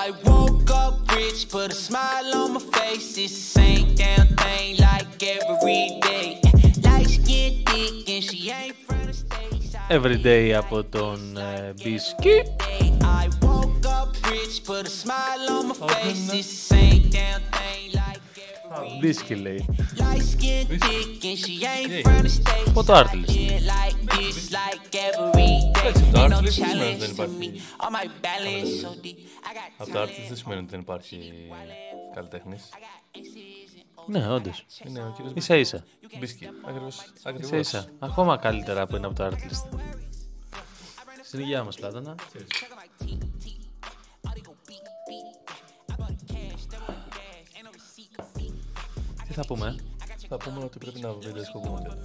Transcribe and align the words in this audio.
I 0.00 0.12
woke 0.24 0.70
up 0.70 1.10
rich, 1.14 1.48
put 1.48 1.70
a 1.70 1.74
smile 1.74 2.34
on 2.34 2.54
my 2.54 2.60
face. 2.60 3.16
It's 3.18 3.32
the 3.32 3.60
same 3.60 3.94
damn 3.94 4.26
thing 4.26 4.76
like 4.78 5.22
every 5.22 5.98
day. 6.02 6.40
Life's 6.82 7.18
get 7.18 7.68
thick 7.68 8.08
and 8.08 8.24
she 8.24 8.50
ain't 8.50 8.76
from 8.86 9.06
the 9.06 9.12
States. 9.12 9.76
Everyday 9.88 10.54
από 10.54 10.84
τον 10.84 11.36
ε, 11.36 11.72
Biscuit. 11.82 12.46
I 13.02 13.28
woke 13.40 13.86
up 14.00 14.10
rich, 14.30 14.64
put 14.64 14.86
a 14.86 14.90
smile 14.90 15.44
on 15.56 15.68
my 15.68 15.74
face. 15.74 16.10
It's 16.10 16.30
the 16.30 16.42
same 16.42 17.02
damn 17.16 17.42
thing 17.56 17.84
like 17.99 17.99
every 18.75 18.99
Biscuit 19.01 19.39
λέει. 19.41 19.65
Life's 19.97 20.33
get 20.43 20.65
thick 20.83 21.23
and 21.29 21.37
she 21.43 21.53
ain't 21.73 22.07
from 22.07 22.21
the 22.25 22.29
States. 22.29 22.69
Από 22.69 22.83
το 22.83 22.93
Artlist. 22.93 23.29
Shit 23.29 23.61
like 23.75 23.97
this, 24.11 24.37
like 24.57 24.95
every 25.07 25.31
day. 25.37 25.79
Εντάξει, 25.79 26.03
το 26.11 26.23
Ain't 26.23 26.29
no 26.29 26.35
Artlist 26.35 26.41
δεν 26.43 26.51
σημαίνει 26.51 26.81
ότι 26.81 26.93
challenge 26.93 26.97
δεν 26.99 27.09
to 27.09 27.11
υπάρχει. 27.11 27.51
me. 27.53 27.83
All 27.83 27.91
my 27.97 28.05
balance 28.25 28.71
so 28.83 29.05
deep. 29.05 29.17
I 29.47 29.53
got 29.57 29.71
Από 29.77 29.91
το 29.91 30.01
artist 30.01 30.25
δεν 30.27 30.37
σημαίνει 30.37 30.59
ότι 30.59 30.69
δεν 30.69 30.79
υπάρχει 30.79 31.33
καλλιτέχνης. 32.15 32.69
Ναι, 34.05 34.31
όντως. 34.31 34.65
Είναι 34.87 34.99
ο 34.99 35.13
κύριος 35.15 35.33
Ίσα 35.35 35.55
ίσα. 35.55 35.83
Μπίσκι. 36.19 36.49
Ακριβώς. 36.65 37.13
Ίσα 37.39 37.57
ίσα. 37.57 37.85
Ακόμα 37.99 38.37
καλύτερα 38.37 38.81
από 38.81 38.95
είναι 38.97 39.05
από 39.05 39.15
το 39.15 39.25
Artlist. 39.25 39.77
Στην 41.23 41.39
υγεία 41.39 41.63
μας, 41.63 41.75
Πλάτωνα. 41.75 42.15
Τι 49.31 49.37
θα 49.37 49.45
πούμε, 49.45 49.75
Θα 50.29 50.37
πούμε 50.37 50.63
ότι 50.63 50.77
πρέπει 50.77 50.99
να 50.99 51.13
βιντεοσκοπούμε. 51.13 52.01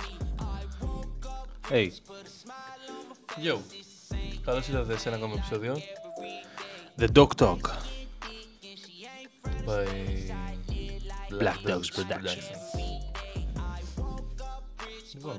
Hey, 1.70 1.88
Yo. 3.44 3.58
Καλώς 4.44 4.68
ήρθατε 4.68 4.98
σε 4.98 5.08
ένα 5.08 5.16
ακόμα 5.16 5.34
επεισόδιο. 5.36 5.76
The 6.98 7.08
Dog 7.16 7.28
Talk. 7.36 7.60
By 9.66 9.86
Black 11.40 11.70
Dogs 11.70 11.88
Production. 11.96 12.38
Λοιπόν. 15.14 15.36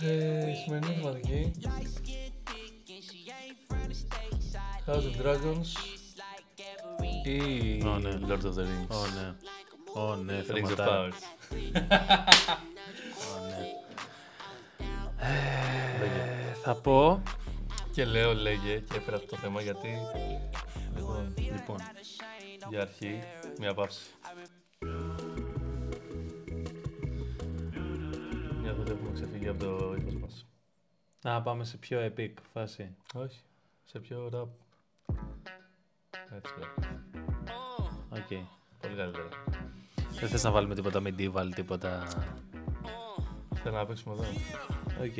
Ε, 0.00 0.50
η 0.50 0.54
σημερινή 0.54 0.94
θεματική 0.94 1.52
House 4.86 5.02
of 5.02 5.24
Dragons 5.24 5.95
ή 7.30 7.82
Ω, 7.86 7.98
ναι. 7.98 8.18
Lord 8.22 8.42
of 8.42 8.52
the 8.54 8.60
Rings. 8.60 8.88
Ω, 8.88 9.06
ναι. 9.14 9.34
Ω, 10.02 10.14
ναι, 10.16 10.44
Rings 10.48 10.50
of 10.50 10.54
θεματάρα. 10.54 11.08
Powers. 11.08 11.22
Ω, 13.26 13.46
ναι. 13.46 13.56
Λέγε. 16.00 16.20
Ε, 16.50 16.54
Θα 16.62 16.74
πω, 16.74 17.22
Και 17.92 18.04
λέω 18.04 18.34
λέγε 18.34 18.78
και 18.78 18.96
έφερα 18.96 19.16
αυτό 19.16 19.28
το 19.28 19.36
θέμα 19.36 19.60
γιατί 19.62 19.88
λοιπόν, 20.96 21.34
λοιπόν, 21.36 21.76
για 22.68 22.80
αρχή 22.80 23.22
μια 23.58 23.74
παύση. 23.74 24.06
Νιώθω 28.62 28.80
ότι 28.80 28.90
έχουμε 28.92 29.10
ξεφύγει 29.14 29.48
από 29.48 29.64
το 29.64 29.94
ύφος 29.98 30.14
μας. 30.14 30.46
να 31.22 31.42
πάμε 31.42 31.64
σε 31.64 31.76
πιο 31.76 32.12
epic 32.16 32.32
φάση. 32.52 32.94
Όχι, 33.14 33.40
σε 33.84 33.98
πιο 33.98 34.30
rap. 34.34 34.48
Έτσι, 36.36 36.52
rap. 38.16 38.22
OK. 38.22 38.38
Πολύ 38.80 38.94
καλύτερα. 38.94 39.28
Δεν 40.20 40.28
θες 40.28 40.42
να 40.42 40.50
βάλουμε 40.50 40.74
τίποτα 40.74 41.02
medieval, 41.04 41.48
τίποτα... 41.54 42.06
Θέλω 43.62 43.76
να 43.76 43.86
παίξουμε 43.86 44.14
εδώ. 44.14 44.24
Οκ. 45.02 45.16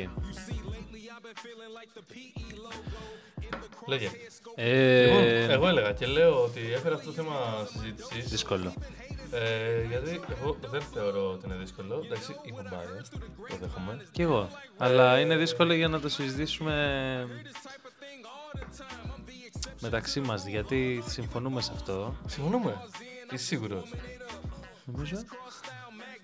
Λέγε. 3.87 4.11
Ε, 4.55 5.05
Λοιπόν, 5.05 5.51
εγώ 5.51 5.69
έλεγα 5.69 5.93
και 5.93 6.07
λέω 6.07 6.43
ότι 6.43 6.73
έφερα 6.73 6.95
αυτό 6.95 7.07
το 7.07 7.13
θέμα 7.13 7.67
συζήτησης. 7.73 8.31
Δύσκολο. 8.31 8.75
Ε, 9.31 9.83
γιατί 9.89 10.21
εγώ 10.41 10.57
δεν 10.71 10.81
θεωρώ 10.81 11.31
ότι 11.31 11.47
είναι 11.47 11.55
δύσκολο. 11.55 12.03
Εντάξει, 12.05 12.37
είμαι 12.43 12.63
biased, 12.71 13.19
το 13.49 13.57
δέχομαι. 13.61 14.07
Κι 14.13 14.23
εγώ. 14.23 14.49
Αλλά 14.77 15.21
είναι 15.21 15.37
δύσκολο 15.37 15.73
για 15.75 15.89
να 15.89 16.01
το 16.01 16.09
συζητήσουμε 16.09 17.29
μεταξύ 19.81 20.21
μας, 20.21 20.47
γιατί 20.47 21.03
συμφωνούμε 21.07 21.61
σε 21.61 21.73
αυτό. 21.75 22.15
Συμφωνούμε. 22.27 22.77
Είσαι 23.33 23.45
σίγουρος. 23.45 23.93
Νομίζω. 24.85 25.17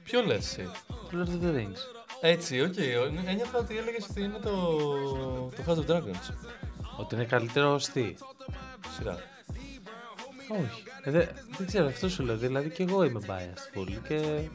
Ποιο 0.04 0.22
λες 0.22 0.38
εσύ; 0.38 0.70
Το 0.90 1.08
Lord 1.12 1.28
of 1.28 1.44
the 1.46 1.56
Rings. 1.56 1.78
Έτσι, 2.20 2.60
OK. 2.60 2.72
Okay. 2.72 3.26
Ένιωθα 3.26 3.58
ότι 3.58 3.76
έλεγες 3.78 4.06
ότι 4.10 4.22
είναι 4.22 4.38
το, 4.38 4.50
το 5.56 5.62
House 5.66 5.76
of 5.76 5.90
Dragons. 5.90 6.34
Ότι 6.96 7.14
είναι 7.14 7.24
καλύτερο 7.24 7.72
ως 7.72 7.86
τι; 7.88 8.14
Σειρά. 8.96 9.18
Όχι. 10.48 10.82
Ε, 11.02 11.10
δε- 11.10 11.26
δεν 11.56 11.66
ξέρω, 11.66 11.86
αυτό 11.86 12.08
σου 12.08 12.22
λέω. 12.22 12.36
Δηλαδή 12.36 12.70
και 12.70 12.82
εγώ 12.82 13.04
είμαι 13.04 13.20
biased 13.26 13.78
full 13.78 13.98
και... 14.08 14.48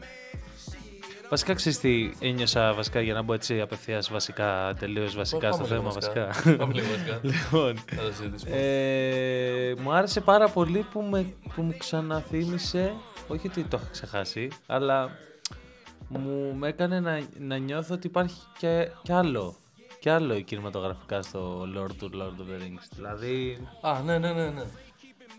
Βασικά 1.29 1.53
ξέρεις 1.53 1.79
τι 1.79 2.11
ένιωσα 2.19 2.73
βασικά 2.73 3.01
για 3.01 3.13
να 3.13 3.21
μπω 3.21 3.33
έτσι 3.33 3.61
απευθείας 3.61 4.09
βασικά, 4.11 4.75
τελείως 4.79 5.15
βασικά 5.15 5.51
στο 5.51 5.63
Πάμε 5.63 5.75
λίγο 5.75 5.91
θέμα 5.91 5.93
βασικά. 5.93 6.55
Πάμε 6.57 6.73
λίγο 6.73 6.87
βασικά. 6.95 7.19
λοιπόν, 7.23 7.77
Θα 7.77 8.01
το 8.03 8.13
συζητήσουμε. 8.13 8.55
Ε, 8.55 9.75
μου 9.81 9.91
άρεσε 9.93 10.21
πάρα 10.21 10.49
πολύ 10.49 10.85
που, 10.91 11.01
με, 11.01 11.33
που 11.55 11.61
μου 11.61 11.75
ξαναθύμισε, 11.77 12.93
όχι 13.27 13.47
ότι 13.47 13.63
το 13.63 13.77
είχα 13.81 13.89
ξεχάσει, 13.91 14.47
αλλά 14.65 15.09
μου 16.07 16.55
με 16.55 16.67
έκανε 16.67 16.99
να, 16.99 17.21
να 17.39 17.57
νιώθω 17.57 17.93
ότι 17.93 18.07
υπάρχει 18.07 18.41
και, 18.57 18.89
και 19.01 19.13
άλλο. 19.13 19.55
Και 19.99 20.11
άλλο 20.11 20.39
κινηματογραφικά 20.41 21.21
στο 21.21 21.67
Lord 21.77 21.95
του 21.97 22.09
Lord 22.13 22.41
of 22.41 22.51
the 22.51 22.61
Rings. 22.61 22.83
Δηλαδή, 22.95 23.67
Α, 23.81 24.01
ναι, 24.03 24.17
ναι, 24.17 24.33
ναι. 24.33 24.49
ναι. 24.49 24.63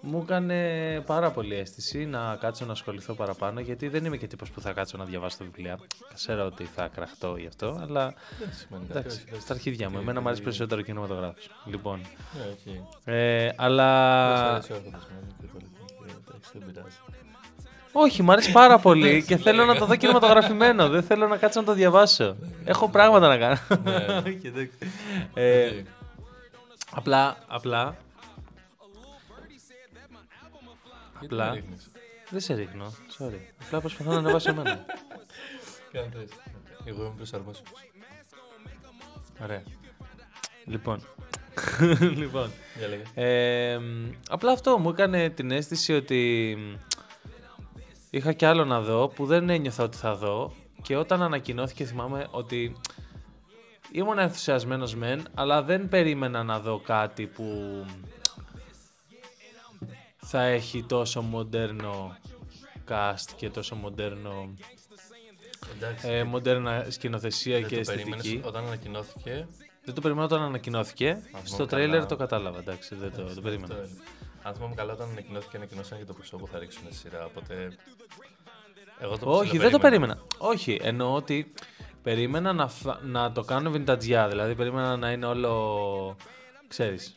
Μου 0.00 0.20
έκανε 0.24 1.00
πάρα 1.06 1.30
πολύ 1.30 1.54
αίσθηση 1.54 2.04
να 2.06 2.36
κάτσω 2.40 2.64
να 2.64 2.72
ασχοληθώ 2.72 3.14
παραπάνω, 3.14 3.60
γιατί 3.60 3.88
δεν 3.88 4.04
είμαι 4.04 4.16
και 4.16 4.26
τύπος 4.26 4.50
που 4.50 4.60
θα 4.60 4.72
κάτσω 4.72 4.96
να 4.96 5.04
διαβάσω 5.04 5.36
τα 5.38 5.44
βιβλία. 5.44 5.78
Ξέρω 6.14 6.44
ότι 6.44 6.64
θα 6.64 6.88
κραχτώ 6.94 7.36
γι' 7.36 7.46
αυτό, 7.46 7.78
αλλά 7.82 8.14
Δεν 8.38 8.48
σημαίνει 8.52 8.86
κάτι. 8.86 8.98
εντάξει, 8.98 9.16
όχι, 9.16 9.24
εντάξει. 9.28 9.44
στα 9.44 9.54
αρχίδια 9.54 9.90
μου. 9.90 9.98
Εμένα 9.98 10.20
μου 10.20 10.26
αρέσει 10.26 10.42
περισσότερο 10.42 10.80
ο 10.80 10.84
κινηματογράφος. 10.84 11.50
Λοιπόν, 11.64 11.98
Ναι, 11.98 12.42
οκ. 12.52 12.74
ε, 13.04 13.38
Δεν 13.44 13.50
σ' 13.50 13.54
αλλά... 13.56 14.50
αρέσει 14.54 14.72
ο 14.72 14.74
Άρχοντας 14.74 15.06
μόνο 15.10 15.26
και 15.40 15.46
πολύ. 15.52 15.64
Ε, 16.08 16.12
Εντάξει, 16.28 16.50
δεν 16.58 16.66
πειράζει. 16.72 16.96
Όχι, 17.92 18.22
μου 18.22 18.32
αρέσει 18.32 18.52
πάρα 18.52 18.78
πολύ 18.78 19.24
και 19.26 19.36
θέλω 19.36 19.64
να 19.64 19.74
το 19.76 19.86
δω 19.86 19.96
κινηματογραφημένο. 19.96 20.88
Δεν 20.88 21.02
θέλω 21.02 21.26
να 21.28 21.36
κάτσω 21.36 21.60
να 21.60 21.66
το 21.66 21.72
διαβάσω. 21.72 22.36
Έχω 22.64 22.88
πράγματα 22.88 23.28
να 23.28 23.36
κάνω. 23.38 23.58
Ναι. 23.84 24.06
Όχι, 24.26 24.40
εντάξει. 24.46 24.76
Ε, 25.34 25.66
Οκ. 25.66 25.86
Απλά, 27.48 27.96
απλά, 31.24 31.26
Γιατί 31.26 31.34
απλά. 31.34 31.50
με 31.50 31.54
ρίχνεις; 31.60 31.90
δεν 32.30 32.40
σε 32.40 32.54
ρίχνω. 32.54 32.92
Sorry. 33.18 33.40
Απλά 33.64 33.80
προσπαθώ 33.80 34.10
να 34.10 34.16
ανεβάσω 34.18 34.50
εμένα. 34.50 34.84
Κάνε 35.92 36.08
το 36.12 36.18
έτσι. 36.18 36.36
Εγώ 36.84 37.02
είμαι 37.04 37.12
προσαρμόσιμος. 37.16 37.72
Ωραία. 39.42 39.62
Λοιπόν. 40.64 41.02
λοιπόν. 42.20 42.50
Για 42.78 42.88
λέγε. 42.88 43.02
Ε, 43.14 43.78
μ, 43.78 44.10
απλά 44.28 44.52
αυτό 44.52 44.78
μου 44.78 44.88
έκανε 44.88 45.30
την 45.30 45.50
αίσθηση 45.50 45.92
ότι 45.92 46.54
μ, 46.58 46.74
είχα 48.10 48.32
κι 48.32 48.44
άλλο 48.44 48.64
να 48.64 48.80
δω 48.80 49.08
που 49.08 49.26
δεν 49.26 49.48
ένιωθα 49.48 49.84
ότι 49.84 49.96
θα 49.96 50.14
δω 50.14 50.54
και 50.82 50.96
όταν 50.96 51.22
ανακοινώθηκε 51.22 51.84
θυμάμαι 51.84 52.26
ότι 52.30 52.76
ήμουν 53.92 54.18
ενθουσιασμένος 54.18 54.94
μεν 54.94 55.26
αλλά 55.34 55.62
δεν 55.62 55.88
περίμενα 55.88 56.42
να 56.42 56.60
δω 56.60 56.80
κάτι 56.80 57.26
που 57.26 57.44
θα 60.30 60.42
έχει 60.42 60.82
τόσο 60.82 61.22
μοντέρνο 61.22 62.16
cast 62.88 63.32
και 63.36 63.50
τόσο 63.50 63.74
μοντέρνο 63.74 64.54
Εντάξει. 65.76 66.08
ε, 66.08 66.24
μοντέρνα 66.24 66.86
σκηνοθεσία 66.88 67.58
δεν 67.58 67.68
και 67.68 67.76
το 67.76 67.82
περίμενες 67.92 68.18
αισθητική. 68.24 68.46
όταν 68.48 68.66
ανακοινώθηκε. 68.66 69.48
Δεν 69.84 69.94
το 69.94 70.00
περίμενα 70.00 70.26
όταν 70.26 70.42
ανακοινώθηκε. 70.42 71.18
Στο 71.32 71.46
θυμάμαι 71.46 71.66
τρέιλερ 71.66 71.94
καλά. 71.94 72.06
το 72.06 72.16
κατάλαβα, 72.16 72.58
εντάξει, 72.58 72.94
δεν 72.94 73.12
το, 73.16 73.34
το 73.34 73.40
περίμενα. 73.40 73.74
Αυτό 73.74 73.86
είναι. 73.88 74.02
Αν 74.42 74.54
θυμάμαι 74.54 74.74
καλά, 74.74 74.92
όταν 74.92 75.10
ανακοινώθηκε, 75.10 75.56
ανακοινώσαν 75.56 75.98
και 75.98 76.04
το 76.04 76.12
ποσό 76.12 76.36
που 76.36 76.46
θα 76.46 76.58
ρίξουν 76.58 76.82
στη 76.86 76.94
σειρά. 76.96 77.24
Οπότε. 77.24 77.76
Εγώ 79.00 79.18
το 79.18 79.30
Όχι, 79.30 79.40
δεν 79.50 79.50
το 79.60 79.78
ψιλοπερίμενα. 79.78 80.14
περίμενα. 80.14 80.22
Όχι, 80.38 80.78
εννοώ 80.82 81.14
ότι 81.14 81.52
περίμενα 82.02 82.52
να, 82.52 82.68
φα- 82.68 83.00
να 83.02 83.32
το 83.32 83.42
κάνω 83.44 83.70
vintage, 83.74 84.26
δηλαδή 84.28 84.54
περίμενα 84.54 84.96
να 84.96 85.10
είναι 85.10 85.26
όλο, 85.26 86.16
ξέρεις, 86.68 87.14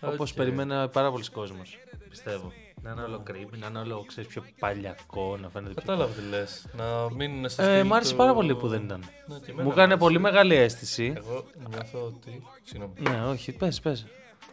όπως 0.00 0.30
Οκ. 0.30 0.36
περίμενα 0.36 0.88
πάρα 0.88 1.10
πολλοί 1.10 1.30
κόσμος, 1.30 1.78
πιστεύω. 2.12 2.52
Να 2.82 2.90
είναι 2.90 3.02
όλο 3.02 3.22
creepy, 3.30 3.58
να 3.58 3.66
είναι 3.66 3.78
όλο, 3.78 4.04
ξέρεις, 4.06 4.30
πιο 4.30 4.44
παλιακό, 4.58 5.36
να 5.36 5.48
φαίνεται 5.48 5.72
πιο... 5.74 5.82
Κατάλαβα 5.82 6.12
τι 6.14 6.28
λες. 6.28 6.66
Να 6.76 7.10
μείνουν 7.14 7.48
στο 7.48 7.62
Ε, 7.62 7.74
στυλ 7.76 7.86
μ' 7.86 7.92
άρεσε 7.94 8.10
του- 8.10 8.16
πάρα 8.16 8.34
πολύ 8.34 8.54
που 8.56 8.68
δεν 8.68 8.82
ήταν. 8.84 9.04
Ναι, 9.26 9.38
και 9.38 9.50
εμένα 9.50 9.62
Μου 9.62 9.68
μ' 9.68 9.72
έκανε 9.72 9.82
άρεσε. 9.92 9.98
πολύ 9.98 10.18
μεγάλη 10.18 10.54
αίσθηση. 10.54 11.12
Εγώ 11.16 11.44
νιώθω 11.68 12.04
ότι. 12.04 12.42
Συγγνώμη. 12.62 12.94
Ναι, 13.00 13.24
όχι, 13.26 13.52
πες, 13.52 13.80
πες. 13.80 14.06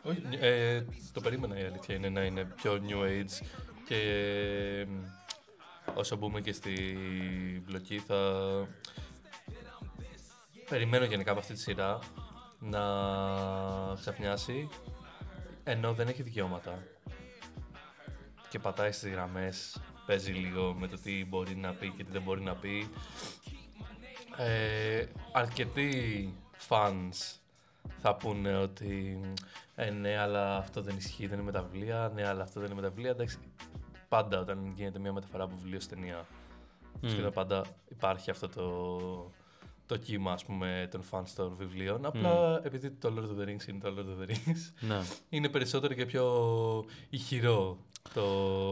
Όχι, 0.03 0.21
ε, 0.39 0.81
το 1.13 1.21
περίμενα 1.21 1.59
η 1.59 1.63
αλήθεια 1.63 1.95
είναι 1.95 2.09
να 2.09 2.21
είναι 2.21 2.43
πιο 2.55 2.81
new 2.87 3.03
age 3.03 3.45
και 3.87 3.95
ε, 3.95 4.87
όσο 5.93 6.15
μπούμε 6.15 6.41
και 6.41 6.53
στη 6.53 6.73
μπλοκή 7.67 7.99
θα 7.99 8.17
περιμένω 10.69 11.05
γενικά 11.05 11.31
από 11.31 11.39
αυτή 11.39 11.53
τη 11.53 11.59
σειρά 11.59 11.99
να 12.59 12.79
ξαφνιάσει 13.95 14.69
ενώ 15.63 15.93
δεν 15.93 16.07
έχει 16.07 16.21
δικαιώματα 16.21 16.83
και 18.49 18.59
πατάει 18.59 18.91
στις 18.91 19.11
γραμμές, 19.11 19.81
παίζει 20.05 20.31
λίγο 20.31 20.73
με 20.79 20.87
το 20.87 20.99
τι 20.99 21.25
μπορεί 21.25 21.55
να 21.55 21.73
πει 21.73 21.89
και 21.89 22.03
τι 22.03 22.11
δεν 22.11 22.21
μπορεί 22.21 22.41
να 22.41 22.55
πει. 22.55 22.89
Ε, 24.37 25.05
αρκετοί 25.31 26.33
fans 26.69 27.37
θα 28.01 28.15
πούνε 28.15 28.57
ότι 28.57 29.19
ε, 29.75 29.89
ναι, 29.89 30.17
αλλά 30.17 30.57
αυτό 30.57 30.81
δεν 30.81 30.95
ισχύει, 30.97 31.27
δεν 31.27 31.37
είναι 31.37 31.45
μεταβλία, 31.51 32.11
ναι, 32.15 32.27
αλλά 32.27 32.43
αυτό 32.43 32.59
δεν 32.59 32.71
είναι 32.71 32.81
μεταβλία. 32.81 33.09
Εντάξει, 33.09 33.37
πάντα 34.09 34.39
όταν 34.39 34.71
γίνεται 34.75 34.99
μια 34.99 35.13
μεταφορά 35.13 35.43
από 35.43 35.55
βιβλίο 35.55 35.79
στην 35.79 35.97
ταινία, 35.97 36.25
σχεδόν 37.05 37.31
πάντα 37.31 37.65
υπάρχει 37.89 38.29
αυτό 38.29 38.49
το, 38.49 39.31
το 39.85 39.97
κύμα 39.97 40.31
ας 40.31 40.45
πούμε, 40.45 40.87
των 40.91 41.03
fans 41.11 41.29
των 41.35 41.55
βιβλίων. 41.57 42.05
Απλά 42.05 42.61
επειδή 42.63 42.91
το 42.91 43.13
Lord 43.17 43.23
of 43.23 43.41
the 43.41 43.47
Rings 43.47 43.67
είναι 43.67 43.79
το 43.79 43.93
Lord 43.97 43.99
of 43.99 44.23
the 44.23 44.29
Rings, 44.31 44.73
Ναι. 44.79 44.99
είναι 45.29 45.49
περισσότερο 45.49 45.93
και 45.93 46.05
πιο 46.05 46.25
ηχηρό 47.09 47.77
το 48.13 48.23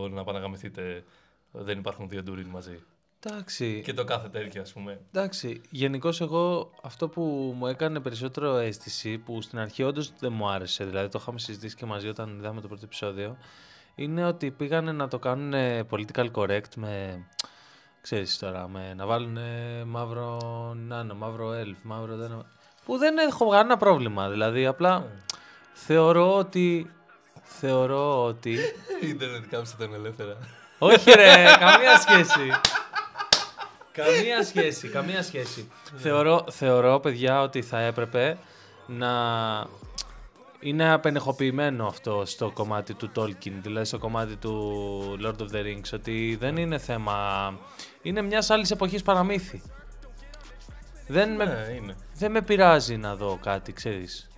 να 0.07 0.23
παναγαμηθείτε 0.23 1.03
δεν 1.51 1.79
υπάρχουν 1.79 2.09
δύο 2.09 2.23
ντουριν 2.23 2.47
μαζί. 2.47 2.79
Εντάξει. 3.19 3.81
Και 3.85 3.93
το 3.93 4.03
κάθε 4.03 4.29
τέτοιο, 4.29 4.61
ας 4.61 4.73
πούμε. 4.73 4.99
Εντάξει, 5.11 5.61
γενικώ 5.69 6.09
εγώ 6.19 6.71
αυτό 6.81 7.09
που 7.09 7.21
μου 7.57 7.67
έκανε 7.67 7.99
περισσότερο 7.99 8.55
αίσθηση, 8.55 9.17
που 9.17 9.41
στην 9.41 9.59
αρχή 9.59 9.83
όντως 9.83 10.13
δεν 10.19 10.33
μου 10.33 10.49
άρεσε, 10.49 10.83
δηλαδή 10.83 11.09
το 11.09 11.19
είχαμε 11.21 11.39
συζητήσει 11.39 11.75
και 11.75 11.85
μαζί 11.85 12.07
όταν 12.07 12.37
είδαμε 12.37 12.61
το 12.61 12.67
πρώτο 12.67 12.81
επεισόδιο, 12.85 13.37
είναι 13.95 14.25
ότι 14.25 14.51
πήγανε 14.51 14.91
να 14.91 15.07
το 15.07 15.19
κάνουν 15.19 15.53
political 15.89 16.31
correct 16.31 16.75
με, 16.75 17.25
ξέρεις 18.01 18.37
τώρα, 18.37 18.67
με 18.67 18.93
να 18.93 19.05
βάλουν 19.05 19.37
μαύρο 19.85 20.39
νάνο, 20.87 21.15
μαύρο 21.15 21.51
elf, 21.51 21.75
μαύρο 21.81 22.15
δεν... 22.15 22.45
Που 22.85 22.97
δεν 22.97 23.17
έχω 23.17 23.49
κανένα 23.49 23.77
πρόβλημα, 23.77 24.29
δηλαδή 24.29 24.65
απλά 24.65 25.07
θεωρώ 25.73 26.37
ότι... 26.37 26.91
Θεωρώ 27.47 28.23
ότι... 28.25 28.51
Η 29.01 29.07
Ιντερνετ 29.09 29.43
κάμψε 29.49 29.75
ήταν 29.79 29.93
ελεύθερα. 29.93 30.37
Όχι 30.77 31.11
ρε, 31.11 31.43
καμία 31.59 31.97
σχέση. 31.99 32.51
καμία 33.91 34.43
σχέση, 34.43 34.87
καμία 34.87 35.23
σχέση. 35.23 35.71
θεωρώ, 35.95 36.45
θεωρώ, 36.51 36.99
παιδιά, 36.99 37.41
ότι 37.41 37.61
θα 37.61 37.79
έπρεπε 37.79 38.37
να 38.87 39.09
είναι 40.59 40.91
απενεχοποιημένο 40.91 41.87
αυτό 41.87 42.23
στο 42.25 42.51
κομμάτι 42.51 42.93
του 42.93 43.11
Tolkien, 43.15 43.51
δηλαδή 43.61 43.85
στο 43.85 43.97
κομμάτι 43.97 44.35
του 44.35 45.17
Lord 45.23 45.41
of 45.41 45.55
the 45.55 45.63
Rings, 45.65 45.89
ότι 45.93 46.37
δεν 46.39 46.57
είναι 46.57 46.77
θέμα... 46.77 47.53
Είναι 48.01 48.21
μιας 48.21 48.49
άλλης 48.49 48.71
εποχής 48.71 49.03
παραμύθι. 49.03 49.61
Δεν, 51.07 51.35
με, 51.35 51.45
Ναι, 51.45 51.73
είναι. 51.75 51.95
δεν 52.13 52.31
με 52.31 52.41
πειράζει 52.41 52.97
να 52.97 53.15
δω 53.15 53.39
κάτι, 53.43 53.73
ξέρεις, 53.73 54.29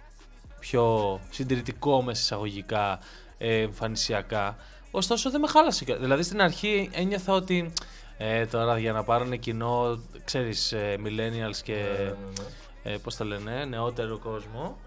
πιο 0.59 1.19
συντηρητικό 1.29 2.01
μέσα 2.01 2.21
εισαγωγικά, 2.21 2.99
ε, 3.37 3.55
εμφανισιακά. 3.61 4.55
Ωστόσο 4.91 5.29
δεν 5.31 5.39
με 5.39 5.47
χάλασε. 5.47 5.85
κα- 5.85 5.95
Δηλαδή 5.97 6.23
στην 6.23 6.41
αρχή 6.41 6.89
ένιωθα 6.93 7.33
ότι 7.33 7.73
ε, 8.17 8.45
τώρα 8.45 8.77
για 8.79 8.91
να 8.91 9.03
πάρουν 9.03 9.39
κοινό, 9.39 9.99
ξέρεις, 10.25 10.71
ε, 10.71 10.95
millennials 11.05 11.57
και 11.63 11.73
Ναι, 11.73 12.03
ναι, 12.03 12.13
ναι. 12.83 12.91
ε, 12.93 12.97
πώς 12.97 13.15
τα 13.15 13.25
λένε, 13.25 13.65
νεότερο 13.65 14.17
κόσμο, 14.17 14.77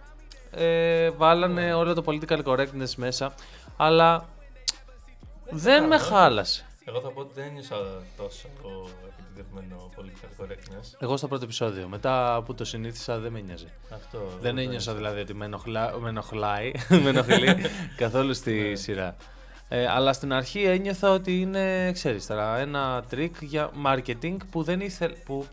ε, 0.51 1.11
βάλανε 1.11 1.75
όλο 1.75 1.95
το 1.95 2.05
political 2.07 2.43
correctness 2.45 2.95
μέσα, 2.97 3.35
αλλά 3.77 4.29
δεν 5.51 5.85
με 5.87 5.99
χάλασε. 5.99 6.67
Εγώ 6.84 7.00
θα 7.00 7.08
πω 7.08 7.20
ότι 7.20 7.32
δεν 7.34 7.44
ένιωσα 7.44 7.76
τόσο 8.17 8.49
επιτυχημένο 9.08 9.90
political 9.96 10.43
correctness. 10.43 10.96
Εγώ 10.99 11.17
στο 11.17 11.29
πρώτο 11.29 11.44
επεισόδιο, 11.44 11.88
μετά 11.88 12.43
που 12.44 12.55
το 12.55 12.64
συνήθισα 12.64 13.19
δεν 13.19 13.32
με 13.32 13.40
νοιάζει. 13.40 13.67
Αυτό. 13.90 14.19
Δεν 14.40 14.58
εγώ 14.58 14.67
ένιωσα 14.67 14.94
δηλαδή 14.94 15.20
ότι 15.20 15.34
με, 15.34 15.44
ενοχλά, 15.44 15.99
με 16.00 16.08
ενοχλάει, 16.08 16.73
με 17.02 17.08
ενοχλεί 17.08 17.56
καθόλου 17.96 18.34
στη 18.34 18.76
σειρά. 18.76 19.17
Ε, 19.69 19.87
αλλά 19.87 20.12
στην 20.12 20.32
αρχή 20.32 20.62
ένιωθα 20.62 21.11
ότι 21.11 21.40
είναι, 21.40 21.93
ξέρεις 21.93 22.26
τώρα, 22.26 22.58
ένα 22.58 23.05
τρικ 23.09 23.35
για 23.40 23.70
marketing 23.87 24.37
που 24.50 24.62
δεν 24.62 24.81
ήθελε, 24.81 25.14
που 25.14 25.46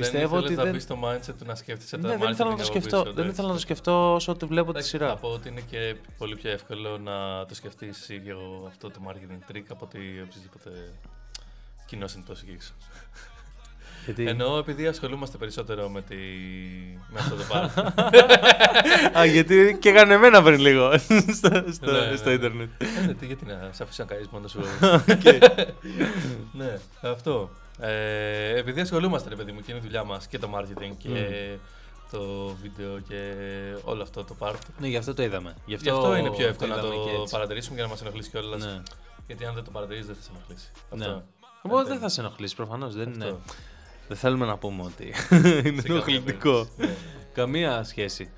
πιστεύω 0.00 0.34
δεν 0.34 0.44
ότι 0.44 0.52
ήθελες 0.52 0.56
δεν... 0.56 0.66
να 0.66 0.72
μπεις 0.72 0.82
στο 0.82 1.32
mindset 1.32 1.34
του 1.38 1.44
να 1.46 1.54
σκέφτεσαι 1.54 1.96
Ναι, 1.96 2.02
τα 2.02 2.16
δεν 2.16 2.30
ήθελα 2.30 2.50
να 2.50 2.56
το 2.56 2.62
marketing 2.62 2.66
από 2.66 2.78
σκεφτώ, 2.78 2.98
πίσω, 2.98 3.02
δεν 3.02 3.12
εντάξει. 3.12 3.30
ήθελα 3.30 3.48
να 3.48 3.54
το 3.54 3.60
σκεφτώ 3.60 4.14
όσο 4.14 4.36
τη 4.36 4.46
βλέπω 4.46 4.64
τη 4.64 4.70
Εντάξει, 4.70 4.88
σειρά. 4.88 5.08
Θα 5.08 5.16
πω 5.16 5.28
ότι 5.28 5.48
είναι 5.48 5.62
και 5.70 5.96
πολύ 6.18 6.36
πιο 6.36 6.50
εύκολο 6.50 6.98
να 6.98 7.46
το 7.46 7.54
σκεφτείς 7.54 8.08
ίδιο 8.08 8.38
αυτό 8.66 8.90
το 8.90 9.00
marketing 9.08 9.52
trick 9.52 9.64
από 9.68 9.84
ότι 9.84 9.98
οποιοδήποτε 9.98 10.70
κοινός 11.86 12.14
είναι 12.14 12.24
τόσο 12.26 12.42
εκεί 12.46 12.54
έξω. 12.54 12.72
Γιατί... 14.04 14.26
Ενώ 14.26 14.56
επειδή 14.58 14.86
ασχολούμαστε 14.86 15.36
περισσότερο 15.36 15.88
με, 15.88 16.02
τη... 16.02 16.16
με 17.08 17.18
αυτό 17.18 17.34
το 17.34 17.42
πάρτι. 17.52 17.80
Α, 19.18 19.24
γιατί 19.24 19.76
και 19.80 19.88
έκανε 19.88 20.14
εμένα 20.14 20.42
πριν 20.42 20.60
λίγο 20.60 20.98
στο, 21.36 21.64
στο, 21.72 21.90
Ναι, 21.92 22.06
ναι, 22.10 22.16
στο 22.16 22.28
ναι. 22.28 22.34
ίντερνετ. 22.34 22.68
Ε, 23.08 23.14
τι, 23.14 23.26
γιατί 23.26 23.44
να 23.44 23.68
σε 23.72 23.82
αφήσω 23.82 24.02
να 24.02 24.08
κάνεις 24.08 24.28
μόνο 24.28 24.48
σου. 24.48 24.60
Οκ. 25.14 25.24
ναι, 26.52 26.78
αυτό. 27.00 27.50
Ε, 27.80 28.58
επειδή 28.58 28.80
ασχολούμαστε, 28.80 29.28
ρε 29.28 29.36
παιδί 29.36 29.52
μου, 29.52 29.60
και 29.60 29.70
είναι 29.70 29.80
η 29.80 29.82
δουλειά 29.82 30.04
μας 30.04 30.26
και 30.26 30.38
το 30.38 30.50
marketing 30.54 30.92
και 30.98 31.56
το 32.10 32.46
βίντεο 32.62 32.98
και 33.08 33.32
όλο 33.84 34.02
αυτό 34.02 34.24
το 34.24 34.36
part. 34.38 34.54
ναι, 34.78 34.86
γι' 34.88 34.96
αυτό 34.96 35.14
το 35.14 35.22
είδαμε. 35.22 35.54
Γι' 35.66 35.74
αυτό 35.74 36.16
είναι 36.16 36.30
πιο 36.30 36.46
εύκολο 36.46 36.74
να 36.74 36.78
είδαμε 36.80 36.94
και 36.94 37.14
το 37.14 37.20
έτσι. 37.20 37.32
παρατηρήσουμε 37.34 37.76
και 37.76 37.82
να 37.82 37.88
μας 37.88 38.00
ενοχλήσει 38.00 38.30
κιόλας. 38.30 38.64
Ναι. 38.64 38.82
Γιατί 39.26 39.44
αν 39.44 39.54
δεν 39.54 39.64
το 39.64 39.70
παρατηρείς 39.70 40.06
δεν 40.06 40.14
θα 40.14 40.22
σε 40.22 40.30
ενοχλήσει. 40.34 40.70
Ναι. 40.90 41.04
Αυτό. 41.04 41.24
Οπότε 41.62 41.88
δεν 41.88 41.98
θα 41.98 42.08
σε 42.08 42.20
ενοχλήσει 42.20 42.56
προφανώς. 42.56 42.94
Δεν, 42.94 43.12
είναι... 43.12 43.24
Αυτό. 43.24 43.40
δεν 44.08 44.16
θέλουμε 44.16 44.46
να 44.46 44.56
πούμε 44.56 44.82
ότι 44.82 45.04
είναι 45.68 45.80
Σε 45.80 45.88
ενοχλητικό. 45.88 46.50
καταλαβαίνεις. 46.52 46.76
Ναι. 46.76 46.96
Καμία 47.32 47.84
σχέση. 47.84 48.30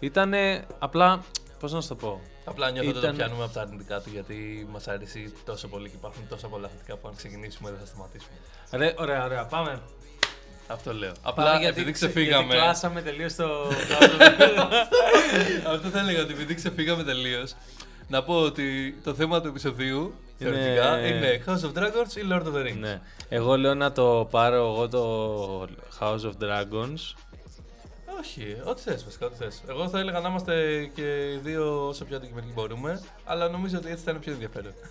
Ήτανε 0.00 0.66
απλά. 0.78 1.22
Πώς 1.60 1.72
να 1.72 1.80
σου 1.80 1.88
το 1.88 1.94
πω. 1.94 2.20
Απλά 2.48 2.70
νιώθω 2.70 2.88
ότι 2.88 2.98
το 2.98 3.04
Ήταν- 3.04 3.16
πιάνουμε 3.16 3.44
από 3.44 3.52
τα 3.52 3.60
αρνητικά 3.60 4.00
του 4.00 4.10
γιατί 4.12 4.68
μας 4.72 4.88
αρέσει 4.88 5.32
τόσο 5.44 5.68
πολύ 5.68 5.88
και 5.88 5.96
υπάρχουν 5.96 6.22
τόσα 6.28 6.48
πολλά 6.48 6.68
θετικά 6.68 6.96
που 6.96 7.08
αν 7.08 7.16
ξεκινήσουμε 7.16 7.70
δεν 7.70 7.78
θα 7.78 7.86
σταματήσουμε. 7.86 8.36
Ρε, 8.72 8.94
ωραία, 8.98 9.24
ωραία. 9.24 9.44
Πάμε. 9.44 9.80
Αυτό 10.66 10.92
λέω. 10.94 11.08
Πάμε, 11.12 11.18
Απλά 11.22 11.58
γιατί 11.58 11.66
επειδή 11.80 11.92
ξε- 11.92 12.10
ξεφύγαμε. 12.10 12.44
Γιατί 12.44 12.60
κλάσαμε 12.62 13.02
τελείως 13.02 13.34
το. 13.34 13.48
Αυτό 15.74 15.88
θα 15.88 15.98
έλεγα 15.98 16.22
ότι 16.22 16.32
επειδή 16.32 16.54
ξεφύγαμε 16.54 17.02
τελείως. 17.02 17.54
Να 18.08 18.22
πω 18.22 18.34
ότι 18.40 18.98
το 19.04 19.14
θέμα 19.14 19.40
του 19.40 19.48
επεισοδίου 19.48 20.14
Είναι- 20.38 20.50
θεωρητικά 20.50 21.06
είναι 21.06 21.42
House 21.46 21.60
of 21.66 21.72
Dragons 21.78 22.16
ή 22.16 22.20
Lord 22.30 22.42
of 22.42 22.54
the 22.54 22.66
Rings. 22.66 22.76
ναι. 22.78 23.00
Εγώ 23.28 23.56
λέω 23.56 23.74
να 23.74 23.92
το 23.92 24.28
πάρω 24.30 24.54
εγώ 24.56 24.88
το 24.88 25.62
House 26.00 26.20
of 26.20 26.32
Dragons. 26.42 27.14
Όχι, 28.20 28.56
ό,τι 28.64 28.82
θες 28.82 29.04
βασικά, 29.04 29.26
ό,τι 29.26 29.36
θες. 29.36 29.62
Εγώ 29.68 29.88
θα 29.88 29.98
έλεγα 29.98 30.20
να 30.20 30.28
είμαστε 30.28 30.84
και 30.94 31.32
οι 31.32 31.36
δύο 31.36 31.88
όσο 31.88 32.04
πιο 32.04 32.16
αντικειμενικοί 32.16 32.52
μπορούμε, 32.52 33.00
αλλά 33.24 33.48
νομίζω 33.48 33.78
ότι 33.78 33.90
έτσι 33.90 34.04
θα 34.04 34.10
είναι 34.10 34.20
πιο 34.20 34.32
ενδιαφέρον. 34.32 34.72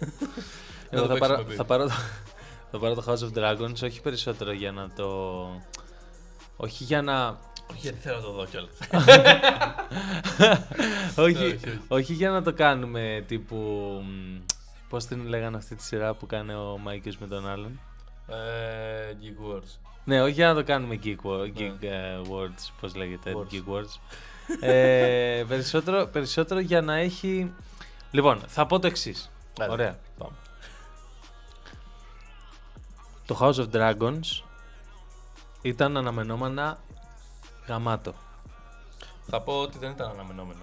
Να 0.92 0.98
Εγώ 0.98 1.08
το 1.08 1.14
θα 1.14 1.20
πάρω, 1.20 1.34
παίξουμε 1.36 1.56
θα, 1.56 1.66
πάρω 1.66 1.84
το, 1.84 1.92
θα 2.72 2.80
πάρω 2.80 2.94
το 2.96 3.04
House 3.08 3.20
of 3.20 3.32
Dragons, 3.38 3.84
όχι 3.84 4.02
περισσότερο 4.02 4.52
για 4.52 4.72
να 4.72 4.90
το. 4.96 5.06
Όχι 6.56 6.84
για 6.84 7.02
να. 7.02 7.28
Όχι, 7.72 7.80
γιατί 7.80 7.98
θέλω 8.00 8.16
να 8.16 8.22
το 8.22 8.32
δω 8.32 8.46
κιόλας. 8.46 8.78
όχι, 11.26 11.44
όχι, 11.44 11.56
όχι. 11.56 11.80
όχι 11.88 12.14
για 12.14 12.30
να 12.30 12.44
το 12.44 12.54
κάνουμε 12.54 13.24
τύπου. 13.28 13.56
μ, 14.04 14.38
Πώς 14.90 15.06
την 15.06 15.28
λέγανε 15.28 15.58
αυτή 15.58 15.76
τη 15.76 15.84
σειρά 15.84 16.14
που 16.14 16.26
κάνει 16.26 16.54
ο 16.54 16.80
Μάικες 16.84 17.18
με 17.18 17.28
τον 17.28 17.48
άλλον; 17.50 17.80
Ε, 18.28 19.14
Geek 19.22 19.54
Wars. 19.56 19.78
Ναι, 20.04 20.22
όχι 20.22 20.32
για 20.32 20.48
να 20.48 20.54
το 20.54 20.64
κάνουμε 20.64 21.00
geek, 21.04 21.16
wo- 21.24 21.58
geek 21.58 21.74
Ναι. 21.80 21.88
ε, 21.90 22.22
words, 22.30 22.70
πώς 22.82 22.96
λέγεται, 22.96 23.34
Words. 23.36 23.54
geek 23.54 23.64
words. 23.74 24.00
ε, 24.62 25.44
περισσότερο, 25.50 26.06
περισσότερο 26.06 26.60
για 26.60 26.82
να 26.82 26.96
έχει... 26.96 27.54
Λοιπόν, 28.12 28.40
θα 28.48 28.66
πω 28.66 28.80
το 28.80 28.88
εξής. 28.88 29.30
Άντε, 29.62 29.72
Ωραία. 29.72 30.00
Πάμε. 30.18 30.36
Το 33.26 33.38
House 33.42 33.54
of 33.56 33.68
Dragons 33.72 34.44
ήταν 35.62 35.98
αναμενόμενα 35.98 36.78
γαμάτο. 37.68 38.14
Θα 39.30 39.42
πω 39.42 39.54
ότι 39.62 39.78
δεν 39.78 39.92
ήταν 39.92 40.10
αναμενόμενο. 40.10 40.60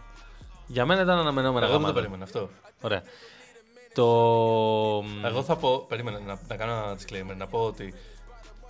Για 0.66 0.86
μένα 0.86 1.02
ήταν 1.02 1.18
αναμενόμενα 1.18 1.66
Εγώ 1.66 1.72
δεν 1.78 1.80
το 1.80 1.86
γαμάτο. 1.86 1.94
περίμενα 1.94 2.24
αυτό. 2.24 2.50
Ωραία. 2.80 3.02
Το... 3.94 4.04
Εγώ 5.24 5.42
θα 5.42 5.56
πω, 5.56 5.84
περίμενα 5.88 6.18
να, 6.18 6.38
να 6.48 6.56
κάνω 6.56 6.72
ένα 6.72 6.96
disclaimer, 6.96 7.36
να 7.36 7.46
πω 7.46 7.58
ότι 7.58 7.94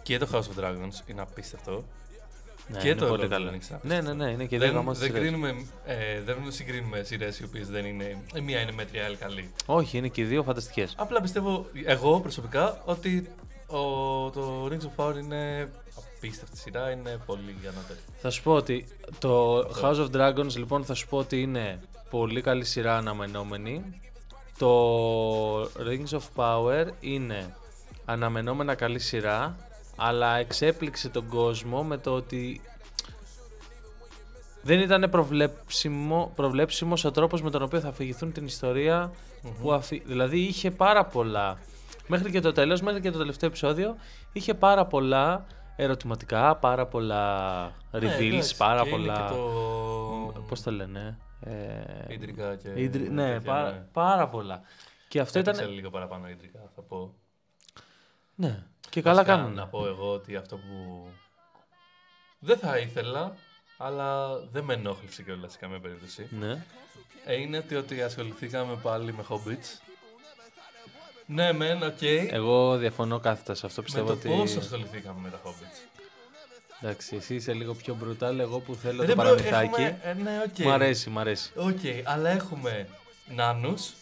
και 0.02 0.18
το 0.18 0.28
House 0.32 0.36
of 0.38 0.64
Dragons 0.64 1.08
είναι 1.10 1.20
απίστευτο. 1.20 1.84
Ναι, 2.68 2.78
και 2.78 2.88
είναι 2.88 3.00
το 3.00 3.06
πολύ 3.06 3.22
Lord 3.22 3.24
of 3.24 3.28
the 3.28 3.30
καλό. 3.30 3.48
Rings 3.50 3.52
είναι 3.70 3.78
Ναι, 3.82 3.94
απίστευτο. 3.94 4.14
ναι, 4.14 4.24
ναι, 4.24 4.30
είναι 4.30 4.44
και 4.44 4.56
δύο 4.58 4.66
δεν, 4.66 4.76
γαμάτες 4.76 5.00
δεν, 5.00 5.08
σειρές. 5.08 5.22
κρίνουμε, 5.22 5.66
ε, 5.86 6.20
δεν 6.20 6.36
συγκρίνουμε 6.48 7.02
σειρές 7.02 7.38
οι 7.40 7.44
οποίες 7.44 7.68
δεν 7.68 7.84
είναι. 7.84 8.22
Η 8.34 8.40
μία 8.40 8.60
είναι 8.60 8.72
μέτρια, 8.72 9.02
η 9.02 9.04
άλλη 9.04 9.16
καλή. 9.16 9.50
Όχι, 9.66 9.98
είναι 9.98 10.08
και 10.08 10.20
οι 10.20 10.24
δύο 10.24 10.42
φανταστικές. 10.42 10.94
Απλά 10.96 11.20
πιστεύω 11.20 11.66
εγώ 11.84 12.20
προσωπικά 12.20 12.82
ότι 12.84 13.28
ο, 13.66 13.80
το 14.30 14.66
Rings 14.70 15.04
of 15.04 15.04
Power 15.04 15.16
είναι 15.16 15.70
απίστευτη 16.16 16.58
σειρά, 16.58 16.90
είναι 16.90 17.18
πολύ 17.26 17.54
ανώτερη. 17.62 17.98
Θα 18.20 18.30
σου 18.30 18.42
πω 18.42 18.52
ότι 18.52 18.86
το 19.18 19.58
House 19.82 20.08
of 20.08 20.10
Dragons 20.16 20.56
λοιπόν 20.56 20.84
θα 20.84 20.94
σου 20.94 21.08
πω 21.08 21.16
ότι 21.18 21.42
είναι 21.42 21.80
πολύ 22.10 22.40
καλή 22.40 22.64
σειρά 22.64 22.96
αναμενόμενη. 22.96 24.00
Το 24.58 25.62
Rings 25.62 26.18
of 26.18 26.22
Power 26.36 26.86
είναι 27.00 27.54
αναμενόμενα 28.04 28.74
καλή 28.74 28.98
σειρά 28.98 29.56
αλλά 29.96 30.36
εξέπληξε 30.36 31.08
τον 31.08 31.28
κόσμο 31.28 31.82
με 31.82 31.96
το 31.96 32.14
ότι 32.14 32.60
δεν 34.62 34.80
ήταν 34.80 35.10
προβλέψιμο, 35.10 36.32
προβλέψιμος 36.34 37.04
ο 37.04 37.10
τρόπος 37.10 37.42
με 37.42 37.50
τον 37.50 37.62
οποίο 37.62 37.80
θα 37.80 37.88
αφηγηθούν 37.88 38.32
την 38.32 38.44
ιστορια 38.44 39.12
που 39.60 39.72
αφη... 39.72 40.02
Δηλαδή 40.06 40.38
είχε 40.38 40.70
πάρα 40.70 41.04
πολλά, 41.04 41.58
μέχρι 42.06 42.30
και 42.30 42.40
το 42.40 42.52
τέλος, 42.52 42.80
μέχρι 42.80 43.00
και 43.00 43.10
το 43.10 43.18
τελευταίο 43.18 43.48
επεισόδιο, 43.48 43.96
είχε 44.32 44.54
πάρα 44.54 44.86
πολλά 44.86 45.46
ερωτηματικά, 45.76 46.56
πάρα 46.56 46.86
πολλά 46.86 47.66
reveals, 47.92 48.00
Ναι, 48.00 48.26
εντάξει, 48.26 48.56
πάρα 48.56 48.82
και 48.82 48.88
είναι 48.88 48.98
πολλά... 48.98 49.28
Και 49.28 49.34
το... 49.34 50.44
Πώς 50.48 50.62
το 50.62 50.70
λένε... 50.70 51.18
Ε... 51.44 52.04
Ίντρικα 52.08 52.56
και... 52.56 52.68
ίντρι- 52.68 53.10
Ναι, 53.10 53.32
τέτοια, 53.32 53.52
πάρα, 53.52 53.70
ναι. 53.70 53.86
πάρα 53.92 54.28
πολλά. 54.28 54.62
Και 55.08 55.20
αυτό 55.20 55.38
Έπαιξε 55.38 55.62
ήταν... 55.62 55.74
λίγο 55.74 55.90
παραπάνω 55.90 56.28
ίντρικα, 56.28 56.58
θα 56.74 56.82
πω. 56.82 57.14
Ναι, 58.34 58.62
και 58.90 59.02
καλά 59.02 59.14
Βασικά, 59.16 59.36
κάνουν. 59.36 59.54
Να 59.54 59.66
πω 59.66 59.86
εγώ 59.86 60.12
ότι 60.12 60.36
αυτό 60.36 60.56
που 60.56 61.06
δεν 62.38 62.58
θα 62.58 62.78
ήθελα, 62.78 63.34
αλλά 63.76 64.38
δεν 64.38 64.64
με 64.64 64.74
ενόχλησε 64.74 65.22
κιόλας 65.22 65.52
σε 65.52 65.58
καμία 65.58 65.80
περίπτωση, 65.80 66.28
Ναι. 66.30 66.64
ε, 67.24 67.34
είναι 67.40 67.58
ότι, 67.58 67.74
ότι 67.74 68.02
ασχοληθήκαμε 68.02 68.76
πάλι 68.82 69.12
με 69.12 69.24
Hobbits. 69.28 69.78
Ναι, 71.26 71.52
μεν, 71.52 71.82
οκ. 71.82 72.02
Εγώ 72.02 72.76
διαφωνώ 72.76 73.18
κάθετα 73.20 73.54
σε 73.54 73.66
αυτό. 73.66 73.80
με 73.80 73.84
Πιστεύω 73.86 74.06
το 74.06 74.12
ότι. 74.12 74.28
πώς 74.28 74.56
ασχοληθήκαμε 74.56 75.20
με 75.20 75.30
τα 75.30 75.40
Hobbits. 75.44 75.93
Εντάξει, 76.80 77.16
εσύ 77.16 77.34
είσαι 77.34 77.52
λίγο 77.52 77.74
πιο 77.74 77.96
brutal. 78.02 78.38
Εγώ 78.38 78.58
που 78.58 78.74
θέλω 78.74 79.00
Ρε, 79.00 79.06
το 79.06 79.12
bro, 79.12 79.16
παραμυθάκι. 79.16 79.66
έχουμε- 79.82 79.98
ε, 80.02 80.12
ναι, 80.12 80.42
οκ. 80.46 80.64
Μ' 80.64 80.70
αρέσει, 80.70 81.10
μ' 81.10 81.18
αρέσει. 81.18 81.50
Οκ, 81.56 81.78
αλλά 82.04 82.30
έχουμε 82.30 82.88
νάνους 83.34 83.92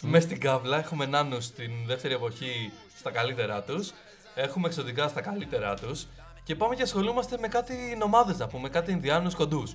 μέσα 0.00 0.26
στην 0.26 0.40
κάβλα, 0.40 0.78
έχουμε 0.78 1.06
νάνους 1.06 1.44
στην 1.44 1.72
δεύτερη 1.86 2.14
εποχή 2.14 2.72
στα 2.98 3.10
καλύτερά 3.10 3.62
τους, 3.62 3.92
έχουμε 4.34 4.66
ξωτικά 4.68 5.08
στα 5.08 5.20
καλύτερά 5.20 5.74
τους 5.74 6.06
και 6.44 6.54
πάμε 6.54 6.74
και 6.74 6.82
ασχολούμαστε 6.82 7.36
με 7.40 7.48
κάτι 7.48 7.74
νομάδες 7.98 8.38
να 8.38 8.46
πούμε, 8.46 8.68
κάτι 8.68 8.90
Ινδιάνους 8.92 9.34
κοντούς. 9.34 9.74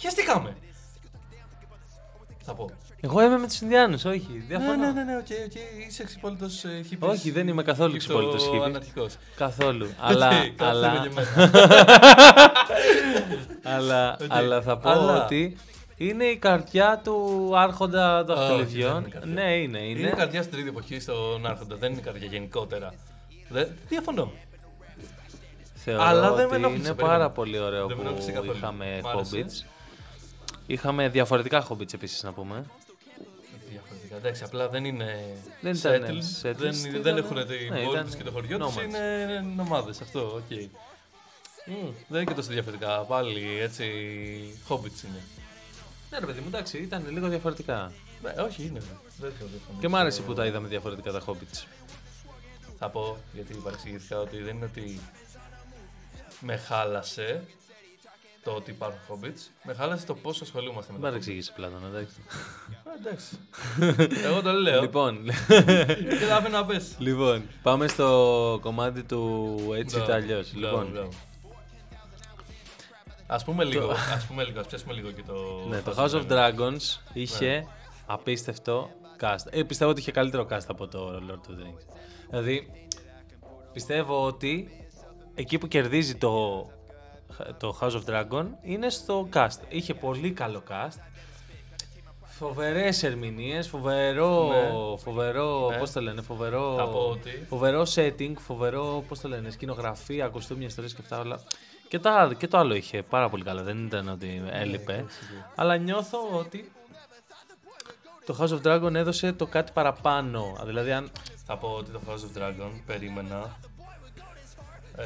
Χεστήκαμε! 0.00 0.56
Θα 2.48 2.54
πω. 2.54 2.70
Εγώ 3.00 3.22
είμαι 3.22 3.38
με 3.38 3.46
τους 3.46 3.60
Ινδιάνους, 3.60 4.04
όχι. 4.04 4.26
Ναι, 4.32 4.44
Διαφωνώ. 4.56 4.76
ναι, 4.76 4.90
ναι, 4.92 5.02
ναι, 5.04 5.16
OK, 5.16 5.26
OK, 5.46 5.86
είσαι 5.88 6.02
εξυπόλυτος 6.02 6.64
ε, 6.64 6.82
χίπης. 6.88 7.08
Όχι, 7.08 7.30
δεν 7.30 7.48
είμαι 7.48 7.62
καθόλου 7.62 7.94
εξυπόλυτος 7.94 8.42
χίπης. 8.44 8.60
αναρχικός. 8.62 9.14
Καθόλου. 9.36 9.88
αλλά, 10.00 10.28
Οκ, 10.28 10.34
κάτσε 10.34 10.64
αλλά, 10.64 10.88
λίγο 10.92 11.02
και 11.04 11.08
εμένα. 11.08 11.50
αλλά, 13.76 14.16
Οκ. 14.22 14.26
αλλά 14.28 14.62
θα 14.62 14.78
πω 14.78 14.90
Αλλά- 14.90 15.24
ότι 15.24 15.56
είναι 15.96 16.24
η 16.24 16.36
καρδιά 16.36 17.00
του 17.04 17.50
άρχοντα 17.56 18.24
των 18.24 18.36
Όχι, 18.38 18.46
δεν 18.46 18.54
Δαχτυλιδιών. 18.60 18.96
είναι 18.98 19.06
η 19.08 19.10
καρδιά. 19.10 19.32
Ναι, 19.34 19.52
είναι. 19.56 19.78
Είναι. 19.78 19.98
Είναι 19.98 20.08
η 20.08 20.12
καρδιά 20.12 20.40
στην 20.42 20.52
τρίτη 20.54 20.68
εποχή 20.68 21.00
στον 21.00 21.46
Άρχοντα, 21.46 21.76
δεν 21.76 21.90
είναι 21.90 22.00
η 22.00 22.02
καρδιά 22.04 22.28
γενικότερα. 22.30 22.94
Δεν, 23.48 23.68
διαφωνώ. 23.88 24.32
Θεωρώ 25.74 26.02
Αλλά 26.02 26.32
δεν 26.32 26.36
με 26.36 26.42
ότι 26.44 26.54
ενόχλησε, 26.54 26.82
είναι 26.86 26.94
περίμενε. 26.94 27.18
πάρα 27.18 27.30
πολύ 27.30 27.58
ωραίο 27.58 27.86
Δεν 27.86 27.96
με 27.96 28.02
ενόχλησε 28.02 28.28
που 28.30 28.34
καθόλου. 28.36 28.56
είχαμε 28.56 29.00
Μ' 29.02 29.06
άρεσε. 29.06 29.44
Hobbits. 29.46 29.66
Είχαμε 30.66 31.08
διαφορετικά 31.08 31.66
Hobbits 31.68 31.94
επίσης 31.94 32.22
να 32.22 32.32
πούμε. 32.32 32.64
Διαφορετικά. 33.70 34.16
Εντάξει, 34.16 34.42
απλά 34.44 34.68
δεν 34.68 34.84
είναι. 34.84 35.36
Δεν 35.60 35.74
ήταν 35.74 35.92
settled, 35.92 36.46
settled, 36.46 36.54
δεν, 36.56 36.72
ήταν- 36.72 37.02
δεν 37.02 37.16
έχουν 37.16 37.46
την 37.46 37.72
ναι, 37.72 37.80
πόλη 37.82 37.90
ήταν 37.90 38.10
του 38.10 38.16
και 38.16 38.22
το 38.22 38.30
χωριό 38.30 38.58
τους. 38.58 38.74
nomads. 38.76 38.82
Είναι 38.84 39.40
νομάδες. 39.56 39.90
Αυτό, 39.90 40.20
οκ. 40.34 40.50
Μμ, 41.68 41.74
Δεν 42.08 42.20
είναι 42.20 42.24
και 42.24 42.34
τόσο 42.34 42.50
διαφορετικά. 42.50 42.98
Πάλι 43.00 43.58
έτσι. 43.60 43.84
Hobbits 44.68 45.02
είναι. 45.04 45.22
Ναι, 46.10 46.18
ρε 46.18 46.26
παιδί 46.26 46.40
μου, 46.40 46.46
εντάξει, 46.48 46.78
ήταν 46.78 47.06
λίγο 47.10 47.28
διαφορετικά. 47.28 47.92
Ναι, 48.22 48.42
όχι, 48.42 48.62
είναι. 48.66 48.80
Δεν 49.18 49.32
το 49.38 49.46
διαφωνώ. 49.46 49.78
Και 49.80 49.88
μ' 49.88 49.96
άρεσε 49.96 50.22
που 50.22 50.34
τα 50.34 50.46
είδαμε 50.46 50.68
διαφορετικά 50.68 51.12
τα 51.12 51.22
Hobbits. 51.26 51.64
Θα 52.78 52.88
πω 52.88 53.16
γιατί 53.32 53.54
παρεξηγήθηκα 53.54 54.18
ότι 54.18 54.36
δεν 54.42 54.56
είναι 54.56 54.64
ότι 54.64 55.00
με 56.40 56.56
χάλασε 56.56 57.42
το 58.46 58.52
ότι 58.52 58.70
υπάρχουν 58.70 59.00
Hobbits. 59.08 59.50
Με 59.64 59.74
χάλασε 59.74 60.06
το 60.06 60.14
πώς 60.14 60.40
ασχολούμαστε 60.42 60.92
με 60.92 60.98
Δεν 60.98 61.02
τα 61.02 61.08
Hobbits. 61.08 61.10
παρεξηγήσει 61.10 61.52
Πλάτων, 61.52 61.80
εντάξει. 61.94 62.16
Ε, 62.84 63.08
Εντάξει. 63.08 63.38
Εγώ 64.24 64.42
το 64.42 64.52
λέω. 64.52 64.80
λοιπόν, 64.80 65.24
Και 66.18 66.24
θα 66.28 66.36
αφήνω 66.36 66.58
να 66.58 66.64
πες. 66.66 66.94
λοιπόν, 66.98 67.42
πάμε 67.62 67.88
στο 67.88 68.58
κομμάτι 68.62 69.02
του 69.02 69.56
έτσι 69.76 69.96
ή 69.96 69.98
Μπράβο, 69.98 70.12
αλλιώς. 70.12 70.52
μπράβο, 70.54 70.76
Λοιπόν, 70.76 70.90
μπράβο. 70.92 71.08
Ας 73.26 73.44
πούμε 73.44 73.64
λίγο, 73.64 73.90
ας 73.90 74.26
πούμε 74.26 74.44
λίγο, 74.44 74.60
ας 74.60 74.66
πιάσουμε 74.66 74.92
λίγο 74.92 75.10
και 75.10 75.22
το... 75.26 75.34
ναι, 75.68 75.80
το 75.80 75.94
House 75.96 76.10
of 76.10 76.26
Dragons 76.30 77.00
είχε 77.12 77.46
Ναι. 77.46 77.62
απίστευτο 78.06 78.90
cast. 79.20 79.46
Ε, 79.50 79.62
πιστεύω 79.62 79.90
ότι 79.90 80.00
είχε 80.00 80.10
καλύτερο 80.10 80.46
cast 80.50 80.66
από 80.68 80.88
το 80.88 81.22
Lord 81.28 81.32
of 81.34 81.50
the 81.52 81.62
Rings. 81.64 81.94
Δηλαδή, 82.30 82.70
πιστεύω 83.72 84.24
ότι 84.26 84.70
εκεί 85.34 85.58
που 85.58 85.68
κερδίζει 85.68 86.14
το, 86.14 86.64
το 87.58 87.78
House 87.80 87.90
of 87.92 88.02
Dragon 88.06 88.44
είναι 88.62 88.90
στο 88.90 89.28
cast. 89.32 89.58
Είχε 89.68 89.94
πολύ 89.94 90.30
καλό 90.32 90.62
cast. 90.70 90.98
Φοβερές 92.24 93.02
ερμηνείες, 93.02 93.68
φοβερό. 93.68 94.48
Ναι. 94.48 94.98
Φοβερό. 94.98 95.68
Ναι. 95.70 95.76
Πώς 95.78 95.92
το 95.92 96.00
λένε, 96.00 96.22
φοβερό. 96.22 96.74
Θα 96.76 96.88
πω 96.88 96.98
ότι- 96.98 97.46
Φοβερό 97.48 97.86
setting, 97.94 98.32
φοβερό. 98.38 99.04
Πώς 99.08 99.20
το 99.20 99.28
λένε, 99.28 99.50
σκηνογραφία, 99.50 100.28
κοστούμια, 100.28 100.66
ιστορίες 100.66 100.94
και 100.94 101.00
αυτά 101.02 101.20
όλα. 101.20 101.40
Και, 101.88 101.98
τα, 101.98 102.34
και 102.38 102.48
το 102.48 102.58
άλλο 102.58 102.74
είχε 102.74 103.02
πάρα 103.02 103.28
πολύ 103.28 103.44
καλά. 103.44 103.62
Δεν 103.62 103.86
ήταν 103.86 104.08
ότι 104.08 104.42
έλειπε. 104.50 105.04
αλλά 105.54 105.76
νιώθω 105.76 106.18
ότι 106.32 106.72
το 108.26 108.36
House 108.40 108.48
of 108.48 108.62
Dragon 108.66 108.94
έδωσε 108.94 109.32
το 109.32 109.46
κάτι 109.46 109.72
παραπάνω. 109.72 110.56
Δηλαδή, 110.64 110.92
αν. 110.92 111.10
Θα 111.46 111.56
πω 111.56 111.68
ότι 111.68 111.90
το 111.90 112.00
House 112.08 112.38
of 112.38 112.42
Dragon 112.42 112.70
περίμενα 112.86 113.56
ε, 114.96 115.04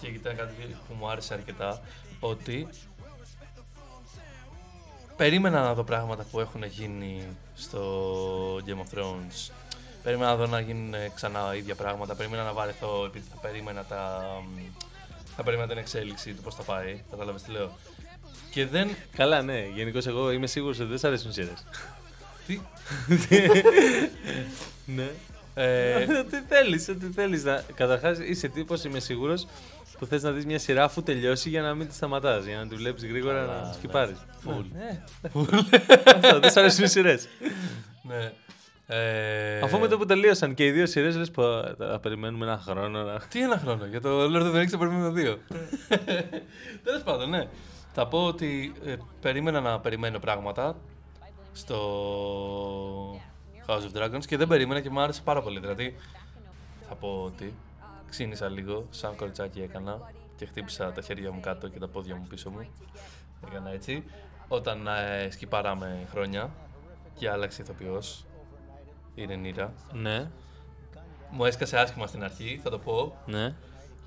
και 0.00 0.06
ήταν 0.06 0.36
κάτι 0.36 0.76
που 0.88 0.94
μου 0.94 1.10
άρεσε 1.10 1.34
αρκετά 1.34 1.80
ότι 2.20 2.68
περίμενα 5.16 5.62
να 5.62 5.74
δω 5.74 5.82
πράγματα 5.82 6.24
που 6.30 6.40
έχουν 6.40 6.64
γίνει 6.64 7.36
στο 7.54 8.60
Game 8.66 8.96
of 8.96 8.98
Thrones 8.98 9.52
περίμενα 10.02 10.30
να 10.30 10.36
δω 10.36 10.46
να 10.46 10.60
γίνουν 10.60 10.94
ξανά 11.14 11.54
ίδια 11.54 11.74
πράγματα 11.74 12.14
περίμενα 12.14 12.42
να 12.42 12.52
βαρεθώ 12.52 13.04
επειδή 13.04 13.26
θα 13.34 13.40
περίμενα 13.40 13.84
τα 13.84 14.22
θα 15.36 15.42
περίμενα 15.42 15.68
την 15.68 15.78
εξέλιξη 15.78 16.34
του 16.34 16.42
πώς 16.42 16.54
θα 16.54 16.62
πάει 16.62 17.02
κατάλαβες 17.10 17.42
τι 17.42 17.50
λέω 17.50 17.70
και 18.54 18.66
δεν 18.66 18.96
Καλά, 19.16 19.42
ναι. 19.42 19.66
Γενικώς 19.74 20.06
εγώ 20.06 20.30
είμαι 20.30 20.46
σίγουρος 20.46 20.78
ότι 20.78 20.88
δεν 20.88 20.98
σ' 20.98 21.04
αρέσουν 21.04 21.32
σειρές. 21.32 21.64
τι, 22.46 22.60
ναι. 24.96 25.10
ε, 25.54 26.02
Ό,τι 26.20 26.36
θέλεις, 26.48 26.88
ό,τι 26.88 27.06
θέλεις. 27.06 27.42
Καταρχάς, 27.74 28.18
είσαι 28.18 28.48
τύπος, 28.48 28.84
είμαι 28.84 28.98
σίγουρος, 29.00 29.46
που 29.98 30.06
θες 30.06 30.22
να 30.22 30.30
δεις 30.30 30.46
μια 30.46 30.58
σειρά 30.58 30.84
αφού 30.84 31.02
τελειώσει 31.02 31.48
για 31.48 31.62
να 31.62 31.74
μην 31.74 31.88
τη 31.88 31.94
σταματάς. 31.94 32.44
Για 32.44 32.56
να 32.56 32.66
τη 32.66 32.74
βλέπεις 32.74 33.04
γρήγορα 33.06 33.40
Καλά, 33.40 33.52
να 33.54 33.62
ναι. 33.64 33.68
τη 33.70 33.74
σκυπάρει. 33.76 34.16
Full. 34.46 34.64
Αυτό, 36.14 36.40
δεν 36.40 36.50
σ' 36.50 36.56
αρέσουν 36.56 36.84
οι 36.84 36.88
σειρές. 36.88 37.28
ναι. 38.02 38.32
Ε, 38.86 39.60
Αφού 39.60 39.78
με 39.78 39.88
το 39.88 39.98
που 39.98 40.06
τελείωσαν 40.06 40.54
και 40.54 40.66
οι 40.66 40.70
δύο 40.70 40.86
σειρές, 40.86 41.16
λες 41.16 41.30
πω 41.30 41.42
θα 41.78 41.98
περιμένουμε 42.02 42.44
ένα 42.46 42.62
χρόνο 42.66 43.02
να. 43.02 43.18
Τι 43.18 43.42
ένα 43.42 43.58
χρόνο, 43.58 43.86
για 43.86 44.00
το 44.00 44.24
Lord 44.24 44.42
of 44.42 44.54
the 44.54 44.60
Rings 44.60 44.66
θα 44.68 44.78
περιμένουμε 44.78 45.10
δύο. 45.20 45.38
Τέλος 46.84 47.02
πάντων, 47.04 47.28
ναι. 47.30 47.46
Θα 47.92 48.06
πω 48.08 48.24
ότι 48.24 48.72
ε, 48.86 48.94
περίμενα 49.20 49.60
να 49.60 49.80
περιμένω 49.80 50.18
πράγματα 50.18 50.76
στο 51.52 51.78
House 53.66 53.80
of 53.82 53.92
Dragons 54.02 54.24
και 54.26 54.36
δεν 54.36 54.48
περίμενα 54.48 54.80
και 54.80 54.90
μου 54.90 55.00
άρεσε 55.00 55.22
πάρα 55.22 55.42
πολύ. 55.42 55.60
Δηλαδή, 55.60 55.96
θα 56.88 56.94
πω 56.94 57.22
ότι 57.26 57.54
ξύνησα 58.10 58.48
λίγο, 58.48 58.86
σαν 58.90 59.16
κοριτσάκι 59.16 59.60
έκανα 59.60 60.12
και 60.36 60.46
χτύπησα 60.46 60.92
τα 60.92 61.00
χέρια 61.02 61.32
μου 61.32 61.40
κάτω 61.40 61.68
και 61.68 61.78
τα 61.78 61.88
πόδια 61.88 62.14
μου 62.16 62.26
πίσω 62.28 62.50
μου. 62.50 62.66
Έκανα 63.50 63.70
έτσι. 63.70 64.04
Όταν 64.48 64.86
ε, 64.86 65.30
σκυπάραμε 65.30 66.06
χρόνια 66.10 66.50
και 67.18 67.30
άλλαξε 67.30 67.62
ηθοποιός, 67.62 68.24
η 69.14 69.24
Ρενίρα. 69.24 69.72
Ναι, 69.92 70.30
Μου 71.30 71.44
έσκασε 71.44 71.78
άσχημα 71.78 72.06
στην 72.06 72.24
αρχή, 72.24 72.60
θα 72.62 72.70
το 72.70 72.78
πω. 72.78 73.16
ναι. 73.26 73.54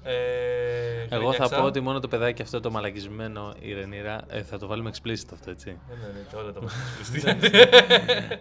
Ε, 0.07 1.07
Εγώ 1.09 1.09
θα 1.09 1.27
γκρίνιαξα. 1.29 1.57
πω 1.59 1.63
ότι 1.65 1.79
μόνο 1.79 1.99
το 1.99 2.07
παιδάκι 2.07 2.41
αυτό 2.41 2.59
το 2.59 2.71
μαλακισμένο 2.71 3.53
η 3.59 3.73
Ρενίρα. 3.73 4.21
Ε, 4.27 4.41
θα 4.41 4.57
το 4.57 4.67
βάλουμε 4.67 4.91
explicit 4.93 5.29
αυτό, 5.33 5.49
έτσι. 5.49 5.69
Ναι, 5.89 5.95
ναι, 5.95 6.13
ναι, 6.13 6.19
και 6.29 6.35
όλα 6.35 6.51
τα 6.51 6.59
βάζω 6.59 6.75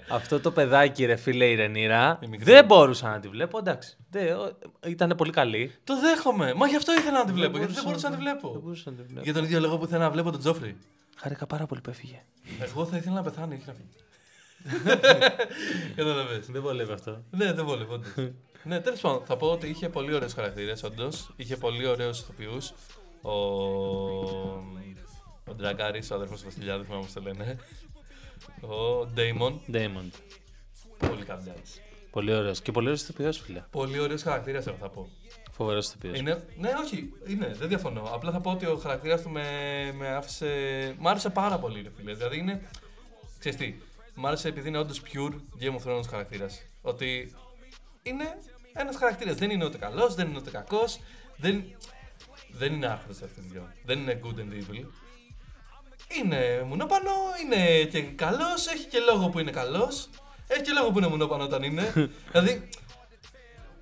αυτό 0.19 0.41
το 0.41 0.51
παιδάκι, 0.51 1.05
ρε 1.05 1.17
φίλε, 1.17 1.45
η 1.45 1.55
Ρενίρα. 1.55 2.19
Η 2.23 2.27
μικρή. 2.27 2.53
Δεν 2.53 2.65
μπορούσα 2.65 3.09
να 3.11 3.21
τη 3.21 3.29
βλέπω, 3.29 3.59
εντάξει. 3.59 3.97
Ήταν 4.87 5.15
πολύ 5.17 5.31
καλή. 5.31 5.73
Το 5.85 6.01
δέχομαι. 6.01 6.55
Μα 6.55 6.67
γι' 6.67 6.77
αυτό 6.77 6.93
ήθελα 6.93 7.19
να 7.19 7.25
τη 7.25 7.33
βλέπω. 7.33 7.59
Γιατί 7.59 7.73
δεν 7.73 7.83
μπορούσα 7.85 8.09
μπορούσα 8.09 8.11
να 8.11 8.17
τη 8.17 8.23
Δεν 8.25 8.39
βλέπω. 8.41 8.61
μπορούσα 8.63 8.91
να 8.91 8.97
τη 8.97 9.03
βλέπω. 9.03 9.21
Για 9.25 9.33
τον 9.35 9.45
ίδιο 9.45 9.61
λόγο 9.61 9.79
που 9.79 9.85
ήθελα 9.85 10.05
να 10.05 10.11
βλέπω 10.11 10.31
τον 10.31 10.41
Τζόφρι. 10.41 10.77
Χάρηκα 11.17 11.47
πάρα 11.47 11.67
πολύ 11.67 11.81
που 11.81 11.91
έφυγε. 11.91 12.23
Εγώ 12.61 12.85
θα 12.87 12.97
ήθελα 12.97 13.15
να 13.15 13.23
πεθάνει, 13.23 13.55
όχι 13.55 13.65
να 13.67 13.73
φύγει. 13.73 13.89
Κατάλαβες. 15.97 16.47
Δεν 16.47 16.63
βολεύει 16.63 16.93
αυτό. 16.93 17.23
Ναι, 17.31 17.53
δεν 17.53 17.65
βόλευε, 17.65 17.93
όντως. 17.93 18.15
ναι, 18.65 18.81
τέλος 18.81 19.01
πάντων, 19.01 19.23
θα 19.27 19.37
πω 19.37 19.51
ότι 19.51 19.69
είχε 19.69 19.89
πολύ 19.89 20.15
ωραίους 20.15 20.33
χαρακτήρες, 20.33 20.83
όντως. 20.83 21.31
Είχε 21.37 21.57
πολύ 21.57 21.87
ωραίους 21.87 22.21
ηθοποιούς. 22.21 22.73
Ο. 23.23 23.31
Ο 25.49 25.55
Ντραγκάρης, 25.55 26.11
ο 26.11 26.15
αδερφός 26.15 26.39
του 26.39 26.45
Βασιλιά, 26.45 26.77
δεν 26.77 26.85
θυμάμαι 26.85 27.03
πώς 27.03 27.13
το 27.13 27.21
λένε. 27.21 27.57
Ο 28.61 29.07
Ντέιμον. 29.07 29.61
Diamond. 29.73 30.11
Πολύ 30.99 31.25
καλός. 31.25 31.81
Πολύ 32.11 32.35
ωραίος. 32.35 32.61
Και 32.61 32.73
πολύ 32.73 32.87
ωραίος 32.87 33.03
ηθοποιός, 33.03 33.39
φίλε. 33.39 33.63
Πολύ 33.71 33.99
ωραίο 33.99 34.19
χαρακτήρα, 34.19 34.63
εγώ 34.67 34.77
θα 34.81 34.89
πω. 34.89 35.09
Φοβερός 35.53 35.87
ηθοποιός. 35.87 36.19
Είναι, 36.19 36.45
ναι, 36.59 36.71
όχι, 36.85 37.13
είναι, 37.27 37.55
δεν 37.59 37.69
διαφωνώ. 37.69 38.03
Απλά 38.13 38.31
θα 38.31 38.41
πω 38.41 38.51
ότι 38.51 38.67
ο 38.67 38.77
χαρακτήρας 38.77 39.23
του 39.23 39.31
με, 39.31 39.43
με 39.95 40.09
άφησε. 40.09 40.49
Μ' 40.99 41.09
άρεσε 41.09 41.31
πάρα 41.31 41.59
πολύ, 41.59 41.83
ρε 41.83 41.91
φίλε. 41.97 42.15
Δηλαδή 42.15 42.39
είναι. 42.39 42.69
Ξέρεις 43.39 43.59
τι, 43.59 43.75
μ' 44.17 44.27
άρεσε 44.27 44.49
επειδή 44.49 44.69
είναι 44.69 44.79
όντως 44.79 45.01
pure 45.01 45.35
Game 45.63 45.75
of 45.77 45.89
Thrones 45.91 46.05
χαρακτήρας. 46.11 46.63
Ότι 46.83 47.35
είναι 48.03 48.39
ένας 48.73 48.97
χαρακτήρας. 48.97 49.35
Δεν 49.37 49.51
είναι 49.51 49.65
ούτε 49.65 49.79
καλός, 49.79 50.15
δεν 50.15 50.29
είναι 50.29 50.37
ούτε 50.39 50.51
κακός. 50.51 51.01
Δεν, 51.37 51.65
δεν 52.51 52.73
είναι 52.75 52.87
άχρηστο 52.87 53.25
αυτό 53.25 53.41
το 53.41 53.47
δυο. 53.51 53.69
Δεν 53.85 53.99
είναι 53.99 54.21
good 54.25 54.39
and 54.39 54.53
evil. 54.63 54.85
Είναι 56.21 56.63
μουνόπανο, 56.67 57.11
είναι 57.45 57.85
και 57.85 58.03
καλός, 58.03 58.67
έχει 58.67 58.85
και 58.87 58.99
λόγο 58.99 59.29
που 59.29 59.39
είναι 59.39 59.51
καλός. 59.51 60.09
Έχει 60.47 60.63
και 60.63 60.73
λόγο 60.73 60.91
που 60.91 60.99
είναι 60.99 61.07
μουνόπανο 61.09 61.45
όταν 61.45 61.63
είναι. 61.63 61.93
δηλαδή, 62.33 62.69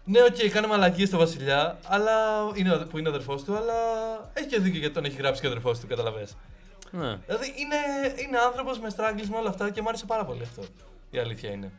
ναι, 0.04 0.22
OK, 0.22 0.34
okay, 0.36 0.48
κάνει 0.48 0.66
μαλακίες 0.66 1.08
στο 1.08 1.18
Βασιλιά, 1.18 1.78
αλλά 1.84 2.12
είναι, 2.54 2.74
ο- 2.74 2.86
που 2.86 2.98
είναι 2.98 3.08
ο 3.08 3.12
αδερφός 3.12 3.44
του, 3.44 3.56
αλλά 3.56 3.74
έχει 4.32 4.46
και 4.46 4.58
δίκιο 4.58 4.78
γιατί 4.78 4.94
τον 4.94 5.04
έχει 5.04 5.16
γράψει 5.16 5.40
και 5.40 5.46
ο 5.46 5.50
αδερφός 5.50 5.78
του, 5.80 5.86
κατάλαβες. 5.86 6.28
Ναι. 6.94 7.16
Δηλαδή 7.26 7.54
είναι, 7.56 7.76
είναι 8.26 8.38
άνθρωπος 8.38 8.78
με 8.78 8.88
struggles 8.90 9.28
με 9.28 9.36
όλα 9.36 9.48
αυτά 9.48 9.70
και 9.70 9.82
μου 9.82 9.88
άρεσε 9.88 10.06
πάρα 10.06 10.24
πολύ 10.24 10.42
αυτό. 10.42 10.62
Η 11.10 11.18
αλήθεια 11.18 11.50
είναι. 11.50 11.72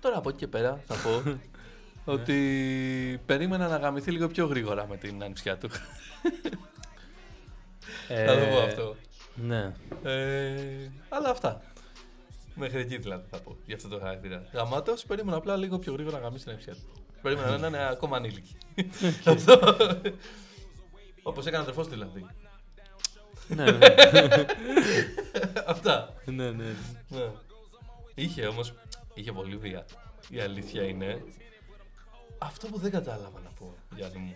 Τώρα 0.00 0.18
από 0.18 0.28
εκεί 0.28 0.38
και 0.38 0.46
πέρα 0.46 0.80
θα 0.86 0.94
πω 0.94 1.38
ότι 2.12 3.20
περίμενα 3.26 3.68
να 3.68 3.76
γαμηθεί 3.76 4.10
λίγο 4.10 4.26
πιο 4.26 4.46
γρήγορα 4.46 4.86
με 4.86 4.96
την 4.96 5.22
ανιψιά 5.22 5.58
του. 5.58 5.68
Ε, 8.08 8.24
Θα 8.26 8.38
το 8.38 8.46
πω 8.46 8.58
αυτό. 8.62 8.96
Ναι. 9.34 9.72
Ε, 10.02 10.90
αλλά 11.08 11.30
αυτά. 11.30 11.62
Μέχρι 12.54 12.80
εκεί 12.80 12.96
δηλαδή 12.96 13.24
θα 13.30 13.40
πω 13.40 13.56
για 13.66 13.76
αυτό 13.76 13.88
το 13.88 13.98
χαρακτήρα. 13.98 14.42
Γαμάτος, 14.52 15.04
περίμενα 15.04 15.36
απλά 15.36 15.56
λίγο 15.56 15.78
πιο 15.78 15.92
γρήγορα 15.92 16.18
να 16.18 16.22
γαμίσει 16.22 16.42
την 16.44 16.52
ανιψιά 16.52 16.74
του. 16.74 17.04
Περίμενα 17.22 17.58
να 17.58 17.66
είναι 17.66 17.88
ακόμα 17.88 18.16
ανήλικη. 18.16 18.56
Αυτό. 19.26 19.76
Όπως 21.22 21.46
έκανε 21.46 21.58
ο 21.58 21.62
αδερφός 21.62 21.86
του 21.86 21.92
δηλαδή. 21.92 22.26
Ναι, 23.48 23.70
ναι. 23.78 23.94
Αυτά. 25.66 26.14
ναι, 26.24 26.50
ναι. 26.50 26.74
Ναι. 27.08 27.30
Είχε 28.14 28.46
όμως. 28.46 28.74
Είχε 29.14 29.32
πολύ 29.32 29.56
βία. 29.56 29.86
Η 30.30 30.40
αλήθεια 30.40 30.82
είναι. 30.82 31.22
Αυτό 32.38 32.66
που 32.68 32.78
δεν 32.78 32.90
κατάλαβα 32.90 33.40
να 33.44 33.50
πω, 33.58 33.74
Γιάννη 33.96 34.18
μου. 34.18 34.34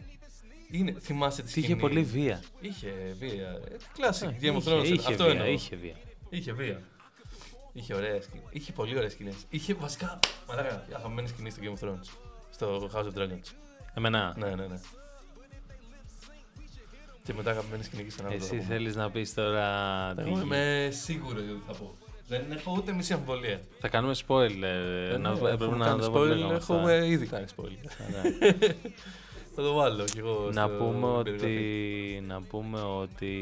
Είναι, 0.70 0.94
θυμάσαι 1.00 1.42
τη 1.42 1.52
Τι 1.52 1.58
είχε 1.60 1.68
σκηνή; 1.68 1.80
πολύ 1.80 2.02
βία. 2.02 2.42
Είχε 2.60 2.88
βία. 3.18 3.48
Ε, 3.48 3.76
Classic. 3.96 4.28
Ε, 4.32 4.36
Game 4.40 4.56
of 4.56 4.60
είχε- 4.60 4.70
Thrones. 4.70 4.84
είχε 4.84 5.10
Αυτό 5.12 5.24
βία, 5.24 5.32
εννοώ. 5.32 5.46
Είχε 5.46 5.76
βία. 5.76 5.94
Είχε 6.28 6.52
βία. 6.52 6.82
Είχε 7.72 7.94
ωραία 7.94 8.22
σκηνή. 8.22 8.42
Είχε 8.50 8.72
πολύ 8.72 8.96
ωραίες 8.96 9.12
σκηνές. 9.12 9.34
Είχε 9.48 9.74
βασικά. 9.74 10.18
Μαλάκα, 10.48 10.84
η 10.90 10.94
αγαπημένη 10.94 11.28
σκηνή 11.28 11.50
στο 11.50 11.60
Game 11.64 11.78
of 11.78 11.88
Thrones. 11.88 12.08
Στο 12.50 12.90
House 12.94 13.04
of 13.04 13.18
Dragons. 13.18 13.52
Εμένα. 13.94 14.34
Ναι, 14.38 14.48
ναι, 14.54 14.66
ναι. 14.66 14.80
Και 17.26 17.32
μετά 17.34 17.50
αγαπημένη 17.50 17.82
σκηνή 17.82 18.02
και 18.04 18.10
στον 18.10 18.26
άλλο. 18.26 18.34
Εσύ 18.34 18.60
θέλεις 18.60 18.96
να 18.96 19.10
πεις 19.10 19.34
τώρα 19.34 19.68
τι 20.14 20.22
Εγώ 20.30 20.40
είμαι 20.40 20.88
σίγουρο 20.92 21.38
ότι 21.38 21.62
θα 21.66 21.72
πω. 21.72 21.94
Δεν 22.28 22.42
έχω 22.52 22.74
ούτε 22.76 22.92
μισή 22.92 23.12
αμφιβολία. 23.12 23.60
Θα 23.80 23.88
κάνουμε 23.88 24.14
spoiler. 24.26 24.62
ε, 25.12 25.16
να, 25.16 25.30
ναι, 25.30 25.38
έπρεπε 25.38 25.64
αφού 25.64 25.76
να 25.76 25.86
κάνει 25.86 26.00
το 26.00 26.12
spoiler, 26.14 26.24
βλέπαμε 26.24 26.54
αυτά. 26.54 26.74
Έχουμε 26.74 27.06
ήδη 27.06 27.26
κάνει 27.26 27.44
spoiler. 27.56 27.90
Ωραία. 28.08 28.52
θα 29.54 29.62
το 29.62 29.72
βάλω 29.72 30.04
κι 30.04 30.18
εγώ. 30.18 30.50
να, 30.52 30.66
στο 30.66 30.74
πούμε 30.78 31.22
περιγραφή. 31.22 31.54
ότι, 31.54 32.24
να 32.26 32.42
πούμε 32.42 32.80
ότι... 32.80 33.34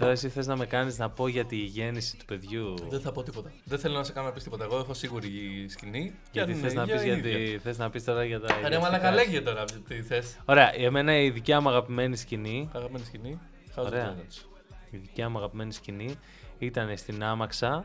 μ, 0.00 0.02
Τώρα 0.02 0.12
εσύ 0.12 0.28
θες 0.28 0.46
να 0.46 0.56
με 0.56 0.66
κάνεις 0.66 0.98
να 0.98 1.10
πω 1.10 1.28
για 1.28 1.44
τη 1.44 1.56
γέννηση 1.56 2.16
του 2.16 2.24
παιδιού; 2.24 2.74
Δεν 2.88 3.00
θα 3.00 3.12
πω 3.12 3.22
τίποτα. 3.22 3.52
Δεν 3.64 3.78
θέλω 3.78 3.94
να 3.96 4.04
σε 4.04 4.12
κάνω 4.12 4.26
να 4.26 4.32
πεις 4.32 4.42
τίποτα. 4.42 4.64
Εγώ 4.64 4.78
έχω 4.78 4.94
σίγουρη 4.94 5.30
σκηνή. 5.68 6.10
Και 6.10 6.28
Γιατί 6.32 6.52
αν 6.52 6.58
θες 6.58 6.72
είναι 6.72 6.80
να, 6.80 6.82
ίδια, 6.82 6.94
πεις 6.94 7.04
είναι 7.04 7.14
γιατί, 7.14 7.42
ίδια. 7.42 7.60
θες 7.60 7.78
να 7.78 7.90
πεις 7.90 8.04
τώρα 8.04 8.24
για 8.24 8.40
τα 8.40 8.46
Ρε 8.46 8.54
ιδιαστικά 8.54 8.80
μαλακα 8.80 9.08
σου; 9.08 9.14
λέγε 9.14 9.40
τώρα 9.40 9.64
τι 9.64 10.02
θες. 10.02 10.36
Ωραία, 10.44 10.74
εμένα 10.76 11.20
η 11.20 11.30
δικιά 11.30 11.60
μου 11.60 11.68
αγαπημένη 11.68 12.16
σκηνή 12.16 12.68
Αγαπημένη 12.72 13.04
σκηνή. 13.04 13.38
House 13.76 13.82
of 13.82 13.86
Ωραία. 13.86 14.14
Dragons. 14.16 14.44
η 14.90 14.96
δικιά 14.96 15.28
μου 15.28 15.38
αγαπημένη 15.38 15.72
σκηνή 15.72 16.14
ήταν 16.58 16.96
στην 16.96 17.24
Άμαξα 17.24 17.84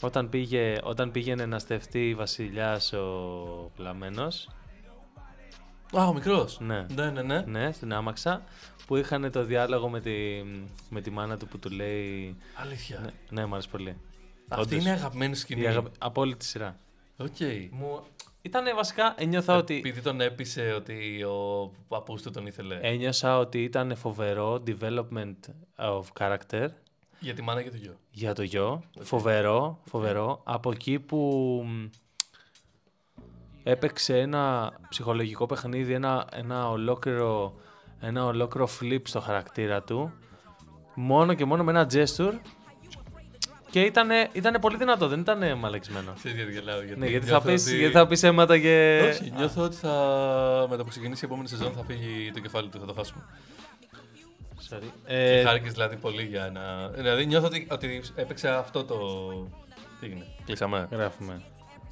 όταν, 0.00 0.28
πήγε, 0.28 0.76
όταν 0.82 1.10
πήγαινε 1.10 1.46
να 1.46 1.58
στεφτεί 1.58 2.14
βασιλιάς 2.14 2.92
ο 2.92 3.70
Πλαμένος 3.76 4.48
Α, 5.98 6.06
ο 6.06 6.12
μικρός. 6.12 6.58
Ναι. 6.60 6.86
ναι, 6.94 7.10
ναι. 7.10 7.22
ναι. 7.22 7.40
ναι, 7.46 7.72
στην 7.72 7.92
Άμαξα 7.92 8.42
που 8.90 8.96
είχαν 8.96 9.30
το 9.30 9.44
διάλογο 9.44 9.88
με 9.88 10.00
τη, 10.00 10.12
με 10.88 11.00
τη 11.00 11.10
μάνα 11.10 11.36
του 11.36 11.46
που 11.48 11.58
του 11.58 11.70
λέει 11.70 12.36
Αλήθεια. 12.54 12.98
ναι, 13.00 13.10
ναι 13.40 13.46
μου 13.46 13.52
άρεσε 13.52 13.68
πολύ 13.68 13.96
Αυτή 14.48 14.62
Όντως. 14.74 14.80
είναι 14.84 14.90
αγαπημένη 14.94 15.34
σκηνή. 15.34 15.60
η 15.60 15.66
αγάπη, 15.66 15.90
από 15.98 16.20
όλη 16.20 16.36
τη 16.36 16.44
σειρά 16.44 16.76
Οκ. 17.16 17.36
μου, 17.70 18.00
ήταν 18.42 18.64
βασικά, 18.76 19.14
ένιωθα 19.18 19.56
ότι, 19.56 19.76
Επειδή 19.76 20.00
τον 20.00 20.20
έπεισε 20.20 20.72
ότι 20.72 21.22
ο 21.22 21.70
παππούς 21.88 22.22
του 22.22 22.30
τον 22.30 22.46
ήθελε. 22.46 22.78
ένιωσα 22.82 23.38
ότι 23.38 23.62
ήταν 23.62 23.96
φοβερό 23.96 24.62
development 24.66 25.36
of 25.76 26.02
character 26.18 26.68
Για 27.20 27.34
τη 27.34 27.42
μάνα 27.42 27.62
και 27.62 27.70
το 27.70 27.76
γιο. 27.76 27.96
για 28.10 28.34
το 28.34 28.42
γιο. 28.42 28.82
Φοβερό, 29.00 29.80
φοβερό. 29.84 30.40
Από 30.44 30.70
εκεί 30.70 30.98
που 30.98 31.18
μ, 31.66 31.86
έπαιξε 33.62 34.18
ένα 34.18 34.72
ψυχολογικό 34.88 35.46
παιχνίδι, 35.46 35.92
ένα, 35.92 36.26
ένα, 36.32 36.68
ολόκληρο, 36.70 37.54
ένα 38.00 38.24
ολόκληρο 38.24 38.68
flip 38.80 39.00
στο 39.02 39.20
χαρακτήρα 39.20 39.82
του, 39.82 40.12
μόνο 40.94 41.34
και 41.34 41.44
μόνο 41.44 41.64
με 41.64 41.70
ένα 41.70 41.86
gesture 41.92 42.32
και 43.70 43.80
ήταν 43.80 44.08
ήτανε 44.32 44.58
πολύ 44.58 44.76
δυνατό, 44.76 45.08
δεν 45.08 45.20
ήταν 45.20 45.58
μαλεξμένο. 45.58 46.12
Ξέρεις 46.16 46.36
γιατί 46.36 46.52
γελάω. 46.52 46.82
Γιατί 46.82 47.00
Ναι, 47.00 47.06
γιατί 47.06 47.26
θα, 47.26 47.30
νιώθω 47.30 47.48
πεις, 47.50 47.66
ότι- 47.66 47.76
γιατί 47.76 47.92
θα 47.94 48.06
πεις 48.06 48.22
αίματα 48.22 48.58
και... 48.58 49.00
Όχι, 49.10 49.32
νιώθω 49.36 49.62
ότι 49.62 49.76
θα... 49.76 49.90
με 50.70 50.76
το 50.76 50.82
που 50.82 50.88
ξεκινήσει 50.88 51.24
η 51.24 51.26
επόμενη 51.28 51.48
σεζόν 51.48 51.72
θα 51.72 51.84
φύγει 51.84 52.30
το 52.34 52.40
κεφάλι 52.40 52.68
του, 52.68 52.78
θα 52.80 52.86
το 52.86 52.92
χάσουμε. 52.92 53.22
Sorry. 54.70 54.90
Και 55.06 55.14
Ε, 55.14 55.42
χάρηκες 55.42 55.72
δηλαδή 55.72 55.96
πολύ 55.96 56.22
για 56.22 56.44
ένα... 56.44 56.88
Δηλαδή 56.88 57.26
νιώθω 57.26 57.46
ότι, 57.46 57.66
ότι 57.70 58.02
έπαιξε 58.14 58.48
αυτό 58.48 58.84
το... 58.84 58.96
Τι 60.00 60.06
έγινε, 60.06 60.26
κλείσαμε. 60.44 60.88
γράφουμε. 60.90 61.42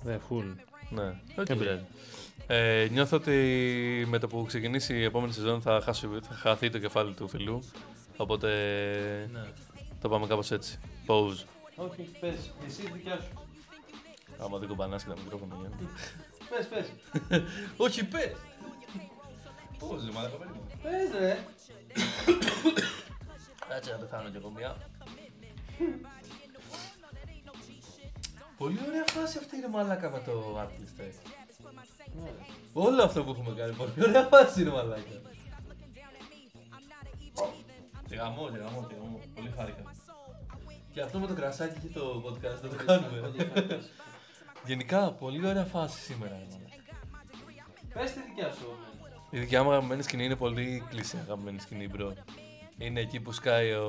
Δε, 0.02 0.16
full. 0.30 0.54
Ναι, 0.90 1.14
Δεν 1.44 1.58
πειράζει. 1.58 1.84
Ε, 2.50 2.88
νιώθω 2.90 3.16
ότι 3.16 3.34
με 4.08 4.18
το 4.18 4.26
που 4.26 4.44
ξεκινήσει 4.46 4.94
η 4.98 5.04
επόμενη 5.04 5.32
σεζόν 5.32 5.60
θα, 5.62 5.80
χάσει, 5.84 6.08
θα 6.28 6.34
χαθεί 6.34 6.70
το 6.70 6.78
κεφάλι 6.78 7.14
του 7.14 7.28
φιλού. 7.28 7.62
Οπότε 8.16 8.48
Ναι. 9.32 9.40
το 10.00 10.08
πάμε 10.08 10.26
κάπως 10.26 10.50
έτσι. 10.50 10.78
Pause. 11.06 11.44
Όχι, 11.76 12.02
πες. 12.20 12.52
Εσύ 12.66 12.90
δικιά 12.92 13.14
σου. 13.20 13.46
Άμα 14.38 14.58
δεν 14.58 14.68
κομπανάς 14.68 15.02
και 15.04 15.08
τα 15.08 15.14
μικρόφωνα 15.22 15.54
Γιάννη. 15.60 15.76
Πες, 16.50 16.66
πες. 16.66 16.86
Όχι, 17.86 18.04
πες! 18.04 18.32
Πώς, 19.78 20.04
ρε 20.04 20.12
μαλάκα, 20.12 20.36
περίμενε. 20.36 20.62
Πες 20.82 21.20
ρε. 21.20 21.38
Κάτσε 23.68 23.90
να 23.92 23.96
πεθάνω 23.98 24.28
κι 24.30 24.36
εγώ 24.36 24.50
μία. 24.56 24.76
Πολύ 28.58 28.78
ωραία 28.88 29.04
φάση 29.06 29.38
αυτή 29.38 29.56
είναι 29.56 29.68
μαλάκα 29.68 30.10
με 30.10 30.22
το 30.26 30.60
Artlist. 30.62 31.02
Ε. 31.62 32.30
Όλο 32.72 33.02
αυτό 33.02 33.24
που 33.24 33.30
έχουμε 33.30 33.54
κάνει, 33.56 33.72
πολύ 33.72 34.08
ωραία 34.08 34.24
φάση 34.24 34.60
είναι 34.60 34.70
μαλάκα. 34.70 35.02
Τι 38.08 38.16
γαμό, 38.16 38.46
τι 38.48 38.58
γαμό, 38.58 38.86
τι 38.88 38.94
γαμό. 38.94 39.20
Πολύ 39.34 39.52
χάρηκα. 39.56 39.82
Και 40.92 41.00
αυτό 41.00 41.18
με 41.18 41.26
το 41.26 41.34
κρασάκι 41.34 41.78
και 41.80 41.98
το 41.98 42.22
podcast 42.26 42.58
θα 42.62 42.68
το 42.68 42.84
κάνουμε. 42.84 43.32
Γενικά, 44.66 45.12
πολύ 45.12 45.46
ωραία 45.46 45.64
φάση 45.64 45.98
σήμερα. 46.00 46.32
ρε 46.38 46.46
μαλάκα. 46.50 46.76
Πες 47.94 48.12
τη 48.12 48.20
δικιά 48.20 48.52
σου. 48.52 48.76
Η 49.30 49.38
δικιά 49.38 49.62
μου 49.62 49.70
αγαπημένη 49.70 50.02
σκηνή 50.02 50.24
είναι 50.24 50.36
πολύ 50.36 50.84
κλεισέ 50.88 51.18
αγαπημένη 51.20 51.60
σκηνή, 51.60 51.90
bro. 51.96 52.12
Είναι 52.78 53.00
εκεί 53.00 53.20
που 53.20 53.32
σκάει 53.32 53.72
ο, 53.72 53.88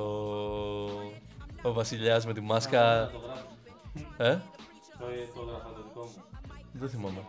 ο 1.62 1.72
βασιλιάς 1.72 2.26
με 2.26 2.32
τη 2.32 2.40
μάσκα. 2.40 3.10
Ε; 4.16 4.38
Το 4.98 5.42
γράφω 5.42 5.70
το 5.74 5.82
δικό 5.82 6.00
μου. 6.00 6.24
Δεν 6.72 6.88
θυμάμαι. 6.88 7.24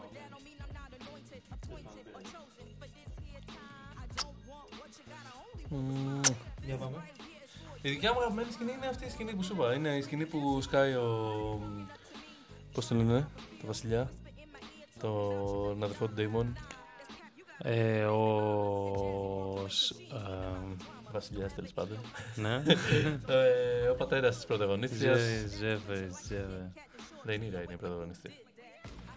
Για 6.66 6.76
πάμε. 6.76 6.98
Η 7.82 7.90
δικιά 7.90 8.14
μου 8.14 8.20
αγαπημένη 8.20 8.52
σκηνή 8.52 8.72
είναι 8.72 8.88
αυτή 8.88 9.06
η 9.06 9.10
σκηνή 9.10 9.34
που 9.34 9.44
σου 9.44 9.54
είπα. 9.54 9.74
Είναι 9.74 9.90
η 9.96 10.02
σκηνή 10.02 10.26
που 10.26 10.62
σκάει 10.62 10.94
ο. 10.94 11.60
Πώς 12.74 12.88
το 12.88 12.96
λένε, 12.96 13.28
το 13.62 13.66
βασιλιά. 13.68 14.12
Τον 15.00 15.84
αδερφό 15.84 16.08
του 16.08 16.14
Ντέιμον. 16.14 16.58
Ε, 17.64 18.04
ο... 18.06 19.66
σ- 19.68 19.92
ε, 20.14 20.76
Βασιλιάς 21.12 21.54
τέλος 21.56 21.72
πάντων. 21.72 21.98
ναι. 22.36 22.56
ε, 23.36 23.88
ο 23.90 23.96
πατέρας 23.96 24.36
της 24.36 24.46
πρωταγωνίστριας. 24.46 25.20
Ζε- 25.20 25.48
Ζεύε, 25.48 26.10
ζεύε. 26.28 26.72
Ρεϊνίρα 27.26 27.62
είναι 27.62 27.74
η 27.74 27.78
πρωταγωνιστή. 27.78 28.30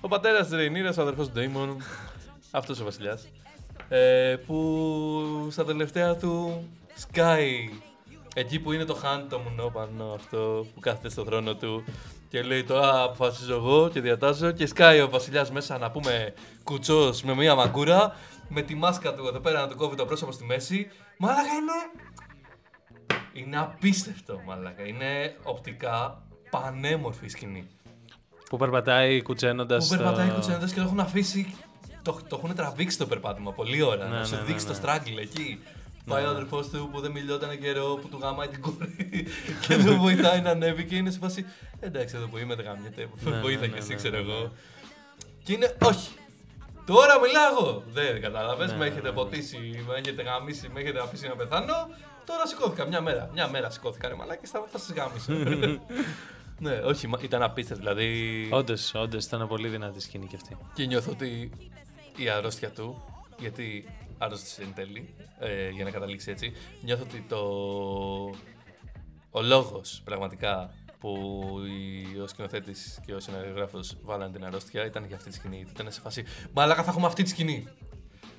Ο 0.01 0.09
πατέρας 0.09 0.47
της 0.47 0.57
Ρεϊνίρα, 0.57 0.93
ο 0.99 1.01
αδερφός 1.01 1.27
του 1.27 1.33
Ντέιμον. 1.33 1.77
Αυτός 2.51 2.81
ο 2.81 2.85
βασιλιάς. 2.85 3.29
Ε, 3.97 4.37
που 4.47 5.49
στα 5.51 5.65
τελευταία 5.65 6.17
του 6.17 6.65
σκάει 6.95 7.71
εκεί 8.35 8.61
που 8.61 8.73
είναι 8.73 8.85
το 8.85 8.95
χάν 8.95 9.29
το 9.29 9.39
μουνόπανο 9.39 10.13
αυτό 10.15 10.67
που 10.75 10.81
κάθεται 10.81 11.09
στο 11.09 11.25
θρόνο 11.25 11.55
του 11.55 11.85
Και 12.29 12.43
λέει 12.43 12.65
τώρα 12.65 13.03
αποφασίζω 13.03 13.55
εγώ 13.55 13.89
και 13.89 14.01
διατάζω 14.01 14.51
και 14.51 14.67
σκάει 14.67 15.01
ο 15.01 15.09
βασιλιάς 15.09 15.51
μέσα 15.51 15.79
να 15.79 15.91
πούμε 15.91 16.35
κουτσός 16.63 17.23
με 17.23 17.35
μία 17.35 17.55
μαγκούρα 17.55 18.17
με 18.49 18.63
τη 18.63 18.75
μάσκα 18.75 19.15
του 19.15 19.27
εδώ 19.27 19.41
πέρα 19.41 19.61
να 19.61 19.69
του 19.69 19.77
κόβει 19.77 19.97
το 19.97 20.05
πρόσωπο 20.05 20.33
στη 20.33 20.45
μέση. 20.45 20.91
Μάλακα 21.19 21.41
είναι. 21.41 22.05
Είναι 23.33 23.59
απίστευτο, 23.59 24.41
μάλακα. 24.47 24.87
Είναι 24.87 25.37
οπτικά 25.43 26.23
πανέμορφη 26.51 27.25
η 27.25 27.29
σκηνή. 27.29 27.69
Που 28.49 28.57
περπατάει 28.57 29.23
κουτσένοντας. 29.23 29.89
Που 29.89 29.97
περπατάει 29.97 30.31
κουτσένοντας 30.31 30.73
και 30.73 30.81
το 30.81 30.87
έχουν 30.87 31.01
αφήσει. 31.01 31.55
Το, 32.05 32.21
το 32.29 32.37
έχουν 32.43 32.55
τραβήξει 32.55 32.99
το 32.99 33.07
περπάτημα 33.07 33.53
πολύ 33.53 33.83
ώρα. 33.83 34.09
Ναι, 34.09 34.17
να 34.17 34.25
σου 34.25 34.35
ναι, 34.35 34.41
ναι, 34.41 34.47
δείξει 34.47 34.67
ναι. 34.67 34.73
το 34.73 34.79
struggle 34.83 35.19
εκεί. 35.21 35.63
Πάει 36.07 36.25
ο 36.25 36.29
αδερφός 36.29 36.69
του 36.69 36.89
που 36.93 37.01
δεν 37.01 37.11
μιλιόταν 37.11 37.59
καιρό, 37.61 37.99
που 38.03 38.09
του 38.09 38.19
γαμάει 38.23 38.49
την 38.49 38.61
κόρη 38.61 38.97
και 39.67 39.77
δεν 39.77 39.99
βοηθάει 39.99 40.41
να 40.41 40.51
ανέβει 40.51 40.85
και 40.85 40.97
είναι 40.97 41.11
σε 41.11 41.19
φάση. 41.19 41.45
Εντάξει, 41.81 42.17
εδώ 42.17 42.27
που 42.27 42.39
είμαι 42.39 42.55
δεν 42.55 42.65
γαμιέται. 42.65 43.09
Ναι, 43.21 43.41
Βοήθα 43.45 43.61
ναι, 43.61 43.67
και 43.67 43.73
ναι, 43.73 43.79
εσύ, 43.79 43.89
ναι, 43.89 43.95
ξέρω 43.95 44.17
ναι. 44.17 44.23
εγώ. 44.23 44.53
Και 45.43 45.53
είναι, 45.53 45.77
όχι. 45.83 46.11
Τώρα 46.87 47.21
μιλάω 47.21 47.51
εγώ. 47.51 47.83
Δεν 47.93 48.21
κατάλαβες. 48.21 48.71
Ναι, 48.71 48.77
με 48.77 48.85
ναι, 48.85 48.91
έχετε 48.91 49.09
ναι. 49.09 49.15
ποτίσει, 49.15 49.85
με 49.87 49.95
έχετε 49.95 50.23
γαμίσει, 50.23 50.69
με 50.73 50.81
έχετε 50.81 51.01
αφήσει 51.01 51.29
να 51.29 51.37
πεθάνω. 51.37 51.75
Τώρα 52.25 52.47
σηκώθηκα 52.47 52.87
μια 52.87 53.01
μέρα. 53.01 53.31
Μια 53.33 53.49
μέρα 53.49 53.71
σηκώθηκα 53.71 54.09
ρε 54.09 54.15
μαλάκι, 54.15 54.47
θα, 54.47 54.65
θα 54.73 54.79
σας 54.79 54.93
γάμισα. 54.97 55.33
ναι, 56.65 56.81
όχι, 56.85 57.07
μα- 57.07 57.19
ήταν 57.23 57.43
απίστευτο. 57.43 57.83
Δηλαδή. 57.83 58.49
Όντως, 58.51 58.95
όντως 58.95 59.25
ήταν 59.25 59.49
πολύ 59.49 59.69
δυνατή 59.69 60.01
σκηνή 60.01 60.27
και 60.27 60.37
αυτή. 60.37 60.57
Και 60.75 60.87
νιώθω 60.87 61.11
ότι 61.11 61.51
η 62.17 62.29
αρρώστια 62.29 62.71
του, 62.71 63.05
γιατί 63.39 63.85
άρρωστησε 64.19 64.63
εν 64.63 64.73
τέλει, 64.75 65.15
ε, 65.39 65.69
για 65.69 65.85
να 65.85 65.91
καταλήξει 65.91 66.31
έτσι, 66.31 66.53
νιώθω 66.83 67.03
ότι 67.03 67.25
το... 67.29 67.39
ο 69.31 69.43
λόγος 69.43 70.01
πραγματικά 70.05 70.71
που 70.99 71.41
η- 72.15 72.21
ο 72.21 72.27
σκηνοθέτης 72.27 73.01
και 73.07 73.13
ο 73.15 73.21
σεναριογράφος 73.21 73.97
βάλανε 74.03 74.33
την 74.33 74.45
αρρώστια 74.45 74.85
ήταν 74.85 75.05
για 75.07 75.17
αυτή 75.17 75.29
τη 75.29 75.35
σκηνή. 75.35 75.67
Ήταν 75.75 75.93
σε 75.93 76.01
φάση. 76.01 76.25
Μαλάκα, 76.53 76.83
θα 76.83 76.91
έχουμε 76.91 77.07
αυτή 77.07 77.23
τη 77.23 77.29
σκηνή. 77.29 77.69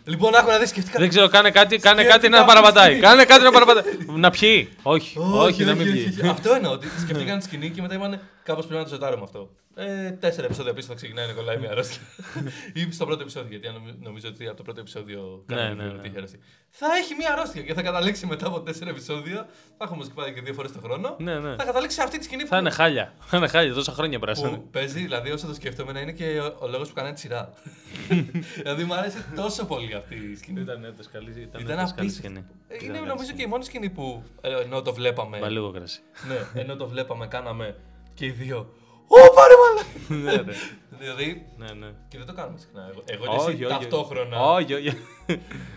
Λοιπόν, 0.07 0.35
άκου 0.35 0.49
να 0.49 0.57
δεις 0.59 0.69
σκεφτικά. 0.69 0.99
Δεν 0.99 1.09
ξέρω, 1.09 1.27
κάνε 1.29 1.51
κάτι, 1.51 1.77
κάνε 1.77 2.01
Σκέφτηκα 2.01 2.13
κάτι 2.17 2.29
να 2.29 2.37
αυτή 2.39 2.49
τη 2.49 2.53
παραπατάει. 2.55 2.85
σκηνή. 2.91 3.01
Κάνε 3.01 3.25
κάτι 3.25 3.43
να 3.43 3.51
παραπατάει. 3.51 3.83
να 4.07 4.29
πιει. 4.29 4.69
Όχι, 4.81 5.19
όχι, 5.19 5.63
να 5.63 5.75
μην 5.75 5.91
πιει. 5.91 6.29
Αυτό 6.29 6.53
εννοώ. 6.53 6.71
Ότι 6.71 6.87
σκεφτήκαν 6.99 7.37
τη 7.39 7.43
σκηνή 7.45 7.69
και 7.69 7.81
μετά 7.81 7.93
είπαν 7.93 8.19
κάπως 8.45 8.65
πρέπει 8.65 8.79
να 8.83 8.87
το 8.89 8.93
ζετάρουμε 8.93 9.23
αυτό. 9.23 9.49
Ε, 9.77 10.11
τέσσερα 10.11 10.45
επεισόδια 10.45 10.73
πίσω 10.73 10.87
θα 10.87 10.93
ξεκινάει 10.93 11.27
να 11.27 11.33
κολλάει 11.33 11.57
μια 11.57 11.71
αρρώστια. 11.71 12.01
ή 12.73 12.91
στο 12.91 13.05
πρώτο 13.05 13.21
επεισόδιο, 13.21 13.49
γιατί 13.49 13.67
αν 13.67 13.73
νομι- 13.73 13.95
νομίζω 14.03 14.27
ότι 14.29 14.47
από 14.47 14.57
το 14.57 14.63
πρώτο 14.63 14.79
επεισόδιο 14.79 15.43
Ναι, 15.47 15.55
κάνει 15.55 15.75
ναι, 15.75 15.83
ναι, 15.83 15.89
ναι. 15.91 15.97
ότι 15.97 16.07
έχει 16.07 16.17
αρρώστια. 16.17 16.39
Θα 16.69 16.87
έχει 17.01 17.15
μια 17.15 17.31
αρρώστια 17.33 17.61
και 17.61 17.73
θα 17.73 17.81
καταλήξει 17.81 18.25
μετά 18.25 18.47
από 18.47 18.61
τέσσερα 18.61 18.89
επεισόδια. 18.89 19.47
Θα 19.77 19.83
έχουμε 19.83 20.03
σκυπάδι 20.03 20.33
και 20.33 20.41
δύο 20.41 20.53
φορές 20.53 20.71
το 20.71 20.79
χρόνο. 20.79 21.15
Ναι, 21.19 21.39
ναι. 21.39 21.55
Θα 21.55 21.63
καταλήξει 21.65 21.95
σε 21.95 22.03
αυτή 22.03 22.17
τη 22.17 22.23
σκηνή 22.23 22.43
Θα 22.43 22.57
είναι 22.57 22.69
χάλια. 22.69 23.13
Θα 23.19 23.37
είναι 23.37 23.47
χάλια, 23.47 23.73
τόσα 23.73 23.91
χρόνια 23.91 24.19
που 24.19 24.25
περάσανε. 24.25 24.57
παίζει, 24.71 24.99
δηλαδή 24.99 25.31
όσο 25.31 25.47
το 25.47 25.53
σκέφτομαι 25.53 25.91
να 25.91 25.99
είναι 25.99 26.11
και 26.11 26.39
ο, 26.39 26.55
ο 26.59 26.67
λόγος 26.67 26.87
που 26.87 26.93
κάνει 26.93 27.13
τη 27.13 27.19
σειρά. 27.19 27.49
δηλαδή 28.61 28.83
μου 28.83 28.93
άρεσε 28.93 29.25
τόσο 29.35 29.65
πολύ 29.65 29.93
αυτή 29.93 30.15
η 30.15 30.35
σκηνή. 30.35 30.61
Ήταν 30.61 30.83
έτος 30.83 31.07
καλή, 31.07 31.29
ήταν 31.41 31.61
Ήταν 31.61 31.77
έτος 31.79 31.93
καλή 31.93 32.07
απίστευτο. 32.09 32.27
σκηνή. 32.27 32.45
Ε, 32.67 32.75
Ήταν 32.75 32.85
Είναι 32.87 32.93
καλή 32.97 33.07
νομίζω 33.07 33.25
σκηνή. 33.27 33.37
και 33.41 33.45
η 33.47 33.49
μόνη 33.49 33.63
σκηνή 33.63 33.89
που 33.89 34.23
ε, 34.41 34.61
ενώ 34.61 34.81
το 34.81 34.93
βλέπαμε. 34.93 35.39
Μα 35.39 35.49
λίγο 35.49 35.71
κρασί. 35.71 35.99
ναι, 36.27 36.61
ενώ 36.61 36.75
το 36.75 36.87
βλέπαμε, 36.87 37.27
κάναμε 37.27 37.75
και 38.15 38.25
οι 38.25 38.29
δύο. 38.29 38.69
Ω, 39.07 39.33
πάρε 39.33 39.53
μαλά! 39.63 39.83
Ναι, 40.23 40.41
ναι. 40.41 40.53
δηλαδή, 40.99 41.45
Ναι, 41.57 41.71
ναι. 41.73 41.87
και 42.07 42.17
δεν 42.17 42.27
το 42.27 42.33
κάνουμε 42.33 42.57
συχνά. 42.57 42.89
Εγώ, 42.91 43.03
εγώ 43.05 43.25
και 43.25 43.35
εσύ 43.35 43.49
Όχι, 43.49 43.63
όχι. 43.65 43.73
ταυτόχρονα. 43.73 44.39
Όχι, 44.39 44.73
όχι. 44.73 44.93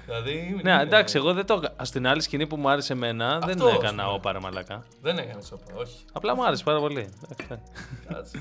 Δηλαδή, 0.05 0.61
Ναι, 0.62 0.70
είναι- 0.72 0.83
εντάξει, 0.83 1.16
εγώ 1.16 1.33
δεν 1.33 1.46
το. 1.46 1.55
έκανα. 1.55 1.85
Στην 1.85 2.07
άλλη 2.07 2.22
σκηνή 2.22 2.46
που 2.46 2.57
μου 2.57 2.68
άρεσε 2.70 2.92
εμένα, 2.92 3.38
δεν 3.38 3.51
Αυτό, 3.51 3.66
ας 3.66 3.74
έκανα 3.74 4.03
πούμε. 4.03 4.14
όπα 4.14 4.33
ρε 4.33 4.38
μαλακά. 4.38 4.85
Δεν 5.03 5.18
έκανε 5.18 5.42
σώπα, 5.42 5.64
όχι. 5.74 6.05
Απλά 6.12 6.35
μου 6.35 6.44
άρεσε 6.46 6.64
πάρα 6.64 6.79
πολύ. 6.81 7.09
Εντάξει. 7.22 7.62
Κάτσε. 8.09 8.38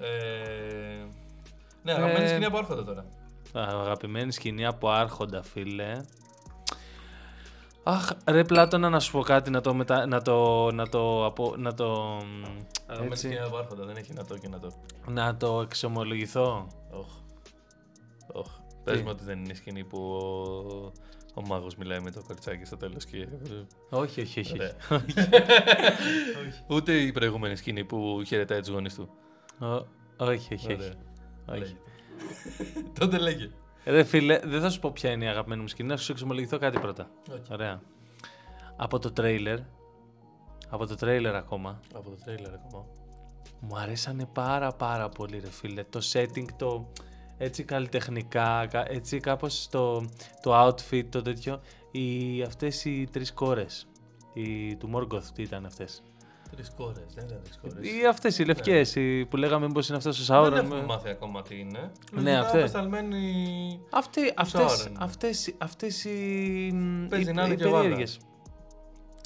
ε, 0.00 1.04
ναι, 1.82 1.92
αγαπημένη 1.92 2.24
Ε, 2.24 2.28
σκηνή 2.28 2.44
από 2.44 2.58
άρχοντα 2.58 2.84
τώρα. 2.84 3.04
Αγαπημένη 3.52 4.32
σκηνή 4.32 4.66
από 4.66 4.88
Άρχοντα, 4.90 5.42
φίλε. 5.42 6.00
Αχ, 7.84 8.10
ρε 8.26 8.44
Πλάτωνα, 8.44 8.88
να 8.88 9.00
σου 9.00 9.12
πω 9.12 9.20
κάτι, 9.20 9.50
να 9.50 9.60
το 9.60 9.74
μετα... 9.74 10.06
να 10.06 10.22
το... 10.22 10.70
να 10.72 10.88
το... 10.88 11.26
απο- 11.26 11.54
να 11.56 11.74
το... 11.74 11.88
μ, 12.24 12.44
Αγαπημένη 12.86 13.12
έτσι, 13.12 13.26
σκηνή 13.26 13.40
από 13.40 13.56
άρχοντα, 13.56 13.84
δεν 13.84 13.96
έχει 13.96 14.12
να 14.12 14.24
το 14.24 14.38
και 14.38 14.48
να 14.48 14.58
το. 14.58 14.72
να 15.08 15.36
το 15.36 15.60
εξομολογηθώ. 15.60 16.66
Όχ. 16.90 17.06
Όχ. 18.32 18.46
Πες 18.84 19.00
μου 19.02 19.08
ότι 19.10 19.24
δεν 19.24 19.38
είναι 19.38 19.52
η 19.52 19.54
σκηνή 19.54 19.84
που 19.84 19.98
ο, 19.98 20.92
ο 21.34 21.42
μάγος 21.46 21.76
μιλάει 21.76 22.00
με 22.00 22.10
το 22.10 22.22
κοριτσάκι 22.26 22.64
στο 22.64 22.76
τέλος 22.76 23.04
και... 23.04 23.28
Όχι, 23.90 24.20
όχι, 24.20 24.40
όχι. 24.40 24.52
Ωραία. 24.52 24.72
όχι. 24.90 25.14
Ούτε 26.74 26.92
η 26.92 27.12
προηγούμενη 27.12 27.56
σκηνή 27.56 27.84
που 27.84 28.22
χαιρετάει 28.26 28.58
τους 28.60 28.68
γονείς 28.68 28.94
του. 28.94 29.08
Ω, 29.58 29.66
όχι, 30.16 30.54
όχι, 30.54 30.54
όχι. 30.54 30.72
Ωραία. 30.72 30.92
όχι. 31.48 31.58
Λέγε. 31.58 31.76
Τότε 32.98 33.18
λέγε. 33.18 33.50
Ρε 33.84 34.04
φίλε, 34.04 34.38
δεν 34.44 34.60
θα 34.60 34.70
σου 34.70 34.80
πω 34.80 34.90
ποια 34.90 35.10
είναι 35.10 35.24
η 35.24 35.28
αγαπημένη 35.28 35.60
μου 35.60 35.68
σκηνή, 35.68 35.88
να 35.88 35.96
σου 35.96 36.12
εξομολογηθώ 36.12 36.58
κάτι 36.58 36.78
πρώτα. 36.78 37.10
Οκ. 37.32 37.44
Ωραία. 37.50 37.80
Από 38.76 38.98
το 38.98 39.12
τρέιλερ, 39.12 39.58
από 40.68 40.86
το 40.86 40.94
τρέιλερ 40.94 41.34
ακόμα, 41.34 41.80
Από 41.94 42.10
το 42.10 42.16
τρέιλερ 42.24 42.54
ακόμα. 42.54 42.86
μου 43.60 43.76
αρέσανε 43.78 44.26
πάρα 44.32 44.72
πάρα 44.72 45.08
πολύ 45.08 45.38
ρε 45.38 45.50
φίλε. 45.50 45.84
Το 45.84 46.00
setting, 46.12 46.46
το 46.56 46.92
έτσι 47.38 47.64
καλλιτεχνικά, 47.64 48.66
κα- 48.66 48.90
έτσι 48.92 49.20
κάπως 49.20 49.68
το, 49.70 50.00
το 50.42 50.66
outfit, 50.66 51.04
το 51.08 51.22
τέτοιο. 51.22 51.60
Οι, 51.90 52.42
αυτές 52.42 52.84
οι 52.84 53.08
τρεις 53.12 53.32
κόρες, 53.32 53.86
οι, 54.34 54.76
του 54.76 54.90
Morgoth, 54.94 55.24
τι 55.34 55.42
ήταν 55.42 55.66
αυτές; 55.66 56.02
Τρεις 56.56 56.70
κόρες, 56.76 57.04
δεν 57.14 57.24
ήταν 57.24 57.40
τρεις 57.42 57.58
κόρες. 57.62 57.88
Ή 58.00 58.06
αυτές 58.06 58.38
οι 58.38 58.44
λευκές, 58.44 58.94
οι, 58.94 59.26
που 59.30 59.36
λέγαμε 59.36 59.66
μήπως 59.66 59.88
είναι 59.88 59.96
αυτός 59.96 60.30
ο 60.30 60.34
Sauron. 60.34 60.48
Δεν 60.50 60.64
έχουμε 60.64 60.80
με- 60.80 60.86
μάθει 60.86 61.08
ακόμα 61.08 61.42
τι 61.42 61.58
είναι. 61.58 61.78
Ναι, 62.12 62.20
Λογικά 62.20 62.40
αυτές. 62.40 62.60
απεσταλμένοι- 62.60 63.80
Αυτοί, 63.90 64.32
αυτές, 64.36 64.62
Sauron. 64.88 64.92
αυτές, 64.98 65.54
αυτές 65.58 66.04
οι, 66.04 66.10
μ, 66.74 67.06
Παίζει 67.08 67.30
οι, 67.30 67.32
να 67.32 67.44
είναι 67.44 67.54
οι 67.54 67.56
και 67.56 67.64
Βάνα. 67.64 67.76
περίεργες. 67.80 68.18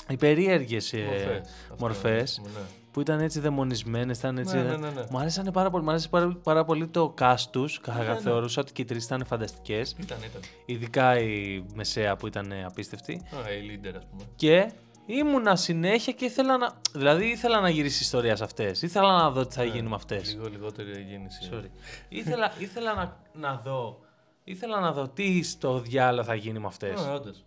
Οι 0.08 0.16
περίεργες 0.16 0.92
ε, 0.92 0.98
Μορφές. 0.98 1.40
Αυτό, 1.62 1.76
μορφές 1.78 2.40
ναι. 2.44 2.50
που 2.90 3.00
ήταν 3.00 3.20
έτσι 3.20 3.40
δαιμονισμένες, 3.40 4.18
ήταν 4.18 4.38
έτσι... 4.38 4.56
Ναι, 4.56 4.62
ναι, 4.62 4.76
ναι, 4.76 4.88
ναι. 4.90 5.04
Μου 5.10 5.18
άρεσαν 5.18 5.50
πάρα 5.52 5.70
πολύ, 5.70 5.84
μου 5.84 5.90
άρεσε 5.90 6.08
πάρα, 6.08 6.36
πάρα 6.42 6.64
πολύ 6.64 6.86
το 6.88 7.14
cast 7.20 7.34
τους, 7.50 7.80
Ναι, 7.98 8.04
ναι. 8.04 8.16
θεωρούσα 8.20 8.60
ότι 8.60 8.72
και 8.72 8.82
οι 8.82 8.84
τρεις 8.84 9.04
ήταν 9.04 9.24
φανταστικές, 9.26 9.94
Ήταν, 10.00 10.18
ήταν. 10.18 10.40
ειδικά 10.66 11.18
η 11.20 11.64
Μεσαία 11.74 12.16
που 12.16 12.26
ήταν 12.26 12.52
απίστευτη 12.66 13.12
Α, 13.14 13.50
η 13.52 13.80
leader, 13.82 13.92
ας 13.96 14.06
πούμε. 14.10 14.22
και 14.36 14.70
ήμουνα 15.06 15.56
συνέχεια 15.56 16.12
και 16.12 16.24
ήθελα 16.24 16.56
να, 16.56 16.80
δηλαδή 16.92 17.26
ήθελα 17.26 17.60
να 17.60 17.68
γυρίσει 17.70 18.02
ιστορία 18.02 18.36
σε 18.36 18.44
αυτές, 18.44 18.82
ήθελα 18.82 19.12
να 19.16 19.30
δω 19.30 19.46
τι 19.46 19.54
θα 19.54 19.64
γίνει 19.64 19.88
με 19.88 19.94
αυτές. 19.94 20.32
Λίγο 20.34 20.48
λιγότερη 20.48 21.02
γέννηση. 21.08 21.48
Sorry. 21.52 21.70
ήθελα 22.08 22.52
ήθελα 22.58 22.94
να, 22.94 23.20
να 23.32 23.56
δω, 23.64 24.00
ήθελα 24.44 24.80
να 24.80 24.92
δω 24.92 25.08
τι 25.08 25.42
στο 25.42 25.78
διάλογο 25.80 26.24
θα 26.26 26.34
γίνει 26.34 26.58
με 26.58 26.66
αυτές. 26.66 27.00
Α, 27.00 27.12
όντως. 27.12 27.44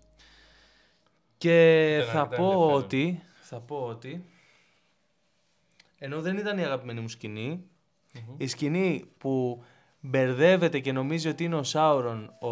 Και 1.37 1.87
Ήταν- 1.95 2.05
θα 2.05 2.11
ήταν 2.11 2.27
πω 2.29 2.43
ενδιαφέρον. 2.45 2.73
ότι. 2.73 3.23
Θα 3.41 3.59
πω 3.59 3.75
ότι. 3.75 4.25
Ενώ 5.97 6.21
δεν 6.21 6.37
ήταν 6.37 6.57
η 6.57 6.63
αγαπημένη 6.63 6.99
μου 6.99 7.07
σκηνη 7.09 7.63
η 8.37 8.47
σκηνή 8.47 9.11
που 9.17 9.63
μπερδεύεται 9.99 10.79
και 10.79 10.91
νομίζει 10.91 11.27
ότι 11.27 11.43
είναι 11.43 11.55
ο 11.55 11.63
Σάουρον 11.63 12.33
ο, 12.39 12.49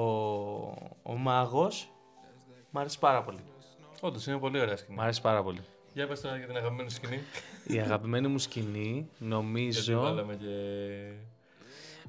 ο 1.04 1.16
μάγος, 1.18 1.92
μ' 2.72 2.78
αρέσει 2.78 3.00
πάρα 3.00 3.24
πολύ. 3.24 3.40
Όντως, 4.00 4.26
είναι 4.28 4.38
πολύ 4.38 4.60
ωραία 4.60 4.78
σκηνή. 4.78 4.98
Μ' 4.98 5.02
αρέσει 5.02 5.22
πάρα 5.22 5.44
πολύ. 5.44 5.60
Για 5.94 6.08
πες 6.08 6.22
τώρα 6.22 6.38
για 6.38 6.48
την 6.48 6.58
αγαπημένη 6.58 6.90
σκηνή. 6.90 7.20
Η 7.68 7.80
αγαπημένη 7.80 8.28
μου 8.28 8.38
σκηνή, 8.40 9.10
Γιατί 9.20 9.34
νομίζω, 9.34 10.00
βάλαμε 10.02 10.36
και... 10.36 10.48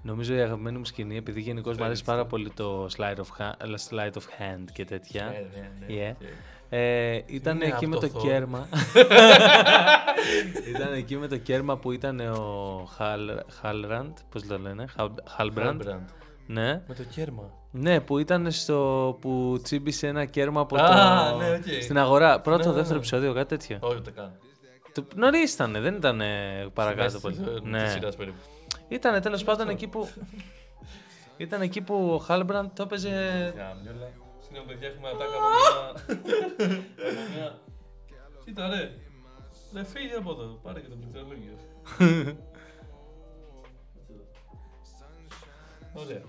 νομίζω 0.03 0.35
η 0.35 0.41
αγαπημένη 0.41 0.79
μου 0.79 0.85
σκηνή, 0.85 1.17
επειδή 1.17 1.41
γενικώς 1.41 1.77
μου 1.77 1.85
αρέσει 1.85 2.05
πάρα 2.05 2.27
πολύ 2.27 2.51
το 2.51 2.89
slide 2.97 3.17
of, 3.17 3.39
hand, 3.39 3.75
slide 3.89 4.13
of 4.13 4.23
hand 4.39 4.65
και 4.73 4.85
τέτοια, 4.85 5.25
Ναι, 5.25 5.31
ναι, 5.61 5.71
ναι, 5.87 6.09
Yeah. 6.11 6.15
οκ. 6.17 6.27
Ε, 6.71 7.23
ήταν 7.27 7.57
Είναι 7.57 7.65
εκεί 7.65 7.85
από 7.85 7.87
με 7.95 7.97
το 8.01 8.09
το 8.09 8.19
Thor. 8.19 8.23
κέρμα. 8.23 8.69
ήταν 10.75 10.93
εκεί 10.93 11.17
με 11.17 11.27
το 11.27 11.37
κέρμα 11.37 11.77
που 11.77 11.93
ήταν 11.93 12.21
ο 12.21 12.85
Χαλ, 12.97 13.31
Χαλραντ, 13.61 14.17
πώς 14.31 14.47
το 14.47 14.59
λένε, 14.59 14.87
Χαλ- 14.97 15.29
Χαλμπραντ. 15.29 15.83
Halbrand. 15.83 16.01
Ναι. 16.47 16.83
Με 16.89 16.95
το 16.95 17.03
κέρμα. 17.03 17.51
Ναι, 17.71 18.01
που 18.01 18.19
ήταν 18.19 18.51
στο. 18.51 19.17
που 19.21 19.61
τσίμπησε 19.63 20.07
ένα 20.07 20.25
κέρμα 20.25 20.61
από 20.61 20.77
Α, 20.77 21.31
το. 21.31 21.37
ναι, 21.37 21.51
οκ. 21.51 21.83
Στην 21.83 21.99
αγορά. 21.99 22.41
Πρώτο, 22.41 22.59
Ναι, 22.59 22.65
ναι, 22.69 22.73
δεύτερο 22.73 22.93
ναι. 22.93 22.97
επεισόδιο, 22.99 23.33
κάτι 23.35 23.57
τέτοιο. 23.57 23.79
Όχι, 23.81 23.97
ούτε 23.97 24.11
καν. 24.11 24.33
Το 24.93 25.05
νωρίς 25.15 25.53
ήταν, 25.55 25.73
δεν 25.73 25.95
ήταν 25.95 26.23
παρακάτω 26.73 27.11
Στη 27.11 27.21
πολύ. 27.21 27.37
μέση 27.39 27.51
της- 27.53 27.63
Ναι. 27.71 27.83
της 27.83 27.93
σειράς 27.93 28.17
περίπου. 28.17 28.37
Ήταν 28.89 29.21
τέλος 29.23 29.45
πάντων 29.45 29.69
εκεί 29.69 29.87
που. 29.89 30.09
ήταν 31.37 31.61
εκεί 31.61 31.81
που 31.81 32.11
ο 32.15 32.19
Χάλμπραντ 32.19 32.71
το 32.75 32.83
έπαιζε. 32.83 33.09
Γαμιόλα. 33.57 34.11
Συγγνώμη, 34.41 34.67
παιδιά, 34.73 34.89
έχουμε 34.89 35.09
ατάκα 35.09 35.25
από 35.25 35.49
μια... 35.49 35.91
από 37.11 37.21
μια... 37.35 37.59
Κοίτα, 38.45 38.69
ρε. 38.69 38.91
Ρε, 39.75 39.85
φύγε 39.85 40.15
από 40.15 40.31
εδώ. 40.31 40.59
Πάρε 40.63 40.81
και 40.81 40.89
το 40.89 40.95
πληκτρολόγιο. 40.97 41.57
Ωραία. 45.95 46.23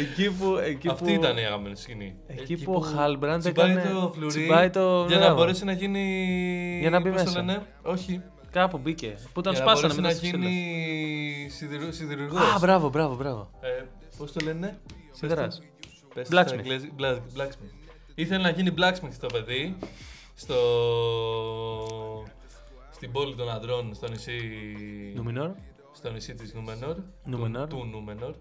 Εκεί 0.00 0.30
που. 0.38 0.56
Εκεί 0.64 0.88
Αυτή 0.88 1.04
που... 1.04 1.10
ήταν 1.10 1.36
η 1.36 1.44
αγαπημένη 1.44 1.76
σκηνή. 1.76 2.14
Εκεί 2.26 2.56
που 2.64 2.72
ο 2.74 2.80
Χάλμπραντ 2.80 3.40
τσιμπάει 3.40 3.70
έκανε- 3.70 3.92
το 3.94 4.12
φλουρί 4.14 4.28
τσιμπάει 4.28 4.70
το- 4.70 5.04
για 5.08 5.16
να 5.16 5.22
μπράβο. 5.22 5.36
μπορέσει 5.36 5.64
να 5.64 5.72
γίνει... 5.72 6.78
Για 6.80 6.90
να 6.90 7.00
μπει 7.00 7.10
πώς 7.10 7.18
το 7.22 7.24
μέσα. 7.28 7.40
λένε, 7.44 7.62
όχι. 7.82 8.22
Κάπου 8.50 8.78
μπήκε. 8.78 9.14
Που 9.32 9.40
τον 9.40 9.52
Για 9.54 9.64
να 9.64 9.70
σπάσανε 9.70 9.94
μπορέσει 9.94 10.20
μετά 10.20 10.32
να 10.32 10.40
στο 10.40 10.46
γίνει 10.48 11.48
σιδηρου, 11.50 11.92
σιδηρουργός. 11.92 12.40
Α, 12.54 12.58
μπράβο, 12.60 12.88
μπράβο, 12.88 13.14
μπράβο. 13.14 13.50
Ε, 13.60 13.82
πώς 14.18 14.32
το 14.32 14.44
λένε; 14.44 14.78
Σιδεράς. 15.12 15.62
Πες 16.14 16.28
Blacksmith. 16.30 16.46
στα 16.46 16.56
αγγλέζι- 16.56 16.90
Bla- 16.98 17.18
Blacksmith. 17.38 17.88
Ήθελε 18.14 18.42
να 18.42 18.50
γίνει 18.50 18.74
blacksmith 18.78 19.14
το 19.20 19.26
παιδί 19.32 19.76
στο... 20.34 20.56
στην 22.90 23.12
πόλη 23.12 23.34
των 23.34 23.50
ανδρών 23.50 23.94
στο 23.94 24.08
νησί, 24.08 24.38
Νουμινόρ. 25.14 25.50
στο 25.92 26.10
νησί 26.10 26.34
της 26.34 26.54
Νούμενορ, 26.54 26.96
Νούμενορ. 27.24 27.68
Του, 27.68 27.76
του 27.76 27.84
Νούμενορ. 27.92 28.34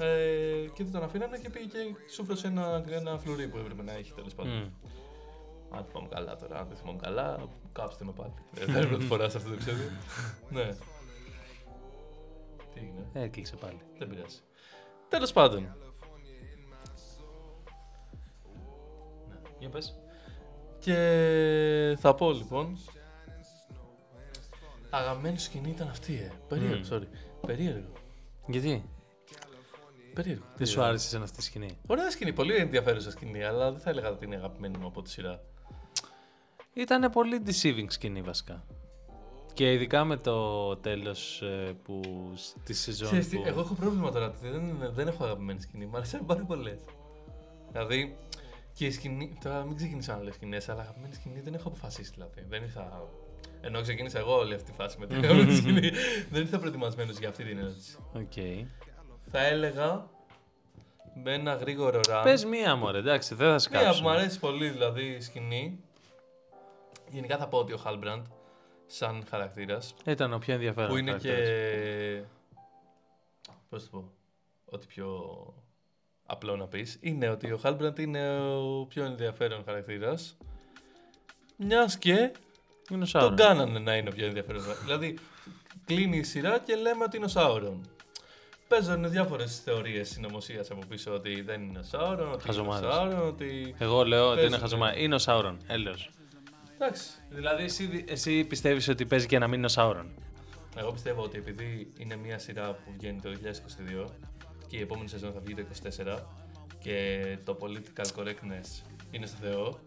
Ε, 0.00 0.66
και 0.74 0.82
δεν 0.84 0.92
τον 0.92 1.02
αφήνανε 1.02 1.38
και 1.38 1.50
πήγε 1.50 1.66
και 1.66 1.78
σούφρωσε 2.12 2.46
ένα, 2.46 2.84
ένα 2.88 3.18
φλουρί 3.18 3.48
που 3.48 3.58
έπρεπε 3.58 3.82
να 3.82 3.92
έχει 3.92 4.12
τέλος 4.12 4.34
πάντων. 4.34 4.52
Μμ. 4.52 4.70
Αν 5.76 5.84
θυμάμαι 5.84 6.08
καλά 6.08 6.36
τώρα, 6.36 6.58
αν 6.58 6.68
δεν 6.68 6.76
θυμάμαι 6.76 6.98
καλά, 7.02 7.48
κάψτε 7.72 8.04
με 8.04 8.12
πάλι. 8.12 8.32
Ε, 8.58 8.64
Δεν 8.64 8.76
είναι 8.76 8.86
πρώτη 8.86 9.04
φοράς 9.04 9.30
σε 9.30 9.36
αυτό 9.36 9.48
το 9.48 9.54
επεισόδιο. 9.54 9.88
ναι. 10.54 10.68
Τι 12.74 12.80
έγινε; 12.80 13.06
Έκλεισε 13.12 13.56
πάλι. 13.56 13.78
Δεν 13.98 14.08
πειράζει. 14.08 14.38
Τέλος 15.08 15.32
πάντων. 15.32 15.74
Για 19.58 19.68
πες. 19.68 19.98
Και 20.78 21.96
θα 22.00 22.14
πω 22.14 22.32
λοιπόν. 22.32 22.78
Αγαπημένη 24.90 25.38
σκηνή 25.38 25.70
ήταν 25.70 25.88
αυτή, 25.88 26.14
ε. 26.14 26.30
Περίεργο, 26.48 26.76
Μμμ. 26.76 26.88
sorry. 26.90 27.06
Περίεργο. 27.46 27.92
Γιατί; 28.46 28.84
Περίεργο. 30.18 30.44
δεν 30.56 30.66
σου 30.66 30.82
άρεσε 30.82 31.06
εσένα 31.06 31.24
αυτή 31.24 31.40
η 31.40 31.42
σκηνή; 31.42 31.78
Ωραία 31.86 32.10
σκηνή, 32.10 32.32
πολύ 32.32 32.54
ενδιαφέρουσα 32.54 33.10
σκηνή, 33.10 33.44
αλλά 33.44 33.70
δεν 33.70 33.80
θα 33.80 33.90
έλεγα 33.90 34.10
ότι 34.10 34.24
είναι 34.24 34.34
η 34.34 34.38
αγαπημένη 34.38 34.78
μου 34.78 34.86
από 34.86 35.02
τη 35.02 35.10
σειρά. 35.10 35.40
Ήταν 36.72 37.10
πολύ 37.10 37.42
deceiving 37.46 37.86
σκηνή 37.88 38.22
βασικά. 38.22 38.64
Και 39.54 39.72
ειδικά 39.72 40.04
με 40.04 40.16
το 40.16 40.76
τέλος 40.76 41.42
ε, 41.42 41.76
που 41.82 42.00
στη 42.34 42.74
σεζόν 42.74 43.08
Ξέρεις 43.08 43.28
τι, 43.28 43.36
που... 43.36 43.42
εγώ 43.46 43.60
έχω 43.60 43.74
πρόβλημα 43.74 44.10
τώρα. 44.10 44.26
ότι 44.26 44.48
Δεν, 44.48 44.92
δεν 44.94 45.08
έχω 45.08 45.24
αγαπημένη 45.24 45.60
σκηνή. 45.60 45.86
Μ' 45.86 45.96
αρέσουν 45.96 46.26
πάρα 46.26 46.44
πολλές. 46.44 46.80
Δηλαδή, 47.72 48.16
και 48.72 48.86
η 48.86 48.90
σκηνή. 48.90 49.38
Τώρα 49.42 49.64
μην 49.64 49.76
ξεκινήσω 49.76 50.12
άλλες 50.12 50.32
σκηνές, 50.32 50.68
αλλά 50.68 50.80
αγαπημένη 50.80 51.14
σκηνή 51.14 51.40
δεν 51.40 51.54
έχω 51.54 51.68
αποφασίσει 51.68 52.10
δηλαδή. 52.14 52.44
Δεν 52.48 52.62
ήρθα. 52.62 53.08
Ενώ 53.60 53.80
ξεκίνησα 53.80 54.18
εγώ 54.18 54.38
όλη 54.38 54.54
αυτή 54.54 54.70
τη 54.70 54.76
φάση 54.76 54.98
με 54.98 55.06
την 55.06 55.16
αγαπημένη 55.24 55.54
σκηνή. 55.56 55.90
δεν 56.30 56.40
ήρθα 56.42 56.58
προετοιμασμένος 56.58 57.18
για 57.18 57.28
αυτή 57.28 57.44
την 57.44 57.58
ερώτηση. 57.58 57.96
Οκ. 58.12 58.66
Θα 59.30 59.46
έλεγα 59.46 60.06
με 61.24 61.32
ένα 61.32 61.54
γρήγορο 61.54 62.00
run. 62.08 62.22
Πες 62.24 62.44
μία 62.44 62.74
μωρέ, 62.76 62.98
εντάξει, 62.98 63.34
δεν 63.34 63.58
θα 63.58 63.68
Μία 63.70 63.80
που 63.80 63.86
μου 63.86 63.92
σκάψω. 63.94 64.08
αρέσει 64.08 64.38
πολύ 64.38 64.68
δηλαδή 64.68 65.04
η 65.04 65.20
σκηνή. 65.20 65.80
Γενικά 67.10 67.36
θα 67.36 67.48
πω 67.48 67.58
ότι 67.58 67.72
ο 67.72 67.76
Χάλμπραντ, 67.76 68.24
σαν 68.86 69.24
χαρακτήρας, 69.30 69.94
Ήταν 70.06 70.32
ο 70.32 70.38
πιο 70.38 70.54
ενδιαφέρον 70.54 70.88
που 70.90 70.96
είναι 70.96 71.10
χαρακτήρας. 71.10 71.38
και. 71.48 72.22
Πώς 73.68 73.82
το 73.84 73.88
πω. 73.90 74.12
Ό,τι 74.64 74.86
πιο 74.86 75.16
απλό 76.26 76.56
να 76.56 76.66
πεις. 76.66 76.98
Είναι 77.00 77.28
ότι 77.28 77.52
ο 77.52 77.56
Χάλμπραντ 77.56 77.98
είναι 77.98 78.40
ο 78.40 78.86
πιο 78.88 79.04
ενδιαφέρον 79.04 79.62
χαρακτήρας. 79.64 80.36
Μιας 81.56 81.98
και 81.98 82.10
Είναι 82.10 82.32
ο 82.90 82.96
τον 82.98 83.06
Σάουρον. 83.06 83.36
κάνανε 83.36 83.78
να 83.78 83.96
είναι 83.96 84.08
ο 84.08 84.12
πιο 84.12 84.26
ενδιαφέρον 84.26 84.62
χαρακτήρα. 84.62 84.98
δηλαδή, 84.98 85.18
κλείνει 85.84 86.16
η 86.16 86.22
σειρά 86.22 86.58
και 86.58 86.74
λέμε 86.76 87.04
ότι 87.04 87.16
είναι 87.16 87.26
ο 87.26 87.28
Σάουρον. 87.28 87.90
Παίζουν 88.68 89.10
διάφορες 89.10 89.60
θεωρίες 89.60 90.08
συνωμοσίας 90.08 90.70
από 90.70 90.80
πίσω 90.88 91.12
ότι 91.14 91.40
δεν 91.42 91.62
είναι 91.62 91.78
ο 91.78 91.82
Σάουρον, 91.82 92.12
ότι 92.12 92.20
είναι 92.26 92.34
ο 92.34 92.38
Χαζομάρες. 92.46 92.94
Σάουρον, 92.94 93.26
ότι. 93.26 93.74
Εγώ 93.78 94.04
λέω 94.04 94.22
ότι 94.24 94.30
είναι 94.32 94.40
Παίζουνε. 94.40 94.58
χαζομά. 94.60 94.96
Είναι 94.98 95.14
ο 95.14 95.18
Σάουρον, 95.18 95.58
έλεος. 95.66 96.10
Εντάξει. 96.74 97.10
Δηλαδή 97.30 97.62
εσύ, 97.64 98.04
εσύ 98.08 98.44
πιστεύεις 98.44 98.88
ότι 98.88 99.06
παίζει 99.06 99.26
και 99.26 99.38
να 99.38 99.46
μην 99.46 99.56
είναι 99.56 99.66
ο 99.66 99.68
Σάουρον. 99.68 100.10
Εγώ 100.76 100.92
πιστεύω 100.92 101.22
ότι 101.22 101.38
επειδή 101.38 101.92
είναι 101.98 102.16
μια 102.16 102.38
σειρά 102.38 102.72
που 102.72 102.92
βγαίνει 102.98 103.20
το 103.20 103.30
2022 103.30 104.04
και 104.66 104.76
η 104.76 104.80
επόμενη 104.80 105.08
σεζόν 105.08 105.32
θα 105.32 105.40
βγει 105.44 105.54
το 105.54 105.62
2024 106.06 106.18
και 106.78 107.22
το 107.44 107.56
political 107.60 108.20
correctness 108.20 108.82
είναι 109.10 109.26
στο 109.26 109.36
Θεό, 109.42 109.78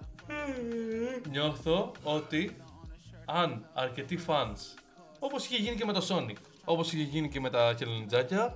νιώθω 1.30 1.92
ότι 2.04 2.56
αν 3.26 3.70
αρκετοί 3.74 4.20
fans, 4.28 4.80
όπως 5.20 5.46
είχε 5.46 5.56
γίνει 5.62 5.76
και 5.76 5.86
με 5.86 5.94
το 5.94 6.06
Sonic, 6.10 6.36
όπως 6.66 6.94
είχε 6.94 7.04
γίνει 7.04 7.30
και 7.30 7.40
με 7.40 7.50
τα 7.50 7.74
χελονιτζάκια, 7.78 8.56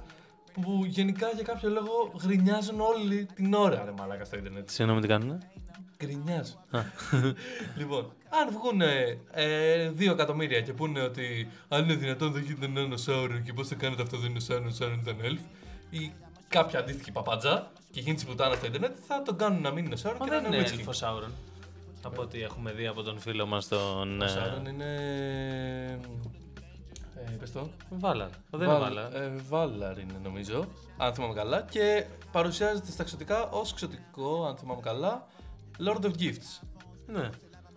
που 0.61 0.83
γενικά 0.85 1.29
για 1.29 1.43
κάποιο 1.43 1.69
λόγο 1.69 2.11
γρινιάζουν 2.21 2.79
όλη 2.79 3.27
την 3.35 3.53
ώρα, 3.53 3.83
ρε 3.85 3.91
μαλάκα 3.97 4.25
στο 4.25 4.37
ίντερνετ. 4.37 4.69
Συγγνώμη 4.69 5.01
τι 5.01 5.07
κάνουνε; 5.07 5.37
Γκρινιάζουν. 5.97 6.57
λοιπόν, 7.79 8.11
αν 8.29 8.51
βγουν 8.51 8.81
ε, 9.31 9.89
δύο 9.89 10.11
εκατομμύρια 10.11 10.61
και 10.61 10.73
πούνε 10.73 11.01
ότι 11.01 11.47
αν 11.67 11.83
είναι 11.83 11.93
δυνατόν 11.93 12.31
δεν 12.31 12.43
γίνεται 12.43 12.67
να 12.67 12.81
είναι 12.81 12.93
ο 12.93 12.97
Σάουρον 12.97 13.43
και 13.43 13.53
πώς 13.53 13.67
το 13.67 13.75
κάνετε 13.75 14.01
αυτό 14.01 14.17
δεν 14.17 14.29
είναι 14.29 14.37
ο 14.37 14.41
Σάουρον, 14.41 14.67
ο 14.67 14.71
Σάουρον 14.71 14.99
ήταν 14.99 15.17
elf, 15.21 15.39
ή 15.89 16.11
κάποια 16.47 16.79
αντίστοιχη 16.79 17.11
παπάντζα 17.11 17.71
και 17.91 17.99
γίνει 17.99 18.15
τη 18.15 18.25
πουτάνα 18.25 18.55
στο 18.55 18.65
Ιντερνετ, 18.65 18.95
θα 19.07 19.21
τον 19.21 19.37
κάνουν 19.37 19.61
να 19.61 19.71
μην 19.71 19.85
είναι 19.85 19.93
ο 19.93 19.97
Σάουρον 19.97 20.19
Μα 20.21 20.25
και 20.27 20.31
να 20.31 20.41
δεν 20.41 20.47
είναι 20.47 20.55
είναι 20.55 20.65
ο 20.65 20.69
Witch 20.69 20.73
King. 20.73 20.79
έλφο 20.79 20.93
Σάουρον. 20.93 21.31
Από 22.03 22.21
ό,τι 22.21 22.41
έχουμε 22.41 22.71
δει 22.71 22.87
από 22.87 23.01
τον 23.01 23.19
φίλο 23.19 23.45
μας 23.45 23.67
τον... 23.67 24.21
Ο 24.21 24.27
Σάουρον 24.27 24.65
είναι. 24.65 25.99
Ε, 27.27 27.35
πες 27.39 27.51
το. 27.51 27.69
Βάλαρ. 27.89 28.29
Δεν 28.51 28.61
είναι 28.69 28.77
Βάλ- 28.79 28.93
Βάλαρ. 28.93 29.13
ε, 29.21 29.31
Βάλαρ 29.49 29.97
είναι 29.97 30.13
νομίζω, 30.23 30.65
αν 30.97 31.13
θυμάμαι 31.13 31.33
καλά. 31.33 31.61
Και 31.61 32.05
παρουσιάζεται 32.31 32.91
στα 32.91 33.03
εξωτικά 33.03 33.49
ως 33.49 33.71
εξωτικό, 33.71 34.45
αν 34.45 34.57
θυμάμαι 34.57 34.81
καλά, 34.81 35.27
Lord 35.79 36.01
of 36.05 36.11
Gifts. 36.19 36.61
Ναι. 37.07 37.29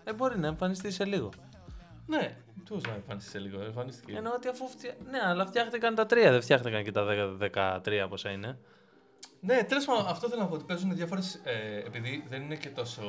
Ε, 0.04 0.12
μπορεί 0.12 0.38
να 0.38 0.46
εμφανιστεί 0.46 0.90
σε 0.90 1.04
λίγο. 1.04 1.28
Ναι, 2.06 2.36
του 2.64 2.80
να 2.88 2.94
εμφανιστεί 2.94 3.30
σε 3.30 3.38
λίγο. 3.38 3.60
Εμφανίστηκε. 3.62 4.16
Εννοώ 4.16 4.32
ότι 4.34 4.48
αφού 4.48 4.68
φτια... 4.68 4.94
Ναι, 5.10 5.18
αλλά 5.24 5.46
φτιάχτηκαν 5.46 5.94
τα 5.94 6.06
τρία, 6.06 6.30
δεν 6.30 6.42
φτιάχτηκαν 6.42 6.84
και 6.84 6.92
τα 6.92 7.06
10, 7.40 7.80
13 7.84 8.06
πόσα 8.08 8.30
είναι. 8.30 8.58
Ναι, 9.40 9.62
τέλος 9.64 9.84
πάντων, 9.84 10.06
αυτό 10.06 10.28
θέλω 10.28 10.40
να 10.42 10.46
πω 10.48 10.54
ότι 10.54 10.64
παίζουν 10.64 10.94
διάφορες. 10.94 11.40
Ε, 11.44 11.78
επειδή 11.86 12.24
δεν 12.28 12.42
είναι 12.42 12.56
και 12.56 12.68
τόσο. 12.68 13.02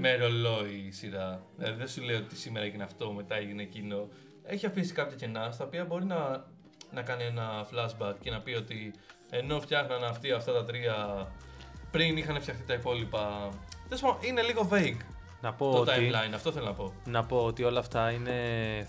με 0.00 0.16
ρολόι 0.16 0.84
η 0.86 0.90
σειρά. 0.90 1.42
Δηλαδή 1.56 1.76
δεν 1.78 1.88
σου 1.88 2.02
λέει 2.02 2.16
ότι 2.16 2.36
σήμερα 2.36 2.64
έγινε 2.66 2.82
αυτό, 2.82 3.12
μετά 3.12 3.34
έγινε 3.34 3.62
εκείνο. 3.62 4.08
Έχει 4.46 4.66
αφήσει 4.66 4.92
κάποια 4.92 5.16
κενά 5.16 5.50
στα 5.50 5.64
οποία 5.64 5.84
μπορεί 5.84 6.04
να, 6.04 6.44
να 6.92 7.02
κάνει 7.02 7.24
ένα 7.24 7.66
flashback 7.72 8.14
και 8.20 8.30
να 8.30 8.40
πει 8.40 8.52
ότι 8.54 8.94
ενώ 9.30 9.60
φτιάχναν 9.60 10.04
αυτοί 10.04 10.32
αυτά 10.32 10.52
τα 10.52 10.64
τρία 10.64 11.26
πριν 11.90 12.16
είχαν 12.16 12.40
φτιαχτεί 12.40 12.62
τα 12.62 12.74
υπόλοιπα. 12.74 13.48
Τέλος 13.88 14.00
πάντων, 14.00 14.16
είναι 14.20 14.42
λίγο 14.42 14.68
vague 14.72 14.96
Να 15.40 15.52
πω, 15.52 15.70
το 15.70 15.80
ότι, 15.80 15.90
timeline, 15.96 16.34
αυτό 16.34 16.52
θέλω 16.52 16.64
να 16.64 16.72
πω. 16.74 16.92
να 17.04 17.24
πω 17.24 17.44
ότι 17.44 17.62
όλα 17.64 17.78
αυτά 17.78 18.10
είναι, 18.10 18.32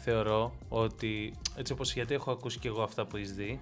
θεωρώ, 0.04 0.54
ότι 0.70 1.34
έτσι 1.56 1.74
όπως 1.74 1.94
γιατί 1.94 2.14
έχω 2.14 2.32
ακούσει 2.32 2.60
και 2.60 2.68
εγώ 2.68 2.82
αυτά 2.84 3.06
που 3.06 3.18
έχεις 3.18 3.34
δει, 3.34 3.60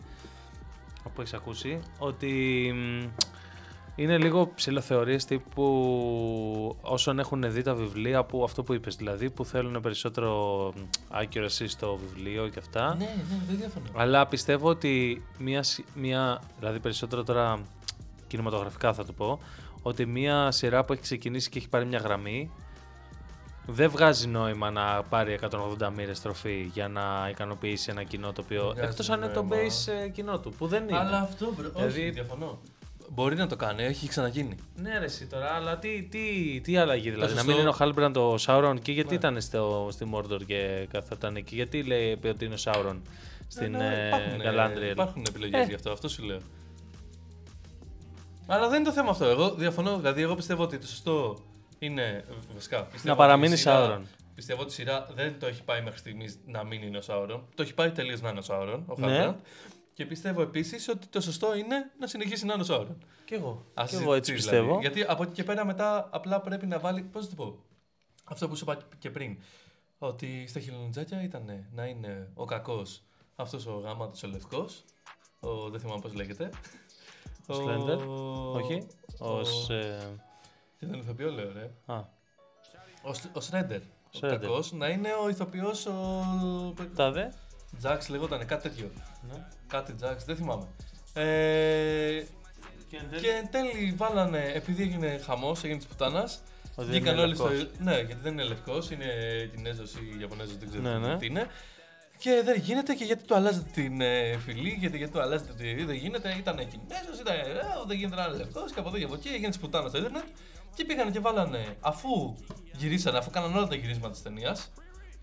που 1.13 1.21
έχεις 1.21 1.33
ακούσει, 1.33 1.79
ότι 1.99 2.71
μ, 2.75 3.09
είναι 3.95 4.17
λίγο 4.17 4.51
ψιλοθεωρίες 4.55 5.25
τύπου 5.25 5.65
όσων 6.81 7.19
έχουν 7.19 7.51
δει 7.51 7.61
τα 7.61 7.73
βιβλία 7.75 8.23
που 8.23 8.43
αυτό 8.43 8.63
που 8.63 8.73
είπες, 8.73 8.95
δηλαδή 8.95 9.29
που 9.29 9.45
θέλουν 9.45 9.81
περισσότερο 9.81 10.33
μ, 10.75 10.81
accuracy 11.21 11.65
στο 11.67 11.95
βιβλίο 12.07 12.47
και 12.47 12.59
αυτά. 12.59 12.95
Ναι, 12.95 13.03
ναι, 13.05 13.23
δεν 13.47 13.57
διαφωνώ. 13.57 13.85
Αλλά 13.95 14.27
πιστεύω 14.27 14.69
ότι 14.69 15.23
μια, 15.37 15.63
σ- 15.63 15.83
μια, 15.95 16.41
δηλαδή 16.59 16.79
περισσότερο 16.79 17.23
τώρα 17.23 17.59
κινηματογραφικά 18.27 18.93
θα 18.93 19.05
το 19.05 19.11
πω, 19.13 19.39
ότι 19.81 20.05
μια 20.05 20.51
σειρά 20.51 20.83
που 20.85 20.93
έχει 20.93 21.01
ξεκινήσει 21.01 21.49
και 21.49 21.57
έχει 21.57 21.69
πάρει 21.69 21.85
μια 21.85 21.99
γραμμή, 21.99 22.51
δεν 23.67 23.89
βγάζει 23.89 24.27
νόημα 24.27 24.71
να 24.71 25.03
πάρει 25.03 25.39
180 25.51 25.89
μοίρες 25.95 26.21
στροφή 26.21 26.69
για 26.73 26.87
να 26.87 27.27
ικανοποιήσει 27.29 27.89
ένα 27.91 28.03
κοινό 28.03 28.31
το 28.31 28.41
οποίο. 28.45 28.63
βγάζει 28.73 28.87
Εκτός 28.89 29.09
αν 29.09 29.21
είναι 29.21 29.31
το 29.33 29.43
νόημα. 29.43 29.63
base 29.63 29.91
ε, 30.05 30.09
κοινό 30.09 30.39
του, 30.39 30.51
που 30.57 30.67
δεν 30.67 30.83
είναι. 30.87 30.97
Αλλά 30.97 31.19
αυτό, 31.19 31.53
bro, 31.57 31.69
Δηλαδή- 31.69 31.99
όχι, 32.01 32.09
διαφωνώ. 32.09 32.59
Μπορεί 33.09 33.35
να 33.35 33.47
το 33.47 33.55
κάνει, 33.55 33.83
έχει 33.83 34.07
ξαναγίνει. 34.07 34.55
Ναι, 34.75 34.97
ρε, 34.99 35.05
εσύ 35.05 35.25
τώρα, 35.27 35.47
αλλά 35.53 35.77
τι, 35.77 36.03
τι, 36.03 36.19
τι 36.63 36.77
αλλαγή 36.77 37.09
δηλαδή. 37.09 37.21
Να 37.33 37.37
σωστό- 37.37 37.45
μην 37.51 37.57
είναι 37.59 37.69
ο 37.69 37.71
Χάλμπραντ 37.71 38.17
ο 38.17 38.37
Σάουρον 38.37 38.81
και 38.81 38.91
γιατί 38.91 39.09
Ναι. 39.09 39.15
ήταν 39.15 39.41
στο, 39.41 39.87
στη 39.91 40.05
Μόρντορ 40.05 40.43
και 40.43 40.87
καθόταν 40.91 41.35
εκεί; 41.35 41.55
Γιατί 41.55 41.83
λέει 41.83 42.11
είπε 42.11 42.29
ότι 42.29 42.45
είναι 42.45 42.53
ο 42.53 42.57
Σάουρον 42.57 43.01
στην 43.47 43.71
Ναι, 43.71 43.77
ναι, 43.77 43.95
ε, 44.03 44.07
υπάρχουν, 44.07 44.41
Galadriel. 44.41 44.91
Υπάρχουν 44.91 45.23
επιλογές 45.29 45.61
Ε. 45.61 45.65
γι' 45.67 45.73
αυτό, 45.73 45.91
αυτό 45.91 46.07
σου 46.07 46.23
λέω. 46.23 46.39
Αλλά 48.47 48.67
δεν 48.67 48.79
είναι 48.79 48.87
το 48.89 48.93
θέμα 48.93 49.09
αυτό. 49.09 49.25
Εγώ 49.25 49.49
διαφωνώ. 49.53 49.97
Δηλαδή, 49.97 50.21
εγώ 50.21 50.35
πιστεύω 50.35 50.63
ότι 50.63 50.77
το 50.77 50.87
σωστό 50.87 51.37
είναι. 51.79 52.23
Βασικά. 52.53 52.83
πιστεύω 52.83 53.13
Να 53.13 53.19
παραμείνει 53.19 53.45
ότι 53.51 53.55
η 53.55 53.57
σειρά- 53.57 53.75
Σάουρον. 53.75 54.07
Πιστεύω 54.35 54.61
ότι 54.61 54.71
η 54.71 54.73
σειρά 54.73 55.07
δεν 55.15 55.39
το 55.39 55.45
έχει 55.47 55.63
πάει 55.63 55.81
μέχρι 55.81 55.99
στιγμής 55.99 56.37
να 56.45 56.63
μην 56.63 56.81
είναι 56.81 56.97
ο 56.97 57.01
Σάουρον. 57.01 57.43
Το 57.55 57.63
έχει 57.63 57.73
πάει 57.73 57.91
τελείως 57.91 58.21
να 58.21 58.29
είναι 58.29 58.39
ο 58.39 58.41
Σάουρον, 58.41 58.83
ο 58.87 58.95
Ναι. 58.99 59.07
Χάλμπραντ. 59.07 59.35
Και 59.95 60.05
πιστεύω 60.05 60.41
επίσης 60.41 60.87
ότι 60.87 61.07
το 61.07 61.21
σωστό 61.21 61.55
είναι 61.55 61.91
να 61.99 62.07
συνεχίσει 62.07 62.45
να 62.45 62.53
είναι 62.53 62.61
ο 62.61 62.65
Σάουρον. 62.65 62.97
Κι 63.25 63.33
εγώ. 63.33 63.65
Ας 63.73 63.89
Κι 63.89 63.95
εγώ 63.95 64.13
έτσι 64.13 64.31
συζητήσεις, 64.31 64.35
πιστεύω. 64.49 64.77
Δηλαδή. 64.79 64.81
Γιατί 64.97 65.11
από 65.11 65.23
εκεί 65.23 65.31
και 65.31 65.43
πέρα 65.43 65.65
μετά 65.65 66.09
απλά 66.11 66.41
πρέπει 66.41 66.65
να 66.65 66.79
βάλει. 66.79 67.01
Πώς 67.01 67.23
να 67.23 67.29
το 67.29 67.35
πω; 67.35 67.63
Αυτό 68.23 68.47
που 68.49 68.55
σου 68.55 68.63
είπα 68.63 68.77
και 68.99 69.09
πριν. 69.09 69.37
Ότι 69.97 70.45
στα 70.47 70.59
χελονιτζάκια 70.59 71.23
ήταν 71.23 71.65
να 71.73 71.85
είναι 71.85 72.29
ο 72.33 72.45
κακός 72.45 73.03
αυτός 73.35 73.65
ο 73.65 73.79
γάματο 73.83 74.27
ο 74.27 74.27
λευκός. 74.27 74.83
Ο, 75.39 75.69
δεν 75.69 75.79
θυμάμαι 75.79 76.01
πώς 76.01 76.13
λέγεται. 76.13 76.49
Ο 77.47 77.53
Slender. 77.55 77.99
Όχι. 78.55 78.87
Ο... 79.19 79.27
Ως, 79.37 79.69
ε, 79.69 80.09
Και 80.79 80.85
τον 80.85 80.99
ηθοποιό 80.99 81.31
λέω, 81.31 81.51
ρε. 81.53 81.71
α, 81.85 82.03
Ο, 83.03 83.13
Σ- 83.13 83.35
ο 83.35 83.39
Σρέντερ. 83.41 83.79
ο 83.81 83.83
Σρέντερ. 84.11 84.39
κακός, 84.39 84.71
να 84.71 84.87
είναι 84.89 85.09
ο 85.23 85.29
ηθοποιός 85.29 85.85
ο... 85.85 85.93
Τάδε. 86.95 87.33
Τζάξ 87.77 88.09
λεγόταν, 88.09 88.45
κάτι 88.45 88.69
τέτοιο. 88.69 88.91
Ναι. 89.29 89.45
Κάτι 89.67 89.93
Τζάξ, 89.93 90.23
δεν 90.25 90.35
θυμάμαι. 90.35 90.67
Ε, 91.13 92.23
και 93.21 93.29
εν 93.41 93.49
τέλει 93.51 93.93
βάλανε, 93.97 94.51
επειδή 94.55 94.83
έγινε 94.83 95.17
χαμός, 95.25 95.63
έγινε 95.63 95.77
της 95.77 95.87
πουτάνας, 95.87 96.41
Ότι 96.75 96.87
δεν 96.87 96.95
βγήκαν 96.95 97.13
είναι 97.13 97.23
όλοι 97.23 97.35
στο... 97.35 97.47
λευκός. 97.47 97.69
Ναι, 97.79 97.95
γιατί 97.95 98.21
δεν 98.21 98.33
είναι 98.33 98.43
λευκός, 98.43 98.91
είναι 98.91 99.05
Κινέζος 99.55 99.93
ή 99.93 100.19
Ιαπωνέζος, 100.19 100.57
δεν 100.57 100.69
ξέρω 100.69 100.83
Ναι, 100.83 100.97
ναι. 101.07 101.17
τι 101.17 101.25
είναι. 101.25 101.47
Και 102.17 102.41
δεν 102.45 102.59
γίνεται 102.59 102.93
και 102.93 103.03
γιατί 103.03 103.23
του 103.27 103.35
αλλάζετε 103.35 103.69
την 103.73 104.01
ε, 104.01 104.37
φυλή, 104.37 104.75
γιατί, 104.79 104.97
γιατί 104.97 105.13
του 105.13 105.21
αλλάζετε 105.21 105.53
τη. 105.53 105.83
Δεν 105.83 105.95
γίνεται, 105.95 106.35
ήταν 106.37 106.55
Κινέζος, 106.55 107.19
ήταν. 107.19 107.35
Ε, 107.35 107.43
δεν 107.87 107.97
γίνεται 107.97 108.15
να 108.15 108.25
είναι 108.27 108.37
λευκός 108.37 108.71
και 108.71 108.79
από 108.79 108.87
εδώ 108.89 108.97
και 108.97 109.03
από 109.03 109.13
εκεί. 109.13 109.27
Έγινε 109.27 109.51
σπουτάνα 109.51 109.89
στο 109.89 109.97
Ιντερνετ. 109.97 110.23
Και 110.75 110.85
πήγανε 110.85 111.11
και 111.11 111.19
βάλανε, 111.19 111.75
αφού 111.79 112.35
γυρίσανε, 112.73 113.17
αφού 113.17 113.29
κάνανε 113.29 113.57
όλα 113.57 113.67
τα 113.67 113.75
γυρίσματα 113.75 114.11
της 114.11 114.21
ταινίας, 114.21 114.71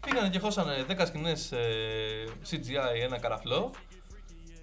πήγανε 0.07 0.29
και 0.29 0.39
χώσανε 0.39 0.87
10 0.89 1.03
σκηνές 1.07 1.53
ε, 1.53 2.25
CGI, 2.51 3.01
ένα 3.03 3.19
καραφλό 3.19 3.71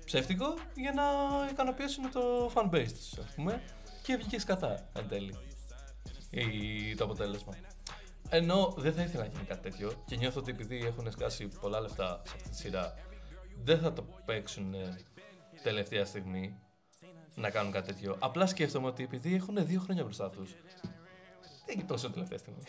ψεύτικο 0.06 0.54
για 0.76 0.92
να 0.94 1.04
ικανοποιήσουν 1.52 2.12
το 2.12 2.52
fan 2.54 2.70
base 2.76 2.92
τους, 2.92 3.18
ας 3.18 3.34
πούμε. 3.36 3.62
Και 4.04 4.16
βγήκε 4.16 4.40
σκατά 4.40 4.90
εν 4.94 5.08
τέλει 5.08 5.36
η- 6.30 6.96
το 6.96 7.04
αποτέλεσμα. 7.04 7.54
Ενώ 8.30 8.74
δεν 8.78 8.94
θα 8.94 9.02
ήθελα 9.02 9.24
να 9.24 9.30
γίνει 9.30 9.44
κάτι 9.44 9.70
τέτοιο 9.70 10.04
και 10.06 10.16
νιώθω 10.16 10.40
ότι 10.40 10.52
επειδή 10.52 10.78
έχουν 10.86 11.12
σκάσει 11.12 11.48
πολλά 11.48 11.80
λεφτά 11.80 12.22
σε 12.26 12.34
αυτή 12.36 12.50
τη 12.50 12.56
σειρά, 12.56 12.94
δεν 13.64 13.80
θα 13.80 13.94
το 13.94 14.02
παίξουν 14.26 14.74
ε, 14.74 15.00
τελευταία 15.64 16.06
στιγμή 16.06 16.60
να 17.36 17.50
κάνουν 17.50 17.72
κάτι 17.72 17.88
τέτοιο. 17.94 18.16
Απλά 18.20 18.46
σκέφτομαι 18.48 18.88
ότι 18.88 19.04
επειδή 19.04 19.36
έχουν 19.36 19.66
δύο 19.66 19.80
χρόνια 19.80 20.04
μπροστά 20.04 20.30
τους. 20.30 20.52
Δεν 21.70 21.78
είναι 21.80 21.88
τόσο 21.88 22.10
τελευταία 22.10 22.38
στιγμή. 22.38 22.62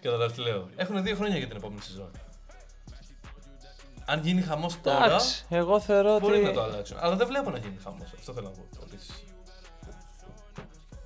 Καταλάβει 0.00 0.32
τι 0.34 0.40
λέω. 0.40 0.68
Έχουν 0.76 1.02
δύο 1.02 1.14
χρόνια 1.16 1.36
για 1.38 1.46
την 1.48 1.56
επόμενη 1.56 1.80
σεζόν. 1.80 2.10
Αν 4.04 4.20
γίνει 4.20 4.42
χαμός 4.42 4.80
τώρα, 4.80 5.04
Εντάξει, 5.04 5.44
εγώ 5.48 5.80
θεωρώ 5.80 6.18
μπορεί 6.18 6.34
ότι. 6.36 6.44
να 6.44 6.52
το 6.52 6.62
αλλάξουν. 6.62 6.96
Αλλά 7.00 7.16
δεν 7.16 7.26
βλέπω 7.26 7.50
να 7.50 7.58
γίνει 7.58 7.76
χαμός. 7.82 8.12
Αυτό 8.18 8.32
θέλω 8.32 8.46
να 8.48 8.52
πω. 8.54 8.84
επίσης. 8.86 9.24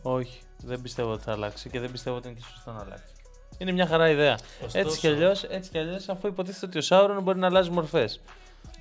Όχι, 0.03 0.41
δεν 0.63 0.83
πιστεύω 0.83 1.13
ότι 1.13 1.23
θα 1.23 1.33
αλλάξει 1.33 1.71
και 1.71 1.81
δεν 1.81 1.91
πιστεύω 1.91 2.17
ότι 2.17 2.29
είναι 2.29 2.37
και 2.39 2.45
σωστό 2.53 2.73
να 2.73 2.81
αλλάξει. 2.81 3.13
Είναι 3.59 3.73
μια 3.73 3.87
χαρά 3.87 4.11
ιδέα. 4.11 4.35
Ωστόσο- 4.65 4.79
Έτσι 4.79 4.99
κι 4.99 5.07
αλλιώς, 5.07 5.43
έτσι 5.45 5.71
κι 5.71 5.79
αλλιώς, 5.79 6.09
αφού 6.09 6.27
υποτίθεται 6.27 6.67
ότι 6.67 6.79
ο 6.79 6.81
Σάουρον 6.81 7.23
μπορεί 7.23 7.39
να 7.39 7.47
αλλάζει 7.47 7.71
μορφές. 7.71 8.21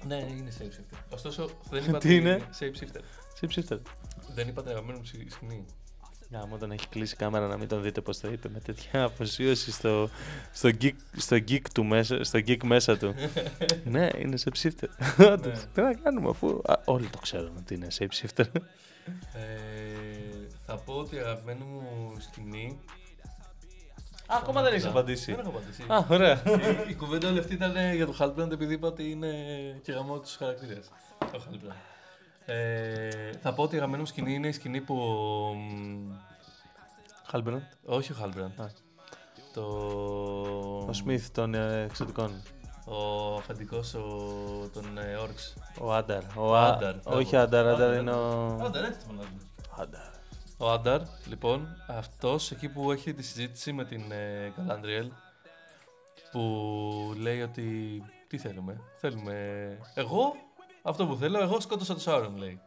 Ναι, 0.08 0.15
είναι 0.15 0.51
shape 0.60 0.63
shifter. 0.63 0.97
Ωστόσο, 1.13 1.49
δεν 1.69 1.84
είπα 1.86 1.97
Τι 2.04 2.15
είναι; 2.15 2.47
shape 2.60 2.63
shifter. 2.84 3.01
Ψήψτε. 3.34 3.82
Δεν 4.34 4.47
είπα 4.47 4.62
την 4.62 4.71
αγαπημένη 4.71 4.99
μου 4.99 5.06
σκη- 5.06 5.32
σκηνή. 5.32 5.65
Γάμο 6.39 6.56
όταν 6.56 6.71
έχει 6.71 6.88
κλείσει 6.88 7.13
η 7.13 7.17
κάμερα 7.17 7.48
να 7.48 7.58
μην 7.58 7.67
τον 7.67 7.82
δείτε 7.82 8.02
πώς 8.02 8.19
το 8.19 8.28
είπε 8.32 8.50
με 8.54 8.60
τέτοια 8.60 9.04
αφοσίωση 9.04 9.71
στο, 9.71 10.10
στο, 10.54 10.69
geek, 10.82 10.93
στο, 11.17 11.36
geek 11.36 11.62
του 11.74 11.86
μέσα, 11.86 12.24
στο 12.24 12.39
geek 12.39 12.63
μέσα 12.63 12.98
του. 12.98 13.13
ναι, 13.93 14.10
είναι 14.17 14.38
σε 14.38 14.50
ψήφτερ. 14.50 14.89
Όντως, 15.32 15.65
Τι 15.74 15.82
να 15.82 15.93
κάνουμε 15.93 16.30
αφού 16.30 16.62
α, 16.65 16.74
όλοι 16.86 17.08
το 17.08 17.17
ξέρουν 17.17 17.52
ότι 17.58 17.74
είναι 17.74 17.89
σε 17.89 18.06
ψήφτερ. 18.06 18.45
Ε, 18.45 18.62
θα 20.65 20.78
πω 20.78 20.93
ότι 20.93 21.15
η 21.15 21.19
αγαπημένη 21.19 21.63
μου 21.63 22.15
σκηνή. 22.19 22.80
Α, 24.28 24.38
ακόμα 24.41 24.62
δεν 24.62 24.71
έχεις 24.71 24.84
Δεν 24.84 24.91
απαντήσει. 24.91 25.32
έχω 25.39 25.50
απαντήσει. 25.50 25.84
Α, 25.88 26.06
ωραία. 26.10 26.41
η, 26.88 26.89
η 26.89 26.93
κουβέντα 26.95 27.30
όλη 27.30 27.39
αυτή 27.39 27.54
ήταν 27.54 27.95
για 27.95 28.06
το 28.06 28.15
Halbrand 28.19 28.52
επειδή 28.52 28.74
είπα 28.74 28.88
ότι 28.88 29.12
είναι 29.12 29.34
και 29.84 29.91
γαμό 29.91 30.19
του 30.19 30.30
χαρακτήρε. 30.38 30.80
Το 31.19 31.28
Halbrand. 31.34 31.95
Ε, 32.46 33.32
θα 33.42 33.54
πω 33.54 33.64
ότι 33.64 33.74
η 33.74 33.78
αγαπημένη 33.78 34.02
μου 34.04 34.08
σκηνή 34.10 34.34
είναι 34.34 34.48
η 34.48 34.52
σκηνή 34.52 34.82
που. 34.82 34.96
ο, 34.96 35.54
μ, 35.54 36.12
Χάλμπραντ. 37.28 37.62
όχι 37.86 38.12
ο 38.12 38.16
Halbrand. 38.24 38.62
Α. 38.64 38.66
Το. 39.54 39.62
Ο 40.88 40.94
Σμιθ 40.94 41.30
των 41.32 41.54
ε, 41.54 41.82
εξωτικών. 41.84 42.42
Ο 42.88 43.34
αφεντικός 43.36 43.92
των 44.74 44.98
ε, 44.98 45.16
Orcs. 45.26 45.62
Ο 45.82 45.94
Άνταρ. 45.94 46.22
Ο 46.24 46.50
Ο 46.50 46.56
Α- 46.56 46.74
Άνταρ, 46.74 46.96
μπράβο. 46.96 47.18
Όχι 47.20 47.36
Άνταρ, 47.36 47.68
Άνταρ 47.68 47.88
Άνταρ, 47.88 48.00
είναι 48.02 48.12
ο. 48.12 48.46
Άντε, 48.62 48.80
έτσι 48.80 49.00
το 49.00 49.06
φωνάζουμε. 49.08 49.42
Άνταρ. 49.78 50.14
Ο 50.58 50.72
Άνταρ, 50.72 51.02
λοιπόν, 51.28 51.68
αυτός 51.88 52.52
εκεί 52.52 52.70
που 52.70 52.92
έχει 52.92 53.14
τη 53.14 53.24
συζήτηση 53.24 53.74
με 53.74 53.86
την 53.86 54.12
ε, 54.12 54.54
Galadriel 54.58 55.10
που 56.32 56.42
λέει 57.18 57.42
ότι 57.42 58.02
τι 58.28 58.38
θέλουμε, 58.38 58.82
θέλουμε 58.98 59.38
εγώ 59.94 60.34
αυτό 60.86 61.06
που 61.06 61.15
θέλω, 61.15 61.39
εγώ 61.41 61.60
σκότωσα 61.60 61.93
το 61.93 62.00
Σάουρον 62.00 62.38
λέει. 62.38 62.60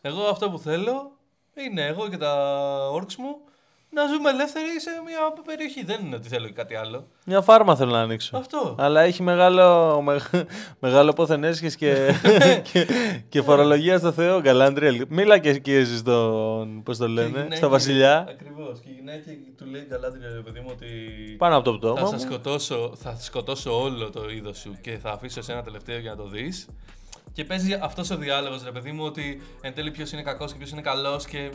Εγώ 0.00 0.22
αυτό 0.22 0.50
που 0.50 0.58
θέλω 0.58 1.10
είναι 1.54 1.86
εγώ 1.86 2.08
και 2.08 2.16
τα 2.16 2.32
όρξ 2.92 3.16
μου 3.16 3.36
να 3.90 4.06
ζούμε 4.06 4.30
ελεύθεροι 4.30 4.80
σε 4.80 4.90
μια 5.06 5.42
περιοχή. 5.46 5.84
Δεν 5.84 6.04
είναι 6.04 6.16
ότι 6.16 6.28
θέλω 6.28 6.46
και 6.46 6.52
κάτι 6.52 6.74
άλλο. 6.74 7.06
Μια 7.26 7.40
φάρμα 7.40 7.76
θέλω 7.76 7.90
να 7.90 8.00
ανοίξω. 8.00 8.36
Αυτό. 8.36 8.74
Αλλά 8.78 9.00
έχει 9.00 9.22
μεγάλο, 9.22 10.00
με, 10.02 10.20
μεγάλο 10.78 11.12
πόθεν 11.12 11.44
έσχες 11.44 11.76
και, 11.76 12.12
και, 12.72 12.86
και 13.28 13.42
φορολογία 13.42 13.98
στο 13.98 14.12
Θεό, 14.12 14.40
Γκαλάντριελ. 14.40 15.06
Μίλα 15.08 15.38
και 15.38 15.48
εκεί 15.48 15.72
εσύ 15.72 15.96
στον, 15.96 16.82
πώς 16.82 16.98
το 16.98 17.04
Και 17.06 17.10
η 17.10 17.14
λένε, 17.14 17.28
γυναίκα- 17.28 17.56
στα 17.56 17.68
βασιλιά. 17.68 18.26
Ακριβώς. 18.28 18.80
Και 18.80 18.88
η 18.88 18.92
γυναίκα 18.92 19.22
του 19.56 19.66
λέει 19.70 19.86
Galadriel, 19.90 20.44
παιδί 20.44 20.60
μου, 20.60 20.68
ότι 20.70 20.86
Πάνω 21.38 21.56
από 21.56 21.64
το 21.64 21.78
πτώμα 21.78 21.96
θα, 21.98 22.04
μου. 22.04 22.10
σας 22.10 22.20
σκοτώσω, 22.22 22.92
θα 22.96 23.16
σκοτώσω 23.20 23.80
όλο 23.82 24.10
το 24.10 24.28
είδος 24.30 24.58
σου 24.58 24.76
και 24.80 24.98
θα 25.02 25.10
αφήσω 25.10 25.42
σε 25.42 25.52
ένα 25.52 25.62
τελευταίο 25.62 25.98
για 25.98 26.10
να 26.10 26.16
το 26.16 26.28
δεις. 26.28 26.66
Και 27.34 27.44
παίζει 27.44 27.74
αυτός 27.74 28.10
ο 28.10 28.16
διάλογος, 28.16 28.64
ρε 28.64 28.72
παιδί 28.72 28.92
μου, 28.92 29.04
ότι 29.04 29.42
εν 29.60 29.74
τέλει 29.74 29.90
ποιος 29.90 30.12
είναι 30.12 30.22
κακός 30.22 30.52
και 30.52 30.58
ποιος 30.58 30.70
είναι 30.70 30.80
καλός 30.80 31.26
και 31.26 31.50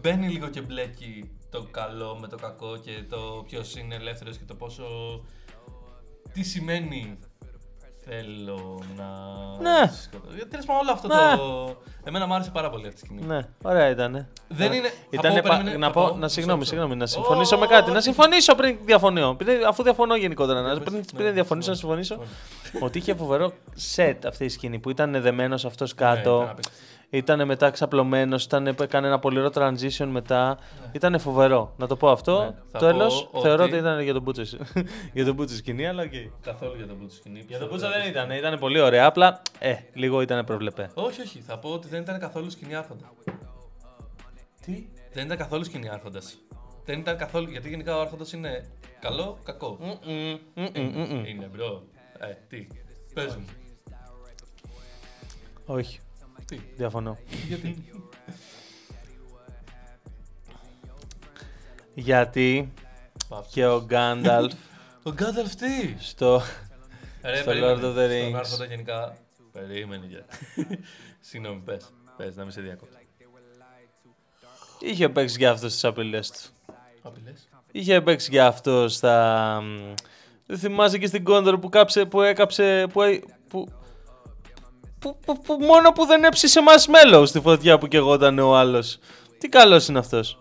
μπαίνει 0.00 0.28
λίγο 0.28 0.48
και 0.48 0.60
μπλέκει 0.60 1.30
το 1.50 1.62
καλό 1.70 2.18
με 2.20 2.28
το 2.28 2.36
κακό 2.36 2.76
και 2.76 3.04
το 3.08 3.44
ποιος 3.48 3.76
είναι 3.76 3.94
ελεύθερος 3.94 4.36
και 4.36 4.44
το 4.44 4.54
πόσο. 4.54 4.84
Τι 6.32 6.42
σημαίνει 6.42 7.18
θέλω 8.08 8.80
να. 8.96 9.04
Ναι. 9.70 9.92
σκοτώσω. 10.02 10.46
Τέλος 10.50 10.64
πάντων, 10.66 10.82
όλο 10.82 10.92
αυτό 10.92 11.08
Ναι. 11.08 11.36
το. 11.36 11.76
Εμένα 12.04 12.26
μου 12.26 12.34
άρεσε 12.34 12.50
πάρα 12.50 12.70
πολύ 12.70 12.86
αυτή 12.86 13.00
τη 13.00 13.06
σκηνή. 13.06 13.22
Ναι, 13.26 13.46
ωραία 13.62 13.88
ήταν. 13.88 14.26
Δεν 14.48 14.72
είναι- 14.72 14.88
θα 14.88 14.94
Ήτανε 15.10 15.34
πω, 15.40 15.48
πα- 15.48 15.54
περίμενε, 15.56 15.76
να 15.76 15.86
θα 15.86 15.92
πω, 15.92 16.02
πω, 16.02 16.08
να 16.08 16.14
μισό 16.16 16.28
συγγνώμη, 16.28 16.58
λεπτό. 16.58 16.74
συγγνώμη, 16.74 16.96
να 16.96 17.04
Ω, 17.04 17.06
συμφωνήσω 17.06 17.58
με 17.58 17.64
ω, 17.64 17.68
κάτι. 17.68 17.90
ω, 17.90 17.92
Να 17.92 17.98
ω. 17.98 18.02
συμφωνήσω 18.02 18.54
πριν 18.54 18.76
διαφωνώ. 18.84 19.34
Πριν- 19.34 19.64
Αφού 19.64 19.82
διαφωνώ 19.82 20.16
γενικότερα, 20.16 20.60
να, 20.60 20.68
πες, 20.68 20.78
πριν, 20.78 20.94
ναι, 20.96 21.02
πριν 21.22 21.32
διαφωνήσω, 21.34 21.70
να 21.70 21.76
συμφωνώ, 21.76 22.02
συμφωνήσω. 22.02 22.34
Ότι 22.80 22.98
είχε 22.98 23.14
φοβερό 23.14 23.52
σετ 23.74 24.26
αυτή 24.26 24.44
η 24.44 24.48
σκηνή 24.48 24.78
που 24.78 24.90
ήταν 24.90 25.16
δεμένος 25.22 25.64
αυτός 25.64 25.94
Ναι, 25.94 26.06
κάτω. 26.06 26.54
Ήταν 27.10 27.40
απίστευτο. 27.40 27.42
Ήταν 27.42 27.46
μετά 27.46 27.70
ξαπλωμένος, 27.70 28.46
έκανε 28.80 29.06
ένα 29.06 29.18
πολύ 29.18 29.38
ωραίο 29.38 29.50
transition 29.54 30.06
μετά. 30.10 30.58
Ήταν 30.92 31.18
φοβερό. 31.20 31.74
Να 31.76 31.86
το 31.86 31.96
πω 31.96 32.10
αυτό. 32.10 32.42
Ναι. 32.44 32.54
Θα 32.70 32.78
Τέλος, 32.78 33.28
πω 33.32 33.40
θεωρώ 33.40 33.62
ότι- 33.62 33.72
ότι 33.72 33.80
ήταν 33.80 34.00
για 34.00 34.12
τον 34.12 34.22
μπούτσο. 34.22 34.42
για 35.14 35.24
τον 35.24 35.34
μπούτσο 35.34 35.56
σκηνή, 35.56 35.86
αλλά 35.86 36.02
οκ. 36.02 36.12
Καθόλου 36.42 36.76
για 36.76 36.86
τον 36.86 36.96
μπούτσο 36.96 37.16
σκηνή. 37.16 37.44
Για 37.48 37.58
τον 37.58 37.68
μπούτσο 37.68 37.88
δεν 37.88 38.08
ήταν, 38.08 38.30
ήταν 38.30 38.58
πολύ 38.58 38.80
ωραία. 38.80 39.06
Απλά, 39.06 39.42
ε, 39.58 39.74
λίγο 39.92 40.20
ήταν 40.20 40.44
προβλεπέ. 40.44 40.90
Όχι, 40.94 41.20
όχι. 41.20 41.40
Θα 41.40 41.58
πω 41.58 41.68
ότι 41.68 41.88
δεν 41.88 42.00
ήταν 42.02 42.18
καθόλου 42.18 42.50
σκηνή 42.50 42.74
άρχοντα. 42.74 43.12
Τι; 44.64 44.86
Δεν 45.12 45.24
ήταν 45.24 45.36
καθόλου 45.36 45.64
σκηνή 45.64 45.88
άρχοντας. 45.88 46.36
Δεν 46.84 46.98
ήταν 46.98 47.16
καθόλου. 47.16 47.50
Γιατί 47.50 47.68
γενικά 47.68 47.96
ο 47.96 48.00
άρχοντας 48.00 48.32
είναι 48.32 48.68
καλό, 49.00 49.38
κακό. 49.44 49.78
Είναι 51.26 51.50
bro. 51.52 51.82
Ε, 52.18 52.26
τι. 52.48 52.66
Πες 53.14 53.36
μου. 53.36 53.44
Όχι, 55.66 56.00
Τι; 56.50 56.60
διαφωνώ. 56.76 57.18
Γιατί; 57.48 57.84
Γιατί 61.94 62.72
Πάψε. 63.28 63.50
και 63.52 63.66
ο 63.66 63.82
Γκάνταλφ 63.84 64.52
Ο 65.08 65.10
Γκάνταλφ 65.10 65.54
τι; 65.54 65.94
στο. 65.98 66.42
Ρε, 67.22 67.36
Στο 67.36 67.44
περίμενε. 67.44 67.72
Lord 67.72 67.84
of 67.84 67.88
the 67.88 67.92
Στον 67.92 68.10
Rings. 68.10 68.34
άρχοντα 68.34 68.64
γενικά. 68.64 69.16
Περίμενε 69.52 70.06
για. 70.06 70.24
Συγγνώμη, 71.20 71.60
πες. 71.60 71.90
Πες, 72.16 72.36
να 72.36 72.42
μην 72.42 72.52
σε 72.52 72.60
διακόπτω. 72.60 72.96
είχε 74.80 75.08
παίξει 75.08 75.36
για 75.38 75.50
αυτό 75.50 75.68
στι 75.68 75.86
απειλές 75.86 76.30
του. 76.30 76.38
Απειλές; 77.02 77.48
Είχε 77.72 78.00
παίξει 78.00 78.28
για 78.30 78.46
αυτό 78.46 78.88
στα. 78.88 79.60
μ, 79.62 79.94
Δεν 80.46 80.58
θυμάσαι 80.58 80.98
και 80.98 81.06
στην 81.06 81.24
Κόντορ 81.24 81.58
που, 81.58 81.68
κάψε, 81.68 82.04
που 82.04 82.20
έκαψε. 82.20 82.86
Που, 82.92 83.02
έ- 83.02 83.22
που, 83.48 83.68
που, 85.00 85.18
που, 85.26 85.40
που 85.40 85.54
μόνο 85.60 85.92
που 85.92 86.06
δεν 86.06 86.24
έψησε 86.24 86.60
μας 86.62 86.86
μέλος 86.86 87.28
στη 87.28 87.40
φωτιά 87.40 87.78
που 87.78 87.86
κεγόταν 87.88 88.38
ο 88.38 88.56
άλλος. 88.56 88.98
Τι 89.38 89.48
καλός 89.48 89.86
είναι 89.88 89.98
αυτός. 89.98 90.38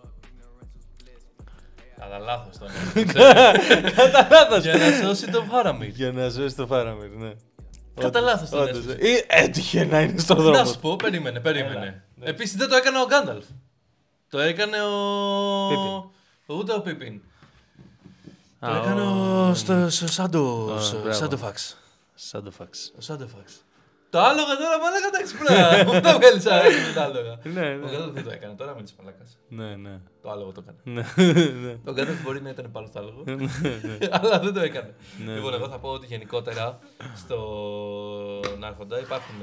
Κατά 1.99 2.17
λάθος 2.19 2.57
τον. 2.57 2.67
Κατά 3.95 4.27
λάθος. 4.31 4.63
Για 4.63 4.77
να 4.77 5.07
σώσει 5.07 5.31
τον 5.31 5.45
Φάραμιρ. 5.45 5.87
Για 5.89 6.11
να 6.11 6.29
ζήσει 6.29 6.55
το 6.55 6.67
Φάραμιρ, 6.67 7.09
ναι. 7.09 7.31
Κατά 7.95 8.19
Όντως, 8.19 8.21
λάθος 8.31 8.49
τον 8.49 8.59
όντως. 8.61 8.77
έσπασε. 8.77 8.97
Ή 9.07 9.23
έτυχε 9.27 9.85
να 9.85 10.01
είναι 10.01 10.19
στον 10.19 10.37
δρόμο. 10.37 10.57
Να 10.57 10.65
σου 10.65 10.79
πω, 10.79 10.95
περίμενε, 10.95 11.39
περίμενε. 11.39 12.03
Επίσης 12.21 12.55
δεν 12.55 12.69
το 12.69 12.75
έκανε 12.75 12.99
ο 12.99 13.05
Γκάνταλφ. 13.07 13.45
Το 14.29 14.39
έκανε 14.39 14.77
ο. 14.81 15.67
Πίπιν. 15.69 16.57
Ούτε 16.57 16.73
ο 16.73 16.81
Πίπιν. 16.81 17.21
Το 18.59 18.67
Α, 18.67 18.77
έκανε 18.77 19.01
ο- 19.01 19.47
ο. 19.49 19.53
στο- 19.53 19.89
στο 19.89 20.07
Σάντο. 20.07 20.73
Α, 20.77 20.81
στο 20.81 20.97
μπράβο. 20.99 21.13
Σάντοφαξ. 21.17 21.77
Σάντοφαξ. 22.15 22.91
Ο 22.97 23.01
Σάντοφαξ. 23.01 23.53
Το 24.09 24.19
άλογο 24.19 24.47
τώρα 24.57 24.77
μαλάκα 24.83 25.09
τα 25.11 25.21
ξυπνά. 25.23 25.83
Μου 25.93 26.01
το 26.01 26.17
βγάλεις 26.17 26.45
άραγε 26.45 26.87
με 26.87 26.93
τα 26.93 27.03
άλογα. 27.03 27.39
Ναι, 27.43 27.67
Ο 27.73 27.77
ναι. 27.77 27.89
Γκάνταλφ 27.91 28.13
δεν 28.13 28.23
το 28.23 28.31
έκανε 28.31 28.53
τώρα 28.53 28.75
με 28.75 28.83
τη 28.83 28.91
μαλάκα. 28.97 29.23
Ναι, 29.49 29.75
ναι. 29.75 29.99
Το 30.21 30.29
άλογο 30.31 30.51
το 30.51 30.63
έκανε. 30.63 30.79
Ναι, 30.83 31.03
ναι. 31.67 31.71
Ο 31.71 31.91
Γκάνταλφ 31.93 32.21
μπορεί 32.23 32.41
να 32.41 32.49
ήταν 32.49 32.71
πάνω 32.71 32.87
στο 32.87 32.99
άλογο. 32.99 33.23
Ναι, 33.25 33.35
Αλλά 34.11 34.39
δεν 34.39 34.53
το 34.53 34.59
έκανε. 34.59 34.93
Ναι, 35.25 35.33
Λοιπόν, 35.33 35.49
ναι. 35.49 35.55
εγώ 35.55 35.69
θα 35.69 35.79
πω 35.79 35.89
ότι 35.89 36.05
γενικότερα 36.05 36.79
στον 37.15 38.63
Άρχοντα 38.63 38.99
υπάρχουν 38.99 39.41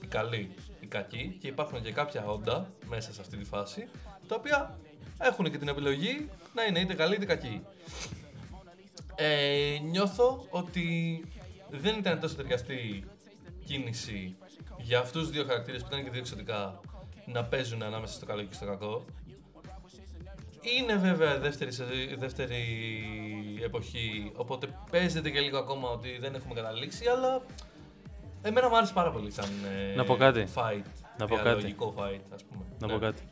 οι 0.00 0.06
καλοί, 0.06 0.54
οι 0.80 0.86
κακοί 0.86 1.36
και 1.40 1.46
υπάρχουν 1.48 1.82
και 1.82 1.92
κάποια 1.92 2.24
όντα 2.26 2.68
μέσα 2.88 3.12
σε 3.12 3.20
αυτή 3.20 3.36
τη 3.36 3.44
φάση 3.44 3.88
τα 4.28 4.34
οποία 4.34 4.78
έχουν 5.18 5.50
και 5.50 5.58
την 5.58 5.68
επιλογή 5.68 6.28
να 6.54 6.64
είναι 6.64 6.78
είτε 6.80 6.94
καλοί 6.94 7.14
είτε 7.14 7.24
κακοί. 7.24 7.62
Ε, 9.14 9.78
νιώθω 9.82 10.46
ότι 10.50 11.24
δεν 11.70 11.98
ήταν 11.98 12.20
τόσο 12.20 12.34
ταιριαστή 12.34 13.04
κίνηση 13.68 14.36
για 14.78 14.98
αυτούς 14.98 15.22
τους 15.22 15.30
δύο 15.30 15.44
χαρακτήρες 15.44 15.80
που 15.80 15.86
ήταν 15.90 16.04
και 16.04 16.10
δύο 16.10 16.20
εξωτικά 16.20 16.80
να 17.26 17.44
παίζουν 17.44 17.82
ανάμεσα 17.82 18.12
στο 18.12 18.26
καλό 18.26 18.42
και 18.42 18.54
στο 18.54 18.66
κακό. 18.66 19.04
Είναι 20.78 20.96
βέβαια 20.96 21.38
δεύτερη, 21.38 21.72
σε- 21.72 21.84
δεύτερη 22.18 22.62
εποχή, 23.64 24.32
οπότε 24.36 24.68
παίζεται 24.90 25.30
και 25.30 25.40
λίγο 25.40 25.58
ακόμα 25.58 25.88
ότι 25.90 26.18
δεν 26.20 26.34
έχουμε 26.34 26.54
καταλήξει, 26.54 27.06
αλλά 27.08 27.42
εμένα 28.42 28.68
μου 28.68 28.76
άρεσε 28.76 28.92
πάρα 28.92 29.10
πολύ 29.10 29.30
σαν 29.30 29.48
ε, 29.92 29.94
Να 29.96 30.04
πω 30.04 30.16
κάτι. 30.16 30.46
fight, 30.54 30.82
Να 31.18 31.26
πω 31.26 31.34
κάτι. 31.34 31.48
διαλογικό 31.48 31.94
fight, 31.98 32.20
ας 32.34 32.44
πούμε. 32.44 32.64
Να 32.78 32.86
Ναι. 32.86 32.92
πω 32.92 32.98
κάτι. 32.98 33.22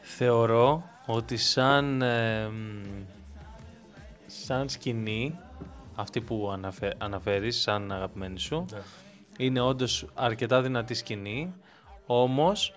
Θεωρώ 0.00 0.82
ότι 1.06 1.36
σαν, 1.36 2.02
ε, 2.02 2.48
μ, 2.48 3.04
σαν 4.26 4.68
σκηνή, 4.68 5.38
αυτή 5.94 6.20
που 6.20 6.50
αναφε, 6.52 6.94
αναφέρεις, 6.98 7.60
σαν 7.60 7.92
αγαπημένη 7.92 8.38
σου, 8.38 8.64
Ναι. 8.72 8.78
είναι 9.36 9.60
όντως 9.60 10.06
αρκετά 10.14 10.62
δυνατή 10.62 10.94
σκηνή, 10.94 11.54
όμως, 12.06 12.74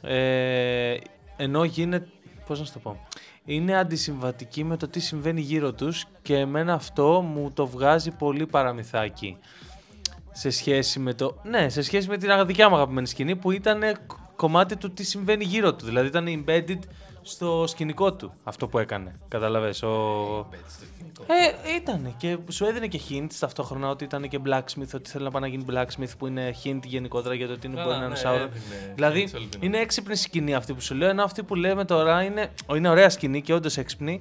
ε, 0.00 0.96
ενώ 1.36 1.64
γίνεται, 1.64 2.08
πώς 2.46 2.58
να 2.58 2.64
σου 2.64 2.72
το 2.72 2.78
πω, 2.78 3.06
είναι 3.44 3.76
αντισυμβατική 3.78 4.64
με 4.64 4.76
το 4.76 4.88
τι 4.88 5.00
συμβαίνει 5.00 5.40
γύρω 5.40 5.72
τους 5.72 6.04
και 6.22 6.36
εμένα 6.36 6.74
αυτό 6.74 7.20
μου 7.20 7.50
το 7.54 7.66
βγάζει 7.66 8.10
πολύ 8.10 8.46
παραμυθάκι 8.46 9.36
σε 10.32 10.50
σχέση 10.50 10.98
με 10.98 11.14
το. 11.14 11.36
Ναι, 11.42 11.68
σε 11.68 11.82
σχέση 11.82 12.08
με 12.08 12.16
την 12.16 12.46
δικιά 12.46 12.68
μου 12.68 12.74
αγαπημένη 12.74 13.06
σκηνή 13.06 13.36
που 13.36 13.50
ήταν 13.50 13.80
κομμάτι 14.36 14.76
του 14.76 14.92
τι 14.92 15.04
συμβαίνει 15.04 15.44
γύρω 15.44 15.74
του. 15.74 15.84
Δηλαδή 15.84 16.06
ήταν 16.06 16.26
embedded 16.28 16.78
στο 17.22 17.64
σκηνικό 17.66 18.12
του 18.12 18.32
αυτό 18.44 18.68
που 18.68 18.78
έκανε. 18.78 19.14
Καταλαβες. 19.28 19.82
Ο... 19.82 19.88
Έτσι, 20.52 20.78
το 20.78 20.86
σκηνικό. 20.94 21.22
Ε, 21.26 21.76
ήταν 21.76 22.14
και 22.16 22.38
σου 22.48 22.64
έδινε 22.64 22.86
και 22.86 23.00
hints 23.10 23.34
ταυτόχρονα 23.38 23.88
ότι 23.88 24.04
ήταν 24.04 24.28
και 24.28 24.38
blacksmith, 24.46 24.94
ότι 24.94 25.10
θέλει 25.10 25.24
να 25.24 25.30
πάει 25.30 25.42
να 25.42 25.48
γίνει 25.48 25.64
blacksmith 25.70 26.12
που 26.18 26.26
είναι 26.26 26.54
hint 26.64 26.80
γενικότερα 26.84 27.34
για 27.34 27.46
το 27.46 27.52
ότι 27.52 27.66
είναι 27.66 27.76
Καλά, 27.76 27.86
μπορεί 27.86 27.98
να 27.98 28.04
είναι 28.04 28.14
ναι, 28.14 28.44
Sauron. 28.44 28.48
έδινε 28.48 28.92
Δηλαδή 28.94 29.28
hints 29.28 29.36
όλη 29.36 29.46
την 29.46 29.62
είναι 29.62 29.78
έξυπνη 29.78 30.16
σκηνή 30.16 30.54
αυτή 30.54 30.74
που 30.74 30.80
σου 30.80 30.94
λέω, 30.94 31.08
ενώ 31.08 31.22
αυτή 31.22 31.42
που 31.42 31.54
λέμε 31.54 31.84
τώρα 31.84 32.22
είναι, 32.22 32.50
είναι 32.74 32.88
ωραία 32.88 33.10
σκηνή 33.10 33.42
και 33.42 33.54
όντως 33.54 33.76
έξυπνη 33.76 34.20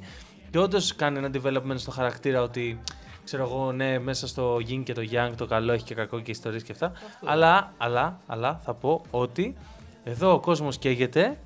και 0.49 0.59
όντως 0.59 0.95
κάνει 0.95 1.17
ένα 1.17 1.29
development 1.33 1.77
στο 1.77 1.91
χαρακτήρα 1.91 2.41
ότι 2.41 2.79
ξέρω 3.23 3.43
εγώ, 3.43 3.71
ναι, 3.71 3.99
μέσα 3.99 4.27
στο 4.27 4.55
yin 4.55 4.81
και 4.83 4.93
το 4.93 5.01
yang 5.11 5.31
το 5.37 5.45
καλό 5.45 5.71
έχει 5.71 5.83
και 5.83 5.95
κακό 5.95 6.19
και 6.19 6.31
ιστορίες 6.31 6.63
και 6.63 6.71
αυτά. 6.71 6.91
Αλλά, 7.25 7.73
αλλά, 7.77 8.19
αλλά 8.27 8.59
θα 8.63 8.73
πω 8.73 9.01
ότι 9.11 9.55
εδώ 10.03 10.33
ο 10.33 10.39
κόσμος 10.39 10.77
καίγεται. 10.77 11.37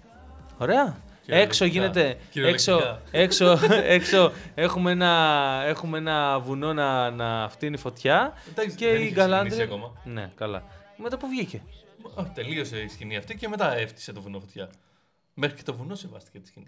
Ωραία. 0.58 0.98
Έξω 1.28 1.66
Κυριολεκτικά. 1.68 2.02
γίνεται. 2.02 2.18
Έξω, 2.48 2.80
Κυριολεκτικά. 2.80 3.02
έξω, 3.12 3.60
έξω 3.96 4.32
έχουμε, 4.56 4.92
ένα, 4.92 5.62
έχουμε 5.66 5.98
ένα 5.98 6.40
βουνό 6.40 6.74
να, 6.74 7.12
να 7.12 7.50
φτύνει 7.50 7.78
φωτιά. 7.78 8.34
Εντάξει, 8.50 8.76
και 8.76 8.86
δεν 8.88 8.96
η 8.96 9.04
είχε 9.04 9.14
Γκαλάντρια. 9.14 9.50
ξεκινήσει 9.50 9.76
ακόμα. 9.84 10.02
Ναι, 10.04 10.32
καλά. 10.36 10.64
Μετά 10.98 11.18
που 11.18 11.28
βγήκε. 11.28 11.62
Α, 12.20 12.24
τελείωσε 12.34 12.78
η 12.78 12.88
σκηνή 12.88 13.18
αυτή 13.18 13.36
και 13.36 13.48
μετά 13.48 13.78
έφτιασε 13.78 14.14
το 14.14 14.22
βουνό 14.22 14.40
φωτιά. 14.40 14.70
Μέχρι 15.34 15.56
και 15.58 15.64
το 15.64 15.74
βουνό 15.74 15.96
σεβάστηκε 15.96 16.40
τη 16.40 16.48
σκηνή. 16.48 16.68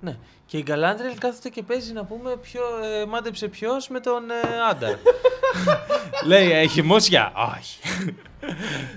Ναι. 0.00 0.16
Και 0.46 0.58
η 0.58 0.62
Γκαλάντρελ 0.62 1.18
κάθεται 1.18 1.48
και 1.48 1.62
παίζει 1.62 1.92
να 1.92 2.04
πούμε 2.04 2.36
ποιο, 2.36 2.62
ε, 2.84 3.06
μάντεψε 3.06 3.48
ποιος 3.48 3.88
με 3.88 4.00
τον 4.00 4.30
ε, 4.30 4.34
Άνταρ. 4.70 4.96
Λέει, 6.30 6.52
έχει 6.52 6.82
μόσια. 6.82 7.32
Όχι. 7.54 7.78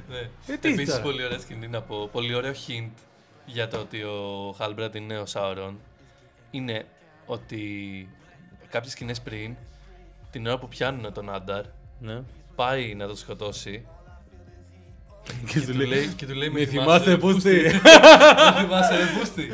Ναι. 0.10 0.30
Ε, 0.54 0.58
τι 0.58 0.70
Επίσης 0.70 0.90
τώρα; 0.90 1.02
πολύ 1.02 1.24
ωραία 1.24 1.40
σκηνή 1.40 1.68
να 1.68 1.82
πω. 1.82 2.10
Πολύ 2.12 2.36
ωραίο 2.36 2.54
hint 2.68 2.92
για 3.46 3.68
το 3.68 3.78
ότι 3.78 4.02
ο 4.04 4.52
Χάλμπραντ 4.58 4.96
είναι 4.96 5.20
ο 5.20 5.26
Σάουρον. 5.26 5.80
Είναι 6.52 6.86
ότι 7.26 7.60
κάποιες 8.70 8.92
σκηνές 8.92 9.22
πριν, 9.22 9.56
την 10.32 10.48
ώρα 10.48 10.58
που 10.58 10.68
πιάνουν 10.68 11.14
τον 11.14 11.34
Άνταρ, 11.34 11.64
ναι. 12.00 12.22
πάει 12.56 12.96
να 12.96 13.08
τον 13.08 13.16
σκοτώσει 13.16 13.86
Και 15.46 15.60
και 15.60 15.66
του 15.66 15.78
λέει, 15.78 16.08
και 16.08 16.26
του 16.26 16.34
λέει 16.34 16.50
«Μη 16.50 16.66
θυμάσαι 16.66 17.18
πούστη». 17.18 17.62
Με 17.62 18.62
θυμάσαι 18.62 18.98
ρε 18.98 19.06
πούστη. 19.20 19.52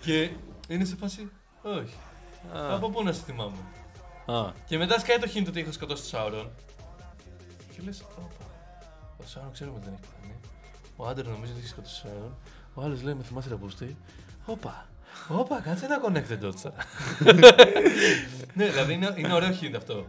Και 0.00 0.30
είναι 0.68 0.84
σε 0.84 0.96
φάση, 0.96 1.30
όχι. 1.62 1.94
Α. 2.56 2.74
Από 2.74 2.90
πού 2.90 3.02
να 3.02 3.12
σε 3.12 3.22
θυμάμαι. 3.22 3.56
Α, 4.26 4.52
Και 4.66 4.78
μετά 4.78 4.98
σκάει 4.98 5.18
το 5.18 5.30
hint 5.34 5.44
ότι 5.48 5.60
έχω 5.60 5.72
σκοτώσει 5.72 6.10
τον 6.10 6.20
Σάουρον. 6.20 6.50
Και 7.74 7.82
λες, 7.84 8.00
«Όπα, 8.18 8.44
ο 9.16 9.22
Σάουρον 9.26 9.52
ξέρουμε 9.52 9.76
ότι 9.76 9.84
δεν 9.84 9.94
έχει 10.02 10.12
κάνει. 10.20 10.34
Ο 10.96 11.06
Άντερ 11.06 11.26
νομίζει 11.26 11.52
ότι 11.52 11.60
έχει 11.60 11.68
σκοτώσει 11.68 12.02
τον 12.02 12.10
Σάουρον. 12.10 12.36
Ο 12.74 12.82
άλλος 12.82 13.02
λέει, 13.02 13.14
με 13.14 13.22
θυμάσαι 13.22 13.48
ρε 13.48 13.54
πούστη. 13.54 13.96
Όπα, 14.46 14.86
όπα, 15.28 15.60
κάτσε 15.60 15.84
ένα 15.84 16.00
connect 16.06 16.32
the 16.32 16.46
dots 16.46 16.60
τώρα. 16.62 16.76
ναι, 18.54 18.66
δηλαδή 18.66 18.92
είναι, 18.92 19.14
είναι 19.16 19.32
ωραίο 19.32 19.50
hint 19.60 19.74
αυτό. 19.76 20.06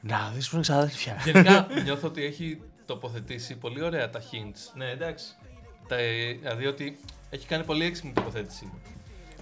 Να 0.00 0.30
δεις 0.34 0.48
που 0.48 0.54
είναι 0.54 0.62
ξαδέλφια. 0.64 1.16
Γενικά 1.24 1.66
νιώθω 1.84 2.08
ότι 2.08 2.24
έχει 2.24 2.60
τοποθετήσει 2.86 3.56
πολύ 3.56 3.82
ωραία 3.82 4.10
τα 4.10 4.20
hints. 4.20 4.70
ναι, 4.74 4.90
εντάξει. 4.90 5.24
Τα, 5.88 5.96
δηλαδή 6.40 6.66
ότι 6.66 6.98
έχει 7.30 7.46
κάνει 7.46 7.64
πολύ 7.64 7.84
έξυπνη 7.84 8.12
τοποθέτηση. 8.12 8.72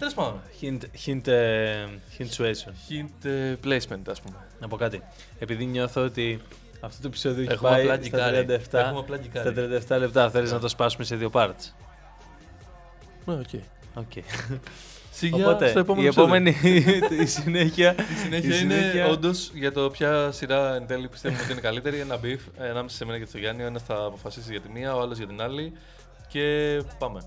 Τέλος 0.00 0.14
πάντων. 0.14 0.40
Hint, 0.60 0.80
hint, 1.06 1.26
ε, 1.26 1.86
hint 2.18 2.26
situation. 2.36 2.72
Hint 2.90 3.24
ε, 3.24 3.54
placement, 3.64 4.02
ας 4.10 4.20
πούμε. 4.20 4.36
Να 4.60 4.68
πω 4.68 4.76
κάτι. 4.76 5.02
Επειδή 5.38 5.64
νιώθω 5.64 6.02
ότι 6.04 6.40
αυτό 6.80 7.02
το 7.02 7.08
επεισόδιο 7.08 7.42
έχει 7.42 7.52
Έχουμε 7.52 7.68
πάει 7.70 7.80
απλά 7.80 7.94
στα 7.94 8.02
γκικάρει. 8.02 8.46
37, 8.72 8.78
Έχουμε 8.78 8.98
απλά 8.98 9.16
γκικάρει. 9.16 9.78
στα 9.82 9.96
37 9.96 10.00
λεπτά. 10.00 10.30
Θέλεις 10.30 10.52
να 10.52 10.58
το 10.58 10.68
σπάσουμε 10.68 11.04
σε 11.04 11.16
δύο 11.16 11.30
parts. 11.32 11.72
Ναι, 13.24 13.34
OK. 13.34 13.48
OK. 13.94 14.24
Σιγά 15.12 15.36
Οπότε, 15.48 15.68
στο 15.68 15.78
επόμενο 15.78 16.04
η 16.04 16.06
επεισόδιο. 16.08 16.34
επόμενη 16.34 16.56
η 17.22 17.26
συνέχεια, 17.26 17.94
Η 17.98 18.14
συνέχεια 18.22 18.38
η 18.56 18.60
είναι 18.62 18.74
συνέχεια- 18.74 19.06
όντως 19.08 19.50
για 19.54 19.72
το 19.72 19.90
ποια 19.90 20.32
σειρά 20.32 20.74
εν 20.74 20.86
τέλει 20.86 21.08
πιστεύουμε 21.08 21.42
ότι 21.42 21.52
είναι 21.52 21.60
καλύτερη. 21.60 21.98
Ένα 22.00 22.16
beef 22.22 22.38
ε, 22.58 22.68
ανάμεσα 22.68 22.96
σε 22.96 23.04
μένα 23.04 23.18
και 23.18 23.26
τον 23.32 23.40
Γιάννη. 23.40 23.62
Ο 23.62 23.66
ένας 23.66 23.82
θα 23.82 23.94
αποφασίσει 23.94 24.50
για 24.50 24.60
τη 24.60 24.68
μία, 24.68 24.94
ο 24.94 25.00
άλλος 25.00 25.18
για 25.18 25.26
την 25.26 25.42
άλλη. 25.42 25.72
Και 26.28 26.76
πάμε. 26.98 27.20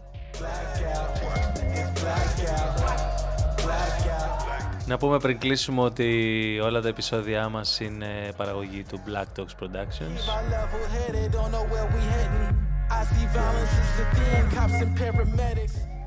Να 4.86 4.98
πούμε 4.98 5.20
πριν 5.20 5.40
κλείσουμε 5.40 5.82
ότι 5.82 6.60
όλα 6.64 6.82
τα 6.82 6.88
επεισόδια 6.88 7.50
μας 7.50 7.80
είναι 7.80 8.34
παραγωγή 8.38 8.84
του 8.84 9.00
Black 9.08 9.40
Dogs 9.40 9.64
Productions 9.64 10.20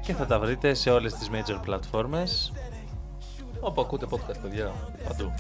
και 0.00 0.14
θα 0.14 0.26
τα 0.26 0.38
βρείτε 0.38 0.74
σε 0.74 0.90
όλες 0.90 1.14
τις 1.14 1.30
major 1.32 1.58
πλατφόρμες. 1.62 2.52
όπου 3.60 3.80
ακούτε 3.80 4.06
πόκου, 4.06 4.26
καρποδιά 4.26 4.72
παντού. 5.08 5.32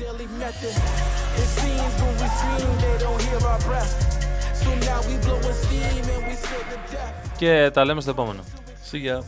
Και 7.36 7.70
τα 7.72 7.84
λέμε 7.84 8.00
στο 8.00 8.10
επόμενο. 8.10 8.40
See 8.86 8.98
ya. 8.98 9.20